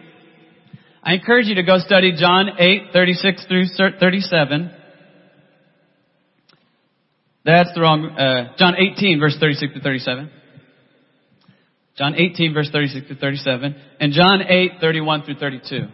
I 1.02 1.14
encourage 1.14 1.46
you 1.46 1.56
to 1.56 1.62
go 1.62 1.78
study 1.78 2.12
John 2.16 2.50
8, 2.58 2.92
36 2.92 3.46
through 3.46 3.66
37. 4.00 4.70
That's 7.44 7.74
the 7.74 7.80
wrong, 7.82 8.06
uh, 8.06 8.56
John 8.56 8.74
18 8.78 9.20
verse 9.20 9.36
36 9.38 9.74
to 9.74 9.80
37. 9.80 10.30
John 11.96 12.14
18 12.16 12.54
verse 12.54 12.70
36 12.72 13.08
to 13.08 13.14
37. 13.16 13.76
And 14.00 14.12
John 14.12 14.40
8, 14.48 14.72
31 14.80 15.22
through 15.24 15.34
32. 15.36 15.88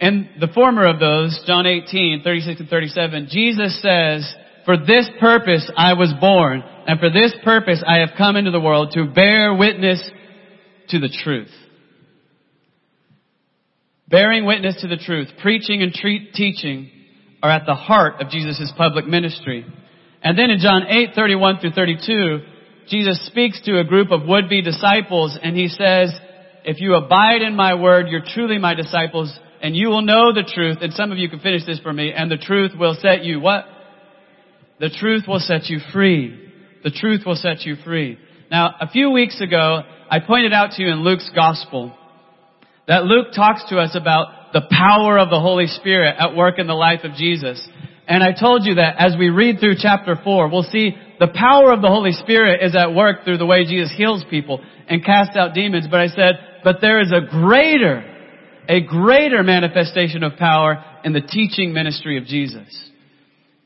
In 0.00 0.30
the 0.40 0.48
former 0.48 0.86
of 0.86 0.98
those, 0.98 1.40
John 1.46 1.66
18, 1.66 2.22
36 2.24 2.60
to 2.60 2.66
37, 2.66 3.28
Jesus 3.30 3.80
says, 3.80 4.34
For 4.64 4.76
this 4.76 5.08
purpose 5.18 5.70
I 5.76 5.94
was 5.94 6.12
born, 6.20 6.62
and 6.86 7.00
for 7.00 7.10
this 7.10 7.34
purpose 7.44 7.82
I 7.86 7.98
have 7.98 8.10
come 8.16 8.36
into 8.36 8.50
the 8.50 8.60
world 8.60 8.92
to 8.92 9.04
bear 9.06 9.54
witness 9.54 10.08
to 10.88 10.98
the 10.98 11.08
truth. 11.22 11.50
Bearing 14.08 14.44
witness 14.44 14.80
to 14.80 14.88
the 14.88 14.96
truth, 14.96 15.28
preaching 15.40 15.82
and 15.82 15.94
teaching 15.94 16.90
are 17.42 17.50
at 17.50 17.64
the 17.64 17.74
heart 17.74 18.20
of 18.20 18.28
Jesus' 18.28 18.72
public 18.76 19.06
ministry. 19.06 19.64
And 20.22 20.38
then 20.38 20.50
in 20.50 20.58
John 20.58 20.82
8, 20.88 21.10
31 21.14 21.60
through 21.60 21.70
32, 21.72 22.40
Jesus 22.88 23.24
speaks 23.26 23.60
to 23.62 23.78
a 23.78 23.84
group 23.84 24.10
of 24.10 24.26
would-be 24.26 24.62
disciples 24.62 25.38
and 25.40 25.56
he 25.56 25.68
says, 25.68 26.12
if 26.64 26.80
you 26.80 26.94
abide 26.94 27.42
in 27.42 27.54
my 27.54 27.74
word, 27.74 28.08
you're 28.08 28.24
truly 28.34 28.58
my 28.58 28.74
disciples 28.74 29.32
and 29.62 29.76
you 29.76 29.88
will 29.88 30.02
know 30.02 30.32
the 30.32 30.42
truth. 30.42 30.78
And 30.82 30.92
some 30.92 31.12
of 31.12 31.18
you 31.18 31.28
can 31.28 31.40
finish 31.40 31.64
this 31.64 31.78
for 31.78 31.92
me. 31.92 32.12
And 32.12 32.30
the 32.30 32.36
truth 32.36 32.72
will 32.78 32.96
set 33.00 33.24
you 33.24 33.40
what? 33.40 33.64
The 34.80 34.88
truth 34.88 35.24
will 35.28 35.40
set 35.40 35.66
you 35.66 35.78
free. 35.92 36.52
The 36.82 36.90
truth 36.90 37.26
will 37.26 37.34
set 37.34 37.66
you 37.66 37.76
free. 37.84 38.18
Now, 38.50 38.74
a 38.80 38.88
few 38.88 39.10
weeks 39.10 39.38
ago, 39.40 39.82
I 40.10 40.20
pointed 40.20 40.54
out 40.54 40.72
to 40.72 40.82
you 40.82 40.90
in 40.90 41.04
Luke's 41.04 41.30
gospel 41.34 41.94
that 42.88 43.04
Luke 43.04 43.28
talks 43.36 43.62
to 43.68 43.76
us 43.76 43.94
about 43.94 44.54
the 44.54 44.62
power 44.70 45.18
of 45.18 45.28
the 45.28 45.38
Holy 45.38 45.66
Spirit 45.66 46.16
at 46.18 46.34
work 46.34 46.58
in 46.58 46.66
the 46.66 46.72
life 46.72 47.00
of 47.04 47.12
Jesus. 47.12 47.64
And 48.08 48.24
I 48.24 48.32
told 48.32 48.64
you 48.64 48.76
that 48.76 48.96
as 48.98 49.14
we 49.18 49.28
read 49.28 49.60
through 49.60 49.74
chapter 49.78 50.16
4, 50.24 50.48
we'll 50.48 50.62
see 50.62 50.96
the 51.20 51.28
power 51.28 51.72
of 51.72 51.82
the 51.82 51.88
Holy 51.88 52.12
Spirit 52.12 52.62
is 52.62 52.74
at 52.74 52.94
work 52.94 53.24
through 53.24 53.36
the 53.36 53.46
way 53.46 53.66
Jesus 53.66 53.92
heals 53.94 54.24
people 54.30 54.64
and 54.88 55.04
casts 55.04 55.36
out 55.36 55.52
demons. 55.52 55.86
But 55.90 56.00
I 56.00 56.06
said, 56.08 56.40
but 56.64 56.76
there 56.80 57.00
is 57.00 57.12
a 57.12 57.20
greater, 57.20 58.02
a 58.66 58.80
greater 58.80 59.42
manifestation 59.42 60.22
of 60.22 60.36
power 60.38 60.82
in 61.04 61.12
the 61.12 61.20
teaching 61.20 61.74
ministry 61.74 62.16
of 62.16 62.24
Jesus. 62.24 62.89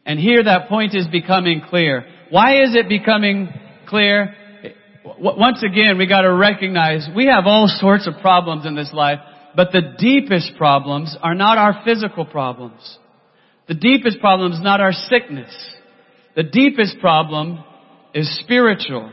And 0.06 0.18
here 0.18 0.42
that 0.42 0.68
point 0.68 0.94
is 0.94 1.06
becoming 1.06 1.62
clear. 1.68 2.04
Why 2.30 2.62
is 2.62 2.74
it 2.74 2.88
becoming 2.88 3.48
clear? 3.86 4.34
Once 5.04 5.62
again, 5.62 5.98
we 5.98 6.06
gotta 6.06 6.32
recognize 6.32 7.08
we 7.14 7.26
have 7.26 7.46
all 7.46 7.68
sorts 7.68 8.06
of 8.06 8.20
problems 8.20 8.66
in 8.66 8.74
this 8.74 8.90
life, 8.92 9.18
but 9.54 9.72
the 9.72 9.94
deepest 9.98 10.56
problems 10.56 11.16
are 11.22 11.34
not 11.34 11.58
our 11.58 11.82
physical 11.84 12.24
problems. 12.24 12.98
The 13.68 13.74
deepest 13.74 14.20
problem 14.20 14.52
is 14.52 14.60
not 14.60 14.80
our 14.80 14.92
sickness. 14.92 15.54
The 16.36 16.42
deepest 16.42 16.98
problem 17.00 17.62
is 18.12 18.38
spiritual. 18.40 19.10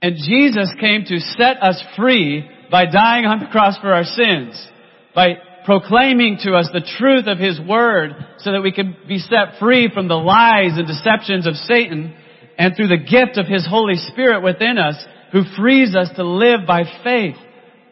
And 0.00 0.16
Jesus 0.16 0.72
came 0.80 1.04
to 1.06 1.18
set 1.18 1.62
us 1.62 1.82
free 1.96 2.48
by 2.70 2.86
dying 2.86 3.24
on 3.24 3.40
the 3.40 3.46
cross 3.46 3.76
for 3.78 3.92
our 3.92 4.04
sins, 4.04 4.68
by 5.14 5.34
proclaiming 5.68 6.38
to 6.40 6.54
us 6.54 6.66
the 6.72 6.88
truth 6.96 7.26
of 7.26 7.36
His 7.36 7.60
Word 7.60 8.12
so 8.38 8.52
that 8.52 8.62
we 8.62 8.72
can 8.72 8.96
be 9.06 9.18
set 9.18 9.58
free 9.60 9.90
from 9.92 10.08
the 10.08 10.14
lies 10.14 10.78
and 10.78 10.86
deceptions 10.86 11.46
of 11.46 11.56
Satan 11.56 12.16
and 12.56 12.74
through 12.74 12.88
the 12.88 12.96
gift 12.96 13.36
of 13.36 13.46
His 13.46 13.66
Holy 13.68 13.96
Spirit 13.96 14.42
within 14.42 14.78
us 14.78 14.96
who 15.30 15.42
frees 15.58 15.94
us 15.94 16.08
to 16.16 16.24
live 16.24 16.60
by 16.66 16.84
faith 17.04 17.36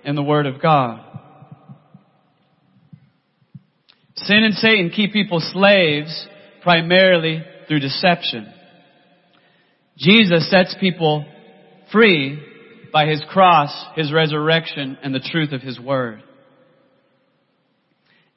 in 0.07 0.15
the 0.15 0.23
Word 0.23 0.47
of 0.47 0.63
God. 0.63 1.01
Sin 4.15 4.43
and 4.43 4.55
Satan 4.55 4.89
keep 4.89 5.13
people 5.13 5.41
slaves 5.53 6.27
primarily 6.63 7.43
through 7.69 7.81
deception. 7.81 8.51
Jesus 9.99 10.51
sets 10.51 10.75
people 10.81 11.27
free 11.93 12.43
by 12.91 13.05
His 13.05 13.23
cross, 13.29 13.71
His 13.97 14.11
resurrection, 14.15 14.97
and 15.03 15.15
the 15.15 15.21
truth 15.21 15.53
of 15.53 15.61
His 15.61 15.79
Word. 15.79 16.23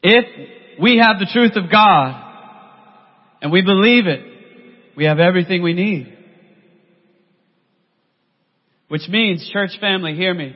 If 0.01 0.79
we 0.81 0.97
have 0.97 1.19
the 1.19 1.29
truth 1.31 1.55
of 1.55 1.71
God 1.71 2.23
and 3.41 3.51
we 3.51 3.61
believe 3.61 4.07
it, 4.07 4.21
we 4.95 5.05
have 5.05 5.19
everything 5.19 5.61
we 5.61 5.73
need. 5.73 6.15
Which 8.87 9.07
means, 9.07 9.47
church 9.51 9.71
family, 9.79 10.15
hear 10.15 10.33
me. 10.33 10.55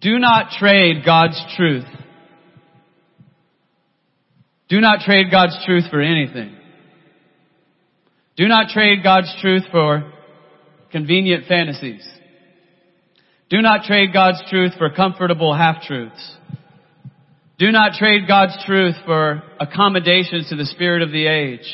Do 0.00 0.18
not 0.18 0.52
trade 0.58 1.04
God's 1.04 1.40
truth 1.56 1.84
do 4.68 4.80
not 4.80 5.00
trade 5.00 5.30
God's 5.30 5.56
truth 5.64 5.84
for 5.90 6.00
anything. 6.00 6.54
Do 8.36 8.46
not 8.48 8.68
trade 8.68 9.02
God's 9.02 9.34
truth 9.40 9.62
for 9.70 10.12
convenient 10.92 11.46
fantasies. 11.48 12.06
Do 13.48 13.62
not 13.62 13.84
trade 13.84 14.12
God's 14.12 14.42
truth 14.50 14.72
for 14.76 14.90
comfortable 14.90 15.54
half-truths. 15.54 16.36
Do 17.58 17.72
not 17.72 17.94
trade 17.94 18.28
God's 18.28 18.56
truth 18.64 18.94
for 19.04 19.42
accommodations 19.58 20.48
to 20.48 20.56
the 20.56 20.66
spirit 20.66 21.02
of 21.02 21.10
the 21.10 21.26
age. 21.26 21.66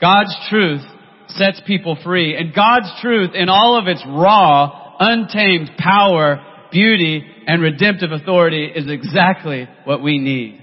God's 0.00 0.34
truth 0.50 0.82
sets 1.28 1.62
people 1.66 1.96
free. 2.02 2.36
And 2.36 2.52
God's 2.52 2.90
truth 3.00 3.30
in 3.34 3.48
all 3.48 3.78
of 3.78 3.86
its 3.86 4.02
raw, 4.06 4.96
untamed 4.98 5.70
power, 5.78 6.44
beauty, 6.72 7.24
and 7.46 7.62
redemptive 7.62 8.10
authority 8.10 8.66
is 8.66 8.90
exactly 8.90 9.68
what 9.84 10.02
we 10.02 10.18
need. 10.18 10.58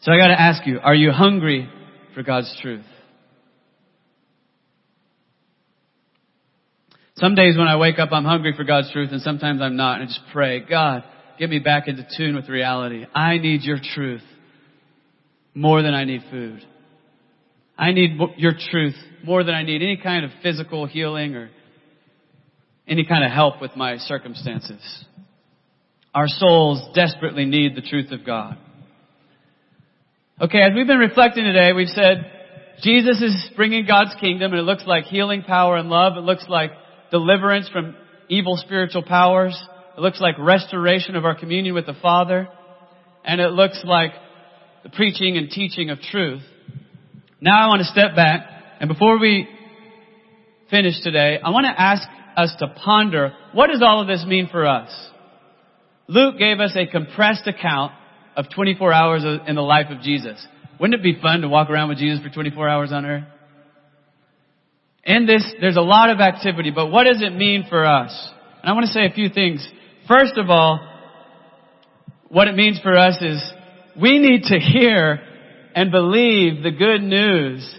So 0.00 0.12
I 0.12 0.18
gotta 0.18 0.40
ask 0.40 0.66
you, 0.66 0.80
are 0.80 0.94
you 0.94 1.12
hungry 1.12 1.68
for 2.14 2.22
God's 2.22 2.52
truth? 2.60 2.84
Some 7.16 7.34
days 7.34 7.56
when 7.56 7.68
I 7.68 7.76
wake 7.76 7.98
up, 7.98 8.08
I'm 8.12 8.24
hungry 8.24 8.54
for 8.56 8.64
God's 8.64 8.90
truth, 8.92 9.10
and 9.12 9.20
sometimes 9.20 9.60
I'm 9.60 9.76
not, 9.76 10.00
and 10.00 10.04
I 10.04 10.06
just 10.06 10.20
pray, 10.32 10.60
God, 10.60 11.04
get 11.40 11.48
me 11.48 11.58
back 11.58 11.88
into 11.88 12.06
tune 12.18 12.36
with 12.36 12.50
reality. 12.50 13.06
I 13.14 13.38
need 13.38 13.62
your 13.62 13.78
truth 13.94 14.20
more 15.54 15.80
than 15.80 15.94
I 15.94 16.04
need 16.04 16.20
food. 16.30 16.60
I 17.78 17.92
need 17.92 18.20
your 18.36 18.52
truth 18.70 18.94
more 19.24 19.42
than 19.42 19.54
I 19.54 19.62
need 19.62 19.80
any 19.80 19.96
kind 19.96 20.26
of 20.26 20.32
physical 20.42 20.84
healing 20.84 21.34
or 21.34 21.48
any 22.86 23.06
kind 23.06 23.24
of 23.24 23.32
help 23.32 23.62
with 23.62 23.74
my 23.74 23.96
circumstances. 23.96 24.82
Our 26.14 26.26
souls 26.28 26.86
desperately 26.94 27.46
need 27.46 27.74
the 27.74 27.80
truth 27.80 28.12
of 28.12 28.26
God. 28.26 28.58
Okay, 30.42 30.60
as 30.60 30.72
we've 30.74 30.86
been 30.86 30.98
reflecting 30.98 31.44
today, 31.44 31.72
we've 31.72 31.88
said 31.88 32.30
Jesus 32.82 33.22
is 33.22 33.50
bringing 33.56 33.86
God's 33.86 34.14
kingdom 34.20 34.52
and 34.52 34.60
it 34.60 34.64
looks 34.64 34.84
like 34.86 35.04
healing 35.04 35.42
power 35.42 35.78
and 35.78 35.88
love. 35.88 36.18
It 36.18 36.20
looks 36.20 36.44
like 36.50 36.72
deliverance 37.10 37.66
from 37.70 37.96
evil 38.28 38.58
spiritual 38.58 39.04
powers. 39.04 39.58
It 40.00 40.02
looks 40.02 40.18
like 40.18 40.36
restoration 40.38 41.14
of 41.14 41.26
our 41.26 41.34
communion 41.34 41.74
with 41.74 41.84
the 41.84 41.92
Father. 42.00 42.48
And 43.22 43.38
it 43.38 43.50
looks 43.50 43.82
like 43.84 44.12
the 44.82 44.88
preaching 44.88 45.36
and 45.36 45.50
teaching 45.50 45.90
of 45.90 46.00
truth. 46.00 46.40
Now 47.38 47.66
I 47.66 47.68
want 47.68 47.80
to 47.80 47.84
step 47.84 48.16
back 48.16 48.46
and 48.80 48.88
before 48.88 49.18
we 49.18 49.46
finish 50.70 50.98
today, 51.02 51.38
I 51.44 51.50
want 51.50 51.66
to 51.66 51.78
ask 51.78 52.08
us 52.34 52.50
to 52.60 52.68
ponder 52.82 53.34
what 53.52 53.66
does 53.66 53.82
all 53.82 54.00
of 54.00 54.06
this 54.06 54.24
mean 54.26 54.48
for 54.50 54.66
us? 54.66 54.90
Luke 56.08 56.38
gave 56.38 56.60
us 56.60 56.74
a 56.76 56.86
compressed 56.86 57.46
account 57.46 57.92
of 58.36 58.46
24 58.54 58.94
hours 58.94 59.22
in 59.46 59.54
the 59.54 59.60
life 59.60 59.90
of 59.90 60.00
Jesus. 60.00 60.42
Wouldn't 60.80 60.98
it 60.98 61.02
be 61.02 61.20
fun 61.20 61.42
to 61.42 61.48
walk 61.50 61.68
around 61.68 61.90
with 61.90 61.98
Jesus 61.98 62.22
for 62.22 62.30
24 62.30 62.70
hours 62.70 62.90
on 62.90 63.04
earth? 63.04 63.24
In 65.04 65.26
this, 65.26 65.44
there's 65.60 65.76
a 65.76 65.82
lot 65.82 66.08
of 66.08 66.20
activity, 66.20 66.70
but 66.70 66.86
what 66.86 67.04
does 67.04 67.20
it 67.20 67.34
mean 67.34 67.66
for 67.68 67.84
us? 67.84 68.32
And 68.62 68.70
I 68.70 68.72
want 68.72 68.86
to 68.86 68.92
say 68.92 69.04
a 69.04 69.12
few 69.12 69.28
things. 69.28 69.68
First 70.10 70.38
of 70.38 70.50
all, 70.50 70.80
what 72.30 72.48
it 72.48 72.56
means 72.56 72.80
for 72.80 72.98
us 72.98 73.16
is 73.22 73.40
we 74.02 74.18
need 74.18 74.42
to 74.42 74.58
hear 74.58 75.20
and 75.76 75.92
believe 75.92 76.64
the 76.64 76.72
good 76.72 77.00
news 77.00 77.72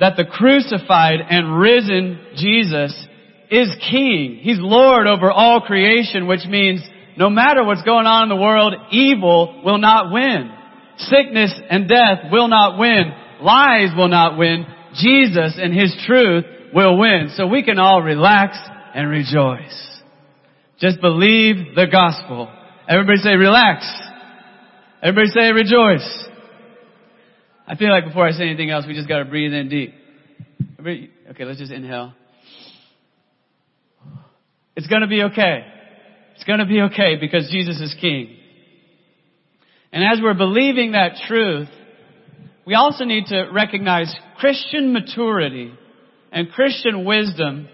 that 0.00 0.16
the 0.16 0.24
crucified 0.24 1.20
and 1.30 1.56
risen 1.56 2.18
Jesus 2.34 2.92
is 3.48 3.68
King. 3.88 4.40
He's 4.42 4.58
Lord 4.58 5.06
over 5.06 5.30
all 5.30 5.60
creation, 5.60 6.26
which 6.26 6.44
means 6.48 6.80
no 7.16 7.30
matter 7.30 7.62
what's 7.62 7.82
going 7.82 8.06
on 8.06 8.24
in 8.24 8.28
the 8.28 8.42
world, 8.42 8.74
evil 8.90 9.62
will 9.64 9.78
not 9.78 10.12
win. 10.12 10.50
Sickness 10.96 11.54
and 11.70 11.88
death 11.88 12.32
will 12.32 12.48
not 12.48 12.76
win. 12.76 13.12
Lies 13.40 13.90
will 13.96 14.08
not 14.08 14.36
win. 14.36 14.66
Jesus 14.96 15.60
and 15.62 15.72
His 15.72 15.94
truth 16.08 16.44
will 16.74 16.98
win. 16.98 17.30
So 17.36 17.46
we 17.46 17.62
can 17.62 17.78
all 17.78 18.02
relax 18.02 18.58
and 18.96 19.08
rejoice. 19.08 20.01
Just 20.82 21.00
believe 21.00 21.76
the 21.76 21.86
gospel. 21.86 22.52
Everybody 22.88 23.18
say 23.18 23.36
relax. 23.36 23.86
Everybody 25.00 25.28
say 25.28 25.52
rejoice. 25.52 26.26
I 27.68 27.76
feel 27.76 27.90
like 27.90 28.04
before 28.04 28.26
I 28.26 28.32
say 28.32 28.48
anything 28.48 28.70
else, 28.70 28.84
we 28.84 28.94
just 28.94 29.06
gotta 29.06 29.24
breathe 29.24 29.52
in 29.52 29.68
deep. 29.68 29.94
Everybody, 30.80 31.10
okay, 31.30 31.44
let's 31.44 31.60
just 31.60 31.70
inhale. 31.70 32.14
It's 34.74 34.88
gonna 34.88 35.06
be 35.06 35.22
okay. 35.22 35.64
It's 36.34 36.44
gonna 36.44 36.66
be 36.66 36.80
okay 36.80 37.14
because 37.14 37.48
Jesus 37.52 37.80
is 37.80 37.94
King. 38.00 38.36
And 39.92 40.02
as 40.02 40.20
we're 40.20 40.34
believing 40.34 40.92
that 40.92 41.12
truth, 41.28 41.68
we 42.66 42.74
also 42.74 43.04
need 43.04 43.26
to 43.26 43.50
recognize 43.52 44.12
Christian 44.38 44.92
maturity 44.92 45.72
and 46.32 46.50
Christian 46.50 47.04
wisdom 47.04 47.68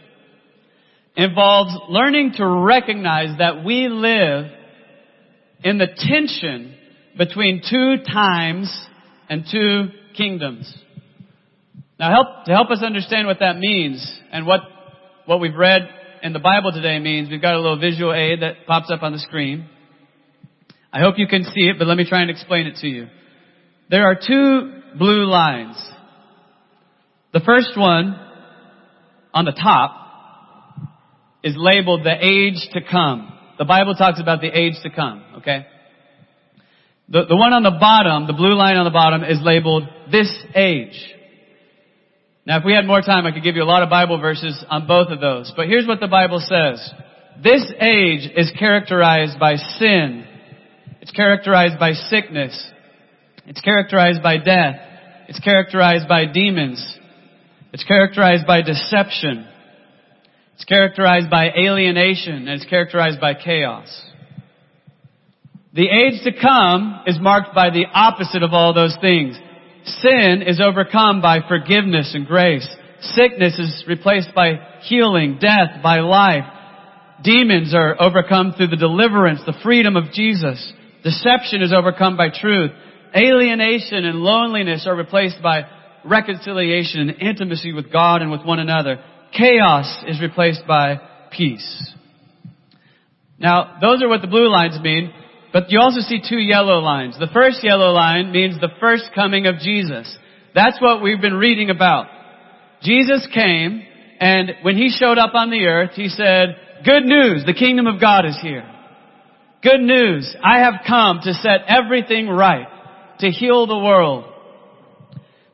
involves 1.18 1.76
learning 1.88 2.32
to 2.36 2.46
recognize 2.46 3.38
that 3.38 3.64
we 3.64 3.88
live 3.88 4.46
in 5.64 5.76
the 5.76 5.88
tension 5.88 6.76
between 7.18 7.60
two 7.68 7.96
times 8.04 8.72
and 9.28 9.44
two 9.50 9.88
kingdoms. 10.16 10.72
Now 11.98 12.12
help, 12.12 12.44
to 12.46 12.52
help 12.52 12.70
us 12.70 12.84
understand 12.84 13.26
what 13.26 13.40
that 13.40 13.58
means 13.58 14.20
and 14.30 14.46
what, 14.46 14.60
what 15.26 15.40
we've 15.40 15.56
read 15.56 15.88
in 16.22 16.32
the 16.32 16.38
Bible 16.38 16.70
today 16.70 17.00
means, 17.00 17.28
we've 17.28 17.42
got 17.42 17.54
a 17.54 17.60
little 17.60 17.80
visual 17.80 18.14
aid 18.14 18.42
that 18.42 18.66
pops 18.68 18.88
up 18.88 19.02
on 19.02 19.10
the 19.10 19.18
screen. 19.18 19.68
I 20.92 21.00
hope 21.00 21.16
you 21.18 21.26
can 21.26 21.42
see 21.42 21.62
it, 21.62 21.76
but 21.80 21.88
let 21.88 21.96
me 21.96 22.08
try 22.08 22.22
and 22.22 22.30
explain 22.30 22.68
it 22.68 22.76
to 22.76 22.86
you. 22.86 23.08
There 23.90 24.04
are 24.04 24.14
two 24.14 24.82
blue 24.96 25.24
lines. 25.26 25.76
The 27.32 27.40
first 27.40 27.76
one 27.76 28.18
on 29.34 29.44
the 29.44 29.52
top 29.52 30.07
is 31.48 31.54
labeled 31.56 32.04
the 32.04 32.14
age 32.14 32.68
to 32.74 32.80
come. 32.80 33.32
The 33.58 33.64
Bible 33.64 33.94
talks 33.94 34.20
about 34.20 34.40
the 34.40 34.48
age 34.48 34.74
to 34.82 34.90
come, 34.90 35.24
okay? 35.38 35.66
The, 37.08 37.24
the 37.24 37.36
one 37.36 37.54
on 37.54 37.62
the 37.62 37.76
bottom, 37.80 38.26
the 38.26 38.34
blue 38.34 38.54
line 38.54 38.76
on 38.76 38.84
the 38.84 38.90
bottom 38.90 39.24
is 39.24 39.38
labeled 39.42 39.84
this 40.12 40.30
age. 40.54 41.14
Now 42.44 42.58
if 42.58 42.64
we 42.64 42.74
had 42.74 42.84
more 42.84 43.00
time, 43.00 43.24
I 43.24 43.32
could 43.32 43.42
give 43.42 43.56
you 43.56 43.62
a 43.62 43.64
lot 43.64 43.82
of 43.82 43.88
Bible 43.88 44.20
verses 44.20 44.62
on 44.68 44.86
both 44.86 45.08
of 45.08 45.20
those. 45.20 45.50
But 45.56 45.68
here's 45.68 45.86
what 45.86 46.00
the 46.00 46.06
Bible 46.08 46.40
says. 46.40 46.78
This 47.42 47.64
age 47.80 48.30
is 48.36 48.52
characterized 48.58 49.38
by 49.40 49.56
sin. 49.56 50.26
It's 51.00 51.12
characterized 51.12 51.78
by 51.78 51.92
sickness. 51.92 52.52
It's 53.46 53.60
characterized 53.62 54.22
by 54.22 54.36
death. 54.36 54.76
It's 55.28 55.40
characterized 55.40 56.08
by 56.08 56.26
demons. 56.26 56.84
It's 57.72 57.84
characterized 57.84 58.46
by 58.46 58.60
deception. 58.60 59.47
It's 60.58 60.64
characterized 60.64 61.30
by 61.30 61.50
alienation 61.56 62.34
and 62.34 62.48
it's 62.48 62.64
characterized 62.64 63.20
by 63.20 63.34
chaos. 63.34 63.86
The 65.72 65.86
age 65.86 66.24
to 66.24 66.32
come 66.32 67.02
is 67.06 67.16
marked 67.20 67.54
by 67.54 67.70
the 67.70 67.84
opposite 67.94 68.42
of 68.42 68.52
all 68.52 68.74
those 68.74 68.96
things. 69.00 69.38
Sin 69.84 70.42
is 70.44 70.60
overcome 70.60 71.22
by 71.22 71.46
forgiveness 71.46 72.10
and 72.12 72.26
grace. 72.26 72.68
Sickness 73.02 73.56
is 73.56 73.84
replaced 73.86 74.34
by 74.34 74.54
healing, 74.82 75.38
death 75.40 75.80
by 75.80 76.00
life. 76.00 76.42
Demons 77.22 77.72
are 77.72 77.94
overcome 78.02 78.52
through 78.56 78.66
the 78.66 78.76
deliverance, 78.76 79.40
the 79.46 79.60
freedom 79.62 79.94
of 79.94 80.10
Jesus. 80.10 80.72
Deception 81.04 81.62
is 81.62 81.72
overcome 81.72 82.16
by 82.16 82.30
truth. 82.34 82.72
Alienation 83.14 84.04
and 84.04 84.18
loneliness 84.18 84.88
are 84.88 84.96
replaced 84.96 85.40
by 85.40 85.62
reconciliation 86.04 87.10
and 87.10 87.22
intimacy 87.22 87.72
with 87.72 87.92
God 87.92 88.22
and 88.22 88.32
with 88.32 88.44
one 88.44 88.58
another. 88.58 89.00
Chaos 89.36 90.04
is 90.06 90.20
replaced 90.20 90.66
by 90.66 91.00
peace. 91.30 91.92
Now, 93.38 93.78
those 93.80 94.02
are 94.02 94.08
what 94.08 94.20
the 94.20 94.26
blue 94.26 94.50
lines 94.50 94.78
mean. 94.82 95.12
But 95.52 95.70
you 95.70 95.80
also 95.80 96.00
see 96.00 96.20
two 96.26 96.38
yellow 96.38 96.78
lines. 96.78 97.18
The 97.18 97.30
first 97.32 97.64
yellow 97.64 97.90
line 97.90 98.32
means 98.32 98.60
the 98.60 98.68
first 98.80 99.04
coming 99.14 99.46
of 99.46 99.58
Jesus. 99.58 100.14
That's 100.54 100.80
what 100.80 101.02
we've 101.02 101.20
been 101.20 101.34
reading 101.34 101.70
about. 101.70 102.06
Jesus 102.82 103.26
came, 103.32 103.82
and 104.20 104.52
when 104.62 104.76
he 104.76 104.90
showed 104.90 105.18
up 105.18 105.34
on 105.34 105.50
the 105.50 105.64
earth, 105.64 105.92
he 105.94 106.08
said, 106.08 106.56
good 106.84 107.04
news, 107.04 107.44
the 107.46 107.54
kingdom 107.54 107.86
of 107.86 108.00
God 108.00 108.26
is 108.26 108.38
here. 108.42 108.68
Good 109.62 109.80
news, 109.80 110.36
I 110.44 110.60
have 110.60 110.84
come 110.86 111.20
to 111.22 111.32
set 111.32 111.62
everything 111.66 112.28
right, 112.28 112.66
to 113.20 113.30
heal 113.30 113.66
the 113.66 113.78
world. 113.78 114.26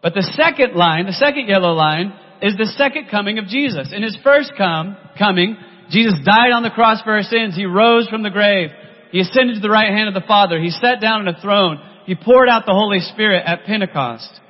But 0.03 0.15
the 0.15 0.31
second 0.37 0.75
line, 0.75 1.07
the 1.07 1.13
second 1.13 1.49
yellow 1.49 1.73
line, 1.73 2.13
is 2.43 2.57
the 2.57 2.73
second 2.77 3.09
coming 3.11 3.39
of 3.39 3.47
Jesus. 3.47 3.93
In 3.93 4.03
his 4.03 4.17
first 4.23 4.53
come, 4.57 4.97
coming, 5.19 5.57
Jesus 5.91 6.15
died 6.25 6.53
on 6.53 6.63
the 6.63 6.71
cross 6.71 7.03
for 7.03 7.13
our 7.13 7.23
sins. 7.23 7.55
He 7.55 7.65
rose 7.65 8.09
from 8.09 8.23
the 8.23 8.31
grave. 8.31 8.71
He 9.13 9.21
ascended 9.21 9.57
to 9.57 9.61
the 9.61 9.71
right 9.71 9.91
hand 9.91 10.09
of 10.09 10.15
the 10.15 10.27
Father. 10.27 10.61
He 10.61 10.71
sat 10.71 11.01
down 11.01 11.21
on 11.21 11.29
a 11.29 11.41
throne. 11.41 11.79
He 12.07 12.15
poured 12.15 12.49
out 12.49 12.67
the 12.67 12.73
Holy 12.73 13.01
Spirit 13.01 13.45
at 13.47 13.65
Pentecost. 13.65 14.41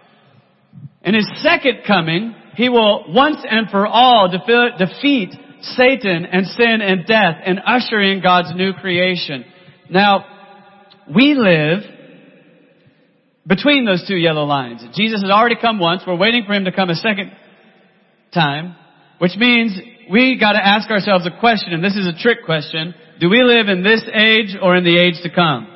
In 1.03 1.15
his 1.15 1.29
second 1.43 1.81
coming, 1.87 2.35
he 2.57 2.69
will 2.69 3.13
once 3.13 3.39
and 3.49 3.69
for 3.71 3.87
all 3.87 4.29
defeat 4.31 5.35
Satan 5.61 6.25
and 6.25 6.47
sin 6.47 6.81
and 6.81 7.07
death 7.07 7.37
and 7.45 7.61
usher 7.65 8.01
in 8.01 8.23
God's 8.23 8.55
new 8.55 8.73
creation. 8.73 9.45
Now, 9.91 10.25
we 11.15 11.35
live 11.35 11.83
between 13.47 13.85
those 13.85 14.05
two 14.09 14.17
yellow 14.17 14.45
lines. 14.45 14.83
Jesus 14.95 15.21
has 15.23 15.31
already 15.31 15.57
come 15.61 15.79
once. 15.79 16.03
We're 16.07 16.17
waiting 16.17 16.45
for 16.47 16.55
him 16.55 16.65
to 16.65 16.73
come 16.73 16.89
a 16.89 16.95
second 16.95 17.33
time, 18.35 18.77
which 19.19 19.37
means 19.37 19.79
we 20.11 20.37
gotta 20.39 20.65
ask 20.65 20.91
ourselves 20.91 21.27
a 21.27 21.41
question, 21.41 21.73
and 21.73 21.83
this 21.83 21.97
is 21.97 22.07
a 22.07 22.13
trick 22.13 22.45
question. 22.45 22.95
Do 23.21 23.31
we 23.31 23.43
live 23.43 23.69
in 23.69 23.83
this 23.83 24.03
age 24.13 24.57
or 24.61 24.77
in 24.77 24.85
the 24.85 24.99
age 24.99 25.23
to 25.23 25.31
come? 25.31 25.69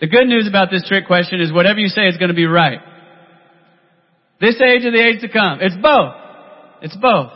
The 0.00 0.06
good 0.06 0.26
news 0.26 0.46
about 0.48 0.70
this 0.70 0.86
trick 0.86 1.06
question 1.06 1.40
is 1.40 1.52
whatever 1.52 1.78
you 1.78 1.88
say 1.88 2.06
is 2.06 2.16
going 2.16 2.28
to 2.28 2.34
be 2.34 2.46
right. 2.46 2.78
This 4.40 4.60
age 4.60 4.84
or 4.84 4.90
the 4.90 5.02
age 5.02 5.20
to 5.22 5.28
come. 5.28 5.58
It's 5.60 5.76
both. 5.80 6.14
It's 6.82 6.96
both. 6.96 7.32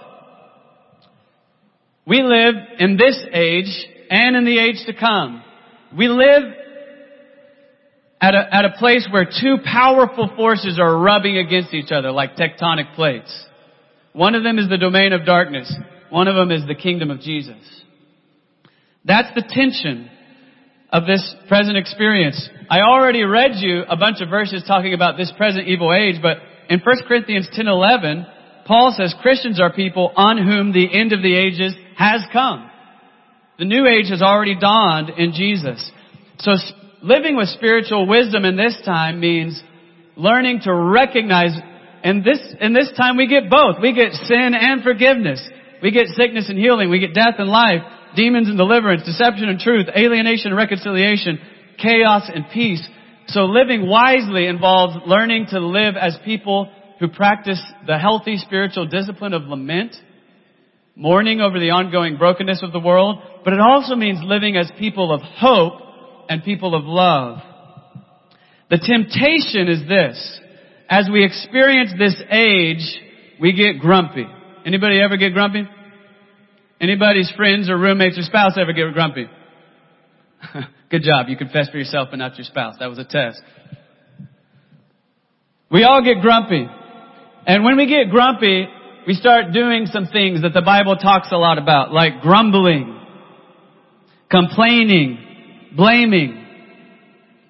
We 2.07 2.23
live 2.23 2.55
in 2.79 2.97
this 2.97 3.19
age 3.33 3.87
and 4.11 4.37
in 4.37 4.45
the 4.45 4.59
age 4.59 4.85
to 4.87 4.93
come. 4.93 5.43
We 5.97 6.09
live 6.09 6.43
at 8.21 8.35
a, 8.35 8.55
at 8.55 8.65
a 8.65 8.79
place 8.79 9.09
where 9.11 9.25
two 9.25 9.57
powerful 9.65 10.31
forces 10.37 10.79
are 10.79 10.99
rubbing 10.99 11.39
against 11.39 11.73
each 11.73 11.91
other 11.91 12.11
like 12.11 12.37
tectonic 12.37 12.95
plates. 12.95 13.47
One 14.13 14.35
of 14.35 14.43
them 14.43 14.59
is 14.59 14.69
the 14.69 14.77
domain 14.77 15.13
of 15.13 15.25
darkness. 15.25 15.73
One 16.11 16.29
of 16.29 16.35
them 16.35 16.51
is 16.51 16.67
the 16.67 16.75
kingdom 16.75 17.11
of 17.11 17.21
Jesus. 17.21 17.57
That's 19.05 19.33
the 19.35 19.45
tension 19.49 20.11
of 20.93 21.07
this 21.07 21.35
present 21.49 21.77
experience. 21.77 22.49
I 22.69 22.81
already 22.81 23.23
read 23.23 23.53
you 23.55 23.85
a 23.89 23.97
bunch 23.97 24.21
of 24.21 24.29
verses 24.29 24.65
talking 24.67 24.93
about 24.93 25.17
this 25.17 25.33
present 25.37 25.69
evil 25.69 25.95
age, 25.95 26.17
but 26.21 26.39
in 26.69 26.81
1 26.81 26.97
Corinthians 27.07 27.49
10:11, 27.57 28.27
Paul 28.67 28.93
says 28.97 29.15
Christians 29.23 29.61
are 29.61 29.73
people 29.73 30.13
on 30.15 30.37
whom 30.37 30.73
the 30.73 30.93
end 30.93 31.13
of 31.13 31.23
the 31.23 31.35
ages 31.35 31.75
has 31.97 32.23
come. 32.33 32.71
The 33.59 33.65
new 33.65 33.87
age 33.87 34.09
has 34.11 34.23
already 34.23 34.55
dawned 34.59 35.11
in 35.11 35.33
Jesus. 35.33 35.91
So 36.39 36.53
living 37.03 37.37
with 37.37 37.49
spiritual 37.49 38.07
wisdom 38.07 38.45
in 38.45 38.57
this 38.57 38.77
time 38.85 39.21
means 39.21 39.61
learning 40.17 40.61
to 40.65 40.75
recognize 40.75 41.53
and 42.03 42.25
this, 42.25 42.41
in 42.61 42.73
this 42.73 42.91
time 42.97 43.19
we 43.19 43.27
get 43.27 43.51
both. 43.51 43.77
We 43.83 43.93
get 43.93 44.13
sin 44.13 44.53
and 44.55 44.83
forgiveness. 44.83 45.47
We 45.83 45.91
get 45.91 46.07
sickness 46.09 46.49
and 46.49 46.59
healing. 46.59 46.89
We 46.89 46.99
get 46.99 47.15
death 47.15 47.35
and 47.39 47.49
life 47.49 47.83
demons 48.17 48.49
and 48.49 48.59
deliverance, 48.59 49.05
deception 49.05 49.49
and 49.49 49.59
truth, 49.59 49.87
alienation 49.97 50.49
and 50.49 50.57
reconciliation, 50.57 51.39
chaos 51.79 52.31
and 52.33 52.47
peace. 52.53 52.87
So 53.29 53.43
living 53.43 53.89
wisely 53.89 54.47
involves 54.47 54.97
learning 55.07 55.47
to 55.51 55.61
live 55.61 55.95
as 55.97 56.19
people 56.25 56.71
who 56.99 57.09
practice 57.09 57.63
the 57.87 57.99
healthy 57.99 58.37
spiritual 58.39 58.87
discipline 58.87 59.33
of 59.33 59.43
lament, 59.43 59.95
mourning 60.97 61.41
over 61.41 61.59
the 61.59 61.71
ongoing 61.71 62.17
brokenness 62.17 62.63
of 62.63 62.73
the 62.73 62.81
world, 62.81 63.23
but 63.45 63.53
it 63.53 63.61
also 63.61 63.95
means 63.95 64.19
living 64.23 64.57
as 64.57 64.71
people 64.79 65.15
of 65.15 65.21
hope 65.23 65.81
and 66.31 66.45
people 66.45 66.77
of 66.77 66.85
love. 66.85 67.39
The 68.71 68.79
temptation 68.79 69.69
is 69.69 69.87
this. 69.89 70.41
As 70.89 71.09
we 71.13 71.25
experience 71.25 71.93
this 71.99 72.23
age, 72.31 73.01
we 73.41 73.53
get 73.53 73.81
grumpy. 73.81 74.27
Anybody 74.65 75.01
ever 75.01 75.17
get 75.17 75.35
grumpy? 75.35 75.65
Anybody's 76.81 77.31
friends 77.37 77.69
or 77.69 77.77
roommates 77.77 78.17
or 78.17 78.23
spouse 78.23 78.53
ever 78.57 78.73
get 78.73 78.93
grumpy? 78.95 79.27
Good 80.91 81.03
job. 81.03 81.29
You 81.29 81.37
confessed 81.37 81.73
for 81.73 81.79
yourself 81.79 82.09
but 82.11 82.19
not 82.19 82.39
your 82.39 82.45
spouse. 82.45 82.77
That 82.79 82.87
was 82.87 82.99
a 82.99 83.05
test. 83.05 83.43
We 85.71 85.83
all 85.83 86.03
get 86.03 86.23
grumpy. 86.23 86.65
And 87.47 87.65
when 87.65 87.77
we 87.77 87.89
get 87.89 88.09
grumpy, 88.09 88.67
we 89.05 89.15
start 89.15 89.53
doing 89.53 89.87
some 89.87 90.07
things 90.07 90.43
that 90.43 90.53
the 90.55 90.63
Bible 90.63 90.97
talks 90.97 91.29
a 91.33 91.37
lot 91.37 91.59
about, 91.59 91.93
like 91.93 92.21
grumbling, 92.21 93.01
complaining, 94.31 95.30
blaming. 95.77 96.47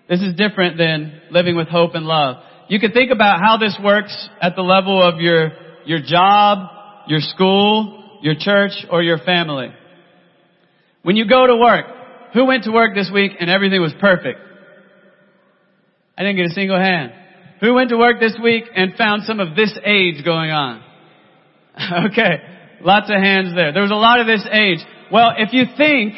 This 0.09 0.21
is 0.21 0.35
different 0.35 0.77
than 0.77 1.21
living 1.31 1.57
with 1.57 1.69
hope 1.69 1.95
and 1.95 2.05
love. 2.05 2.43
You 2.69 2.79
can 2.81 2.93
think 2.93 3.11
about 3.11 3.41
how 3.41 3.57
this 3.57 3.77
works 3.83 4.29
at 4.41 4.55
the 4.57 4.63
level 4.63 5.03
of 5.03 5.21
your, 5.21 5.53
your 5.85 6.01
job, 6.01 6.69
your 7.07 7.21
school, 7.21 8.21
your 8.23 8.35
church, 8.39 8.73
or 8.91 9.03
your 9.03 9.19
family. 9.19 9.69
When 11.03 11.17
you 11.17 11.29
go 11.29 11.47
to 11.47 11.57
work, 11.57 11.87
who 12.35 12.47
went 12.47 12.65
to 12.65 12.71
work 12.71 12.95
this 12.95 13.11
week 13.13 13.33
and 13.41 13.51
everything 13.51 13.81
was 13.81 13.95
perfect? 14.01 14.39
I 16.17 16.23
didn't 16.23 16.37
get 16.37 16.47
a 16.47 16.55
single 16.55 16.79
hand. 16.79 17.13
Who 17.61 17.75
went 17.75 17.91
to 17.91 17.97
work 17.97 18.21
this 18.21 18.37
week 18.43 18.65
and 18.75 18.95
found 18.95 19.25
some 19.25 19.41
of 19.41 19.57
this 19.57 19.77
age 19.85 20.25
going 20.25 20.51
on? 20.51 20.83
okay. 22.11 22.43
Lots 22.83 23.11
of 23.11 23.17
hands 23.17 23.55
there. 23.55 23.73
There 23.73 23.83
was 23.83 23.91
a 23.91 23.95
lot 23.95 24.21
of 24.21 24.27
this 24.27 24.47
age. 24.51 24.79
Well, 25.13 25.33
if 25.37 25.53
you 25.53 25.65
think 25.77 26.15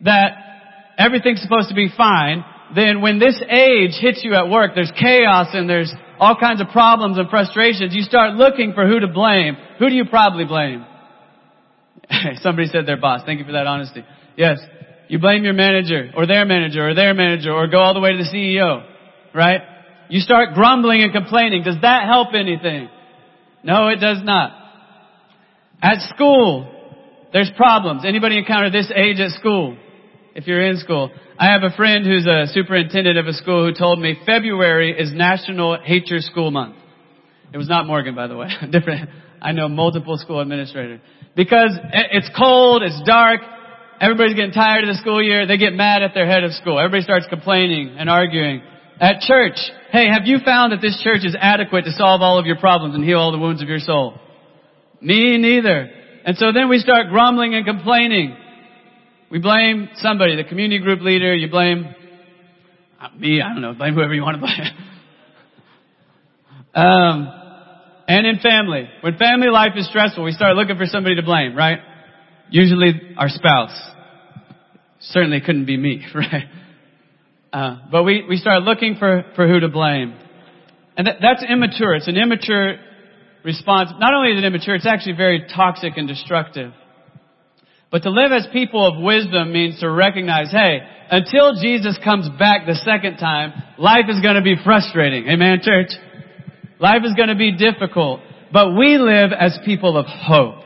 that 0.00 0.43
everything's 0.98 1.42
supposed 1.42 1.68
to 1.68 1.74
be 1.74 1.88
fine, 1.96 2.44
then 2.74 3.00
when 3.00 3.18
this 3.18 3.40
age 3.48 3.92
hits 4.00 4.22
you 4.24 4.34
at 4.34 4.48
work, 4.48 4.72
there's 4.74 4.92
chaos 4.98 5.48
and 5.52 5.68
there's 5.68 5.92
all 6.18 6.36
kinds 6.38 6.60
of 6.60 6.68
problems 6.68 7.18
and 7.18 7.28
frustrations. 7.28 7.94
You 7.94 8.02
start 8.02 8.34
looking 8.34 8.72
for 8.72 8.86
who 8.86 9.00
to 9.00 9.08
blame. 9.08 9.56
Who 9.78 9.88
do 9.88 9.94
you 9.94 10.04
probably 10.06 10.44
blame? 10.44 10.84
Somebody 12.36 12.68
said 12.68 12.86
their 12.86 12.96
boss. 12.96 13.22
Thank 13.26 13.38
you 13.38 13.44
for 13.44 13.52
that 13.52 13.66
honesty. 13.66 14.04
Yes. 14.36 14.58
You 15.08 15.18
blame 15.18 15.44
your 15.44 15.52
manager 15.52 16.10
or 16.16 16.26
their 16.26 16.44
manager 16.44 16.88
or 16.88 16.94
their 16.94 17.14
manager 17.14 17.52
or 17.52 17.66
go 17.68 17.78
all 17.78 17.94
the 17.94 18.00
way 18.00 18.12
to 18.12 18.18
the 18.18 18.24
CEO, 18.24 18.86
right? 19.34 19.60
You 20.08 20.20
start 20.20 20.54
grumbling 20.54 21.02
and 21.02 21.12
complaining. 21.12 21.62
Does 21.62 21.80
that 21.82 22.06
help 22.06 22.28
anything? 22.34 22.88
No, 23.62 23.88
it 23.88 23.96
does 23.96 24.18
not. 24.22 24.52
At 25.82 26.00
school, 26.14 26.70
there's 27.32 27.50
problems. 27.56 28.04
Anybody 28.06 28.38
encounter 28.38 28.70
this 28.70 28.90
age 28.94 29.20
at 29.20 29.30
school? 29.32 29.76
If 30.34 30.48
you're 30.48 30.66
in 30.66 30.78
school. 30.78 31.12
I 31.38 31.52
have 31.52 31.62
a 31.62 31.70
friend 31.76 32.04
who's 32.04 32.26
a 32.26 32.46
superintendent 32.52 33.16
of 33.18 33.26
a 33.26 33.32
school 33.32 33.66
who 33.66 33.72
told 33.72 34.00
me 34.00 34.16
February 34.26 34.90
is 34.98 35.12
National 35.12 35.78
Hate 35.80 36.08
Your 36.08 36.18
School 36.20 36.50
Month. 36.50 36.74
It 37.52 37.56
was 37.56 37.68
not 37.68 37.86
Morgan, 37.86 38.16
by 38.16 38.26
the 38.26 38.36
way. 38.36 38.48
Different. 38.70 39.10
I 39.40 39.52
know 39.52 39.68
multiple 39.68 40.18
school 40.18 40.40
administrators. 40.40 41.00
Because 41.36 41.78
it's 41.92 42.28
cold, 42.36 42.82
it's 42.82 43.00
dark, 43.06 43.42
everybody's 44.00 44.34
getting 44.34 44.52
tired 44.52 44.82
of 44.82 44.88
the 44.88 45.00
school 45.00 45.22
year, 45.22 45.46
they 45.46 45.56
get 45.56 45.72
mad 45.72 46.02
at 46.02 46.14
their 46.14 46.26
head 46.26 46.42
of 46.42 46.52
school. 46.52 46.80
Everybody 46.80 47.02
starts 47.02 47.26
complaining 47.28 47.94
and 47.96 48.10
arguing. 48.10 48.62
At 49.00 49.20
church, 49.20 49.58
hey, 49.90 50.08
have 50.08 50.22
you 50.24 50.38
found 50.44 50.72
that 50.72 50.80
this 50.80 51.00
church 51.02 51.24
is 51.24 51.36
adequate 51.38 51.84
to 51.84 51.92
solve 51.92 52.22
all 52.22 52.38
of 52.38 52.46
your 52.46 52.56
problems 52.56 52.94
and 52.94 53.04
heal 53.04 53.18
all 53.18 53.30
the 53.30 53.38
wounds 53.38 53.62
of 53.62 53.68
your 53.68 53.80
soul? 53.80 54.18
Me 55.00 55.36
neither. 55.38 55.90
And 56.24 56.36
so 56.36 56.52
then 56.52 56.68
we 56.68 56.78
start 56.78 57.08
grumbling 57.10 57.54
and 57.54 57.64
complaining. 57.64 58.36
We 59.30 59.38
blame 59.38 59.88
somebody, 59.96 60.36
the 60.36 60.44
community 60.44 60.82
group 60.82 61.00
leader, 61.00 61.34
you 61.34 61.50
blame 61.50 61.86
uh, 63.00 63.08
me, 63.16 63.40
I 63.42 63.52
don't 63.52 63.62
know, 63.62 63.74
blame 63.74 63.94
whoever 63.94 64.14
you 64.14 64.22
want 64.22 64.36
to 64.36 64.40
blame. 64.40 64.60
um, 66.74 67.40
and 68.06 68.26
in 68.26 68.38
family. 68.38 68.88
When 69.00 69.16
family 69.16 69.48
life 69.48 69.72
is 69.76 69.88
stressful, 69.88 70.22
we 70.22 70.32
start 70.32 70.56
looking 70.56 70.76
for 70.76 70.86
somebody 70.86 71.16
to 71.16 71.22
blame, 71.22 71.56
right? 71.56 71.78
Usually 72.50 72.92
our 73.16 73.28
spouse. 73.28 73.76
Certainly 75.00 75.40
couldn't 75.40 75.66
be 75.66 75.76
me, 75.76 76.04
right? 76.14 76.44
Uh, 77.52 77.78
but 77.90 78.02
we, 78.04 78.24
we 78.28 78.36
start 78.36 78.62
looking 78.62 78.96
for, 78.98 79.24
for 79.36 79.48
who 79.48 79.60
to 79.60 79.68
blame. 79.68 80.14
And 80.96 81.06
that, 81.06 81.16
that's 81.20 81.44
immature. 81.48 81.94
It's 81.94 82.08
an 82.08 82.16
immature 82.16 82.76
response. 83.44 83.90
Not 83.98 84.14
only 84.14 84.32
is 84.32 84.38
it 84.38 84.44
immature, 84.44 84.74
it's 84.74 84.86
actually 84.86 85.16
very 85.16 85.46
toxic 85.54 85.94
and 85.96 86.08
destructive. 86.08 86.72
But 87.90 88.02
to 88.02 88.10
live 88.10 88.32
as 88.32 88.46
people 88.52 88.86
of 88.86 89.02
wisdom 89.02 89.52
means 89.52 89.78
to 89.80 89.90
recognize, 89.90 90.50
hey, 90.50 90.80
until 91.10 91.54
Jesus 91.60 91.98
comes 92.02 92.28
back 92.38 92.66
the 92.66 92.74
second 92.74 93.18
time, 93.18 93.52
life 93.78 94.06
is 94.08 94.20
going 94.20 94.34
to 94.34 94.42
be 94.42 94.56
frustrating. 94.64 95.28
Amen, 95.28 95.60
church? 95.62 95.90
Life 96.80 97.02
is 97.04 97.14
going 97.14 97.28
to 97.28 97.36
be 97.36 97.56
difficult. 97.56 98.20
But 98.52 98.76
we 98.76 98.98
live 98.98 99.30
as 99.32 99.58
people 99.64 99.96
of 99.96 100.06
hope. 100.06 100.62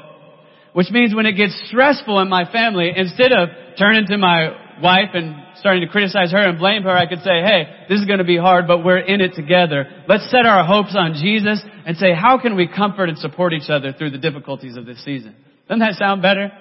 Which 0.73 0.91
means 0.91 1.15
when 1.15 1.27
it 1.27 1.33
gets 1.33 1.61
stressful 1.69 2.21
in 2.21 2.29
my 2.29 2.51
family, 2.51 2.93
instead 2.95 3.33
of 3.33 3.49
turning 3.79 4.07
to 4.07 4.19
my 4.19 4.79
wife 4.81 5.11
and 5.15 5.35
starting 5.57 5.83
to 5.83 5.89
criticize 5.89 6.31
her 6.31 6.49
and 6.49 6.59
blame 6.59 6.83
her, 6.85 6.91
I 6.91 7.07
could 7.07 7.21
say, 7.21 7.43
hey, 7.43 7.65
this 7.89 7.99
is 7.99 8.07
going 8.07 8.19
to 8.21 8.25
be 8.25 8.37
hard, 8.37 8.67
but 8.69 8.85
we're 8.85 8.99
in 8.99 9.21
it 9.21 9.35
together. 9.35 9.87
Let's 10.09 10.31
set 10.31 10.47
our 10.47 10.65
hopes 10.65 10.95
on 10.97 11.15
Jesus 11.15 11.61
and 11.85 11.97
say, 11.97 12.15
how 12.15 12.39
can 12.39 12.55
we 12.55 12.69
comfort 12.69 13.09
and 13.09 13.19
support 13.19 13.53
each 13.53 13.69
other 13.71 13.93
through 13.93 14.11
the 14.11 14.19
difficulties 14.19 14.77
of 14.77 14.87
this 14.87 15.05
season? 15.05 15.35
Doesn't 15.67 15.81
that 15.81 15.95
sound 15.95 16.23
better? 16.23 16.53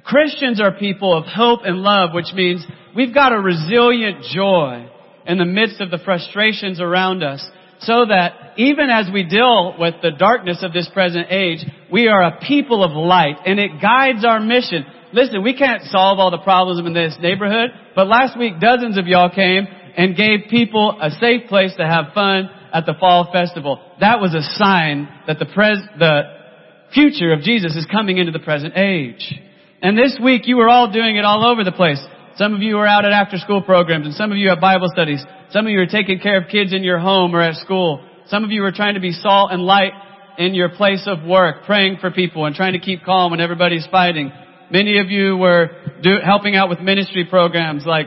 Christians 0.00 0.60
are 0.60 0.72
people 0.72 1.16
of 1.16 1.26
hope 1.26 1.60
and 1.64 1.78
love, 1.78 2.10
which 2.14 2.32
means 2.34 2.64
we've 2.96 3.14
got 3.14 3.32
a 3.32 3.38
resilient 3.38 4.24
joy 4.34 4.88
in 5.26 5.38
the 5.38 5.44
midst 5.44 5.80
of 5.80 5.90
the 5.90 5.98
frustrations 5.98 6.80
around 6.80 7.22
us 7.22 7.46
so 7.80 8.06
that 8.06 8.54
even 8.56 8.90
as 8.90 9.10
we 9.12 9.24
deal 9.24 9.74
with 9.78 9.94
the 10.02 10.12
darkness 10.12 10.58
of 10.62 10.72
this 10.72 10.88
present 10.92 11.26
age, 11.30 11.58
we 11.90 12.08
are 12.08 12.22
a 12.22 12.40
people 12.40 12.84
of 12.84 12.92
light 12.92 13.36
and 13.44 13.58
it 13.58 13.80
guides 13.80 14.24
our 14.24 14.40
mission. 14.40 14.86
Listen, 15.12 15.42
we 15.42 15.56
can't 15.56 15.82
solve 15.84 16.18
all 16.18 16.30
the 16.30 16.38
problems 16.38 16.84
in 16.84 16.94
this 16.94 17.16
neighborhood, 17.20 17.70
but 17.94 18.06
last 18.06 18.38
week 18.38 18.60
dozens 18.60 18.98
of 18.98 19.06
y'all 19.06 19.30
came 19.30 19.66
and 19.96 20.16
gave 20.16 20.48
people 20.48 20.96
a 21.00 21.10
safe 21.10 21.48
place 21.48 21.74
to 21.76 21.86
have 21.86 22.14
fun 22.14 22.48
at 22.72 22.86
the 22.86 22.94
fall 22.98 23.30
festival. 23.32 23.80
That 24.00 24.20
was 24.20 24.34
a 24.34 24.42
sign 24.56 25.08
that 25.26 25.38
the 25.38 25.46
pres- 25.46 25.86
the 25.98 26.22
future 26.94 27.32
of 27.32 27.40
Jesus 27.40 27.76
is 27.76 27.86
coming 27.90 28.18
into 28.18 28.32
the 28.32 28.38
present 28.38 28.74
age. 28.76 29.34
And 29.82 29.98
this 29.98 30.16
week 30.22 30.42
you 30.46 30.56
were 30.56 30.68
all 30.68 30.92
doing 30.92 31.16
it 31.16 31.24
all 31.24 31.44
over 31.44 31.64
the 31.64 31.72
place. 31.72 32.00
Some 32.36 32.54
of 32.54 32.62
you 32.62 32.76
were 32.76 32.86
out 32.86 33.04
at 33.04 33.10
after 33.10 33.36
school 33.36 33.62
programs 33.62 34.06
and 34.06 34.14
some 34.14 34.30
of 34.30 34.38
you 34.38 34.48
have 34.50 34.60
Bible 34.60 34.86
studies. 34.92 35.22
Some 35.50 35.66
of 35.66 35.72
you 35.72 35.80
are 35.80 35.86
taking 35.86 36.20
care 36.20 36.40
of 36.40 36.48
kids 36.48 36.72
in 36.72 36.84
your 36.84 37.00
home 37.00 37.34
or 37.34 37.42
at 37.42 37.56
school. 37.56 38.06
Some 38.26 38.44
of 38.44 38.52
you 38.52 38.64
are 38.64 38.70
trying 38.70 38.94
to 38.94 39.00
be 39.00 39.10
salt 39.10 39.50
and 39.50 39.60
light 39.60 39.92
in 40.38 40.54
your 40.54 40.68
place 40.68 41.02
of 41.06 41.24
work, 41.24 41.64
praying 41.66 41.98
for 42.00 42.12
people 42.12 42.46
and 42.46 42.54
trying 42.54 42.74
to 42.74 42.78
keep 42.78 43.02
calm 43.04 43.32
when 43.32 43.40
everybody's 43.40 43.86
fighting. 43.90 44.30
Many 44.70 44.98
of 44.98 45.10
you 45.10 45.36
were 45.36 45.70
do, 46.00 46.18
helping 46.24 46.54
out 46.54 46.70
with 46.70 46.78
ministry 46.78 47.26
programs 47.28 47.84
like 47.84 48.06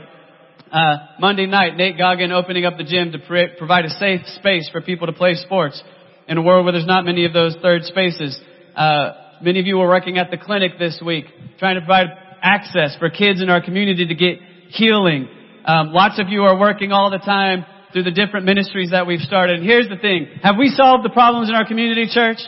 uh, 0.72 0.98
Monday 1.20 1.46
night, 1.46 1.76
Nate 1.76 1.98
Goggin 1.98 2.32
opening 2.32 2.66
up 2.66 2.78
the 2.78 2.86
gym 2.86 3.12
to 3.12 3.20
pre- 3.20 3.54
provide 3.58 3.84
a 3.86 3.90
safe 3.90 4.22
space 4.40 4.68
for 4.72 4.82
people 4.82 5.08
to 5.08 5.14
play 5.14 5.36
sports 5.36 5.84
in 6.28 6.38
a 6.38 6.42
world 6.42 6.66
where 6.66 6.72
there's 6.72 6.88
not 6.88 7.06
many 7.06 7.26
of 7.26 7.34
those 7.34 7.56
third 7.62 7.84
spaces. 7.84 8.40
Uh, 8.76 9.12
many 9.42 9.60
of 9.60 9.66
you 9.66 9.78
were 9.78 9.88
working 9.88 10.18
at 10.18 10.32
the 10.32 10.38
clinic 10.38 10.74
this 10.80 11.02
week, 11.06 11.26
trying 11.60 11.76
to 11.76 11.82
provide 11.82 12.08
access 12.42 12.96
for 13.00 13.10
kids 13.10 13.42
in 13.42 13.50
our 13.50 13.62
community 13.62 14.08
to 14.08 14.16
get 14.16 14.40
healing. 14.70 15.28
Um, 15.66 15.94
lots 15.94 16.20
of 16.20 16.30
you 16.30 16.44
are 16.44 16.60
working 16.60 16.92
all 16.92 17.10
the 17.10 17.18
time 17.18 17.66
through 17.92 18.04
the 18.04 18.12
different 18.12 18.46
ministries 18.46 18.92
that 18.92 19.08
we've 19.08 19.22
started. 19.22 19.58
And 19.58 19.66
here's 19.66 19.90
the 19.90 19.98
thing: 19.98 20.28
Have 20.44 20.56
we 20.58 20.70
solved 20.70 21.04
the 21.04 21.10
problems 21.10 21.50
in 21.50 21.56
our 21.56 21.66
community, 21.66 22.08
church? 22.12 22.40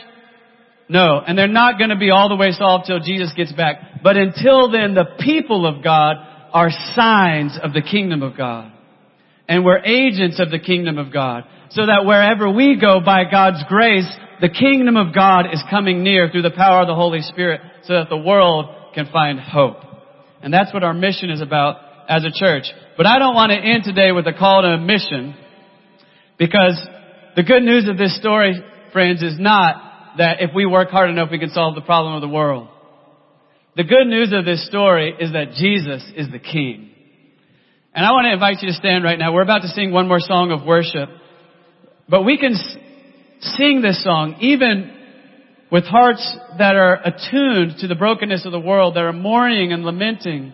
No. 0.88 1.20
And 1.20 1.36
they're 1.36 1.48
not 1.48 1.78
going 1.78 1.90
to 1.90 1.96
be 1.96 2.10
all 2.10 2.28
the 2.28 2.36
way 2.36 2.50
solved 2.52 2.86
till 2.86 3.00
Jesus 3.00 3.32
gets 3.36 3.52
back. 3.52 4.02
But 4.02 4.16
until 4.16 4.70
then, 4.70 4.94
the 4.94 5.04
people 5.20 5.66
of 5.66 5.84
God 5.84 6.16
are 6.52 6.70
signs 6.94 7.58
of 7.62 7.72
the 7.72 7.82
kingdom 7.82 8.22
of 8.22 8.36
God. 8.36 8.72
And 9.48 9.64
we're 9.64 9.78
agents 9.78 10.40
of 10.40 10.50
the 10.50 10.58
kingdom 10.58 10.98
of 10.98 11.12
God. 11.12 11.44
So 11.70 11.86
that 11.86 12.06
wherever 12.06 12.50
we 12.50 12.78
go 12.80 13.00
by 13.04 13.24
God's 13.30 13.62
grace, 13.68 14.08
the 14.40 14.48
kingdom 14.48 14.96
of 14.96 15.14
God 15.14 15.46
is 15.52 15.62
coming 15.70 16.02
near 16.02 16.30
through 16.30 16.42
the 16.42 16.50
power 16.50 16.82
of 16.82 16.86
the 16.86 16.94
Holy 16.94 17.22
Spirit 17.22 17.60
so 17.84 17.94
that 17.94 18.08
the 18.08 18.16
world 18.16 18.94
can 18.94 19.08
find 19.12 19.40
hope. 19.40 19.78
And 20.42 20.52
that's 20.52 20.72
what 20.72 20.84
our 20.84 20.94
mission 20.94 21.30
is 21.30 21.40
about 21.40 21.76
as 22.08 22.24
a 22.24 22.30
church. 22.32 22.64
But 22.96 23.06
I 23.06 23.18
don't 23.18 23.34
want 23.34 23.50
to 23.50 23.58
end 23.58 23.84
today 23.84 24.12
with 24.12 24.26
a 24.26 24.32
call 24.32 24.62
to 24.62 24.68
a 24.68 24.78
mission 24.78 25.36
because 26.38 26.80
the 27.36 27.42
good 27.42 27.62
news 27.62 27.88
of 27.88 27.98
this 27.98 28.16
story, 28.16 28.54
friends, 28.92 29.22
is 29.22 29.38
not 29.38 30.16
that 30.18 30.40
if 30.40 30.50
we 30.54 30.66
work 30.66 30.90
hard 30.90 31.10
enough, 31.10 31.28
we 31.30 31.38
can 31.38 31.50
solve 31.50 31.74
the 31.74 31.80
problem 31.80 32.14
of 32.14 32.20
the 32.20 32.28
world. 32.28 32.68
The 33.76 33.84
good 33.84 34.06
news 34.06 34.32
of 34.32 34.44
this 34.44 34.66
story 34.66 35.14
is 35.18 35.32
that 35.32 35.52
Jesus 35.54 36.04
is 36.16 36.30
the 36.30 36.38
King. 36.38 36.90
And 37.94 38.04
I 38.04 38.12
want 38.12 38.26
to 38.26 38.32
invite 38.32 38.56
you 38.60 38.68
to 38.68 38.74
stand 38.74 39.04
right 39.04 39.18
now. 39.18 39.32
We're 39.32 39.42
about 39.42 39.62
to 39.62 39.68
sing 39.68 39.92
one 39.92 40.08
more 40.08 40.20
song 40.20 40.50
of 40.50 40.64
worship. 40.64 41.08
But 42.08 42.22
we 42.22 42.38
can 42.38 42.54
sing 43.40 43.82
this 43.82 44.02
song 44.02 44.36
even 44.40 44.94
with 45.70 45.84
hearts 45.84 46.36
that 46.58 46.74
are 46.76 47.00
attuned 47.04 47.78
to 47.80 47.86
the 47.86 47.94
brokenness 47.94 48.46
of 48.46 48.52
the 48.52 48.60
world, 48.60 48.94
that 48.96 49.04
are 49.04 49.12
mourning 49.12 49.72
and 49.72 49.84
lamenting 49.84 50.52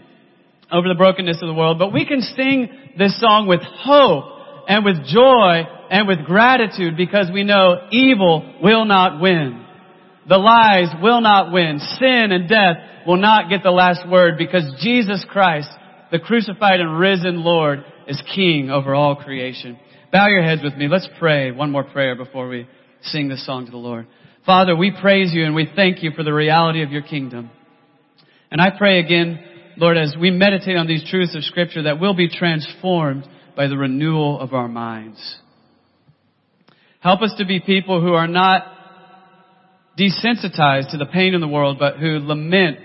over 0.73 0.89
the 0.89 0.95
brokenness 0.95 1.39
of 1.41 1.47
the 1.47 1.55
world. 1.55 1.79
But 1.79 1.93
we 1.93 2.07
can 2.07 2.21
sing 2.21 2.69
this 2.99 3.19
song 3.21 3.47
with 3.47 3.61
hope 3.63 4.25
and 4.69 4.85
with 4.85 5.05
joy 5.07 5.63
and 5.91 6.09
with 6.09 6.25
gratitude 6.25 6.97
because 6.97 7.31
we 7.33 7.45
know 7.45 7.89
evil 7.91 8.59
will 8.63 8.85
not 8.85 9.21
win. 9.21 9.65
The 10.29 10.39
lies 10.39 10.89
will 11.03 11.21
not 11.21 11.53
win. 11.53 11.79
Sin 11.79 12.33
and 12.33 12.49
death 12.49 12.77
will 13.07 13.19
not 13.19 13.51
get 13.51 13.63
the 13.63 13.71
last 13.71 14.09
word 14.09 14.35
because 14.39 14.65
Jesus 14.81 15.25
Christ, 15.29 15.69
the 16.11 16.19
crucified 16.19 16.81
and 16.81 16.99
risen 16.99 17.45
Lord, 17.45 17.85
is 18.09 18.23
king 18.35 18.71
over 18.71 18.95
all 18.95 19.17
creation. 19.17 19.79
Bow 20.15 20.29
your 20.29 20.45
heads 20.45 20.63
with 20.63 20.77
me. 20.77 20.87
Let's 20.87 21.09
pray 21.19 21.51
one 21.51 21.73
more 21.73 21.83
prayer 21.83 22.15
before 22.15 22.47
we 22.47 22.69
sing 23.03 23.29
this 23.29 23.45
song 23.45 23.65
to 23.65 23.73
the 23.73 23.77
Lord. 23.77 24.07
Father, 24.47 24.77
we 24.77 24.93
praise 24.93 25.33
you 25.33 25.45
and 25.45 25.57
we 25.57 25.69
thank 25.75 26.05
you 26.05 26.13
for 26.13 26.23
the 26.23 26.33
reality 26.33 26.85
of 26.85 26.93
your 26.93 27.03
kingdom. 27.03 27.51
And 28.49 28.61
I 28.61 28.71
pray 28.79 29.01
again, 29.01 29.43
Lord, 29.77 29.97
as 29.97 30.15
we 30.17 30.31
meditate 30.31 30.77
on 30.77 30.87
these 30.87 31.03
truths 31.11 31.35
of 31.35 31.43
scripture 31.43 31.83
that 31.83 31.99
we'll 31.99 32.15
be 32.15 32.29
transformed 32.29 33.27
by 33.57 33.67
the 33.67 33.77
renewal 33.77 34.39
of 34.39 34.55
our 34.55 34.69
minds. 34.69 35.19
Help 37.01 37.21
us 37.21 37.35
to 37.39 37.45
be 37.45 37.59
people 37.59 38.01
who 38.01 38.13
are 38.13 38.29
not 38.29 38.63
desensitized 39.99 40.93
to 40.93 40.97
the 40.97 41.11
pain 41.13 41.35
in 41.35 41.41
the 41.41 41.49
world, 41.49 41.79
but 41.81 41.97
who 41.97 42.21
lament. 42.21 42.79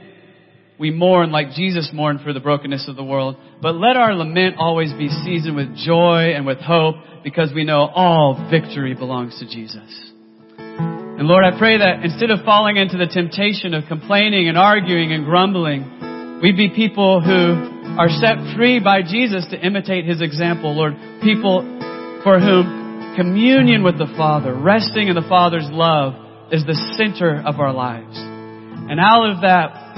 We 0.80 0.92
mourn 0.92 1.30
like 1.32 1.52
Jesus 1.52 1.92
mourned 1.94 2.22
for 2.22 2.32
the 2.32 2.40
brokenness 2.40 2.88
of 2.88 2.96
the 2.96 3.04
world. 3.04 3.36
But 3.62 3.76
let 3.76 3.98
our 3.98 4.16
lament 4.16 4.56
always 4.58 4.94
be 4.94 5.10
seasoned 5.10 5.58
with 5.58 5.76
joy 5.76 6.32
and 6.34 6.46
with 6.46 6.60
hope 6.60 6.96
because 7.22 7.52
we 7.54 7.66
know 7.66 7.82
all 7.94 8.48
victory 8.50 8.94
belongs 8.94 9.38
to 9.40 9.46
Jesus. 9.46 10.12
And 10.58 11.28
Lord, 11.28 11.44
I 11.44 11.60
pray 11.60 11.78
that 11.80 12.06
instead 12.06 12.32
of 12.32 12.46
falling 12.46 12.78
into 12.78 12.98
the 12.98 13.08
temptation 13.12 13.74
of 13.74 13.90
complaining 13.90 14.48
and 14.48 14.58
arguing 14.58 15.12
and 15.12 15.26
grumbling, 15.26 16.40
we'd 16.42 16.56
be 16.56 16.70
people 16.70 17.20
who 17.20 18.00
are 18.00 18.08
set 18.08 18.56
free 18.56 18.80
by 18.80 19.02
Jesus 19.02 19.46
to 19.52 19.60
imitate 19.60 20.06
His 20.06 20.22
example, 20.22 20.74
Lord. 20.74 20.94
People 21.22 21.60
for 22.24 22.40
whom 22.40 23.16
communion 23.18 23.84
with 23.84 23.98
the 23.98 24.08
Father, 24.16 24.56
resting 24.56 25.10
in 25.10 25.16
the 25.16 25.28
Father's 25.28 25.68
love, 25.68 26.16
is 26.54 26.66
the 26.66 26.80
center 26.96 27.44
of 27.46 27.60
our 27.60 27.74
lives. 27.74 28.16
And 28.16 28.98
out 28.98 29.30
of 29.30 29.42
that, 29.42 29.89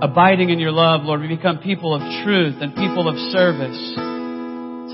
abiding 0.00 0.50
in 0.50 0.58
your 0.58 0.72
love, 0.72 1.02
Lord, 1.02 1.20
we 1.20 1.28
become 1.28 1.58
people 1.58 1.94
of 1.94 2.02
truth 2.24 2.56
and 2.60 2.74
people 2.74 3.08
of 3.08 3.16
service 3.34 3.78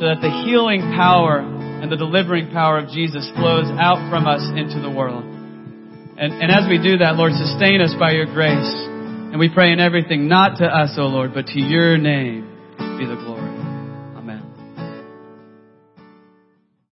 so 0.00 0.02
that 0.08 0.18
the 0.20 0.32
healing 0.44 0.80
power 0.96 1.38
and 1.38 1.92
the 1.92 1.96
delivering 1.96 2.50
power 2.50 2.78
of 2.78 2.88
Jesus 2.88 3.30
flows 3.36 3.68
out 3.78 4.10
from 4.10 4.26
us 4.26 4.42
into 4.56 4.80
the 4.80 4.90
world. 4.90 5.24
And, 6.16 6.32
and 6.32 6.50
as 6.50 6.68
we 6.68 6.78
do 6.78 6.98
that, 6.98 7.16
Lord, 7.16 7.32
sustain 7.32 7.80
us 7.80 7.94
by 7.98 8.12
your 8.12 8.26
grace. 8.26 8.72
And 9.34 9.38
we 9.38 9.50
pray 9.52 9.72
in 9.72 9.80
everything, 9.80 10.28
not 10.28 10.58
to 10.58 10.64
us, 10.64 10.94
O 10.96 11.06
Lord, 11.06 11.34
but 11.34 11.46
to 11.46 11.60
your 11.60 11.98
name 11.98 12.48
be 12.98 13.04
the 13.04 13.16
glory. 13.16 13.33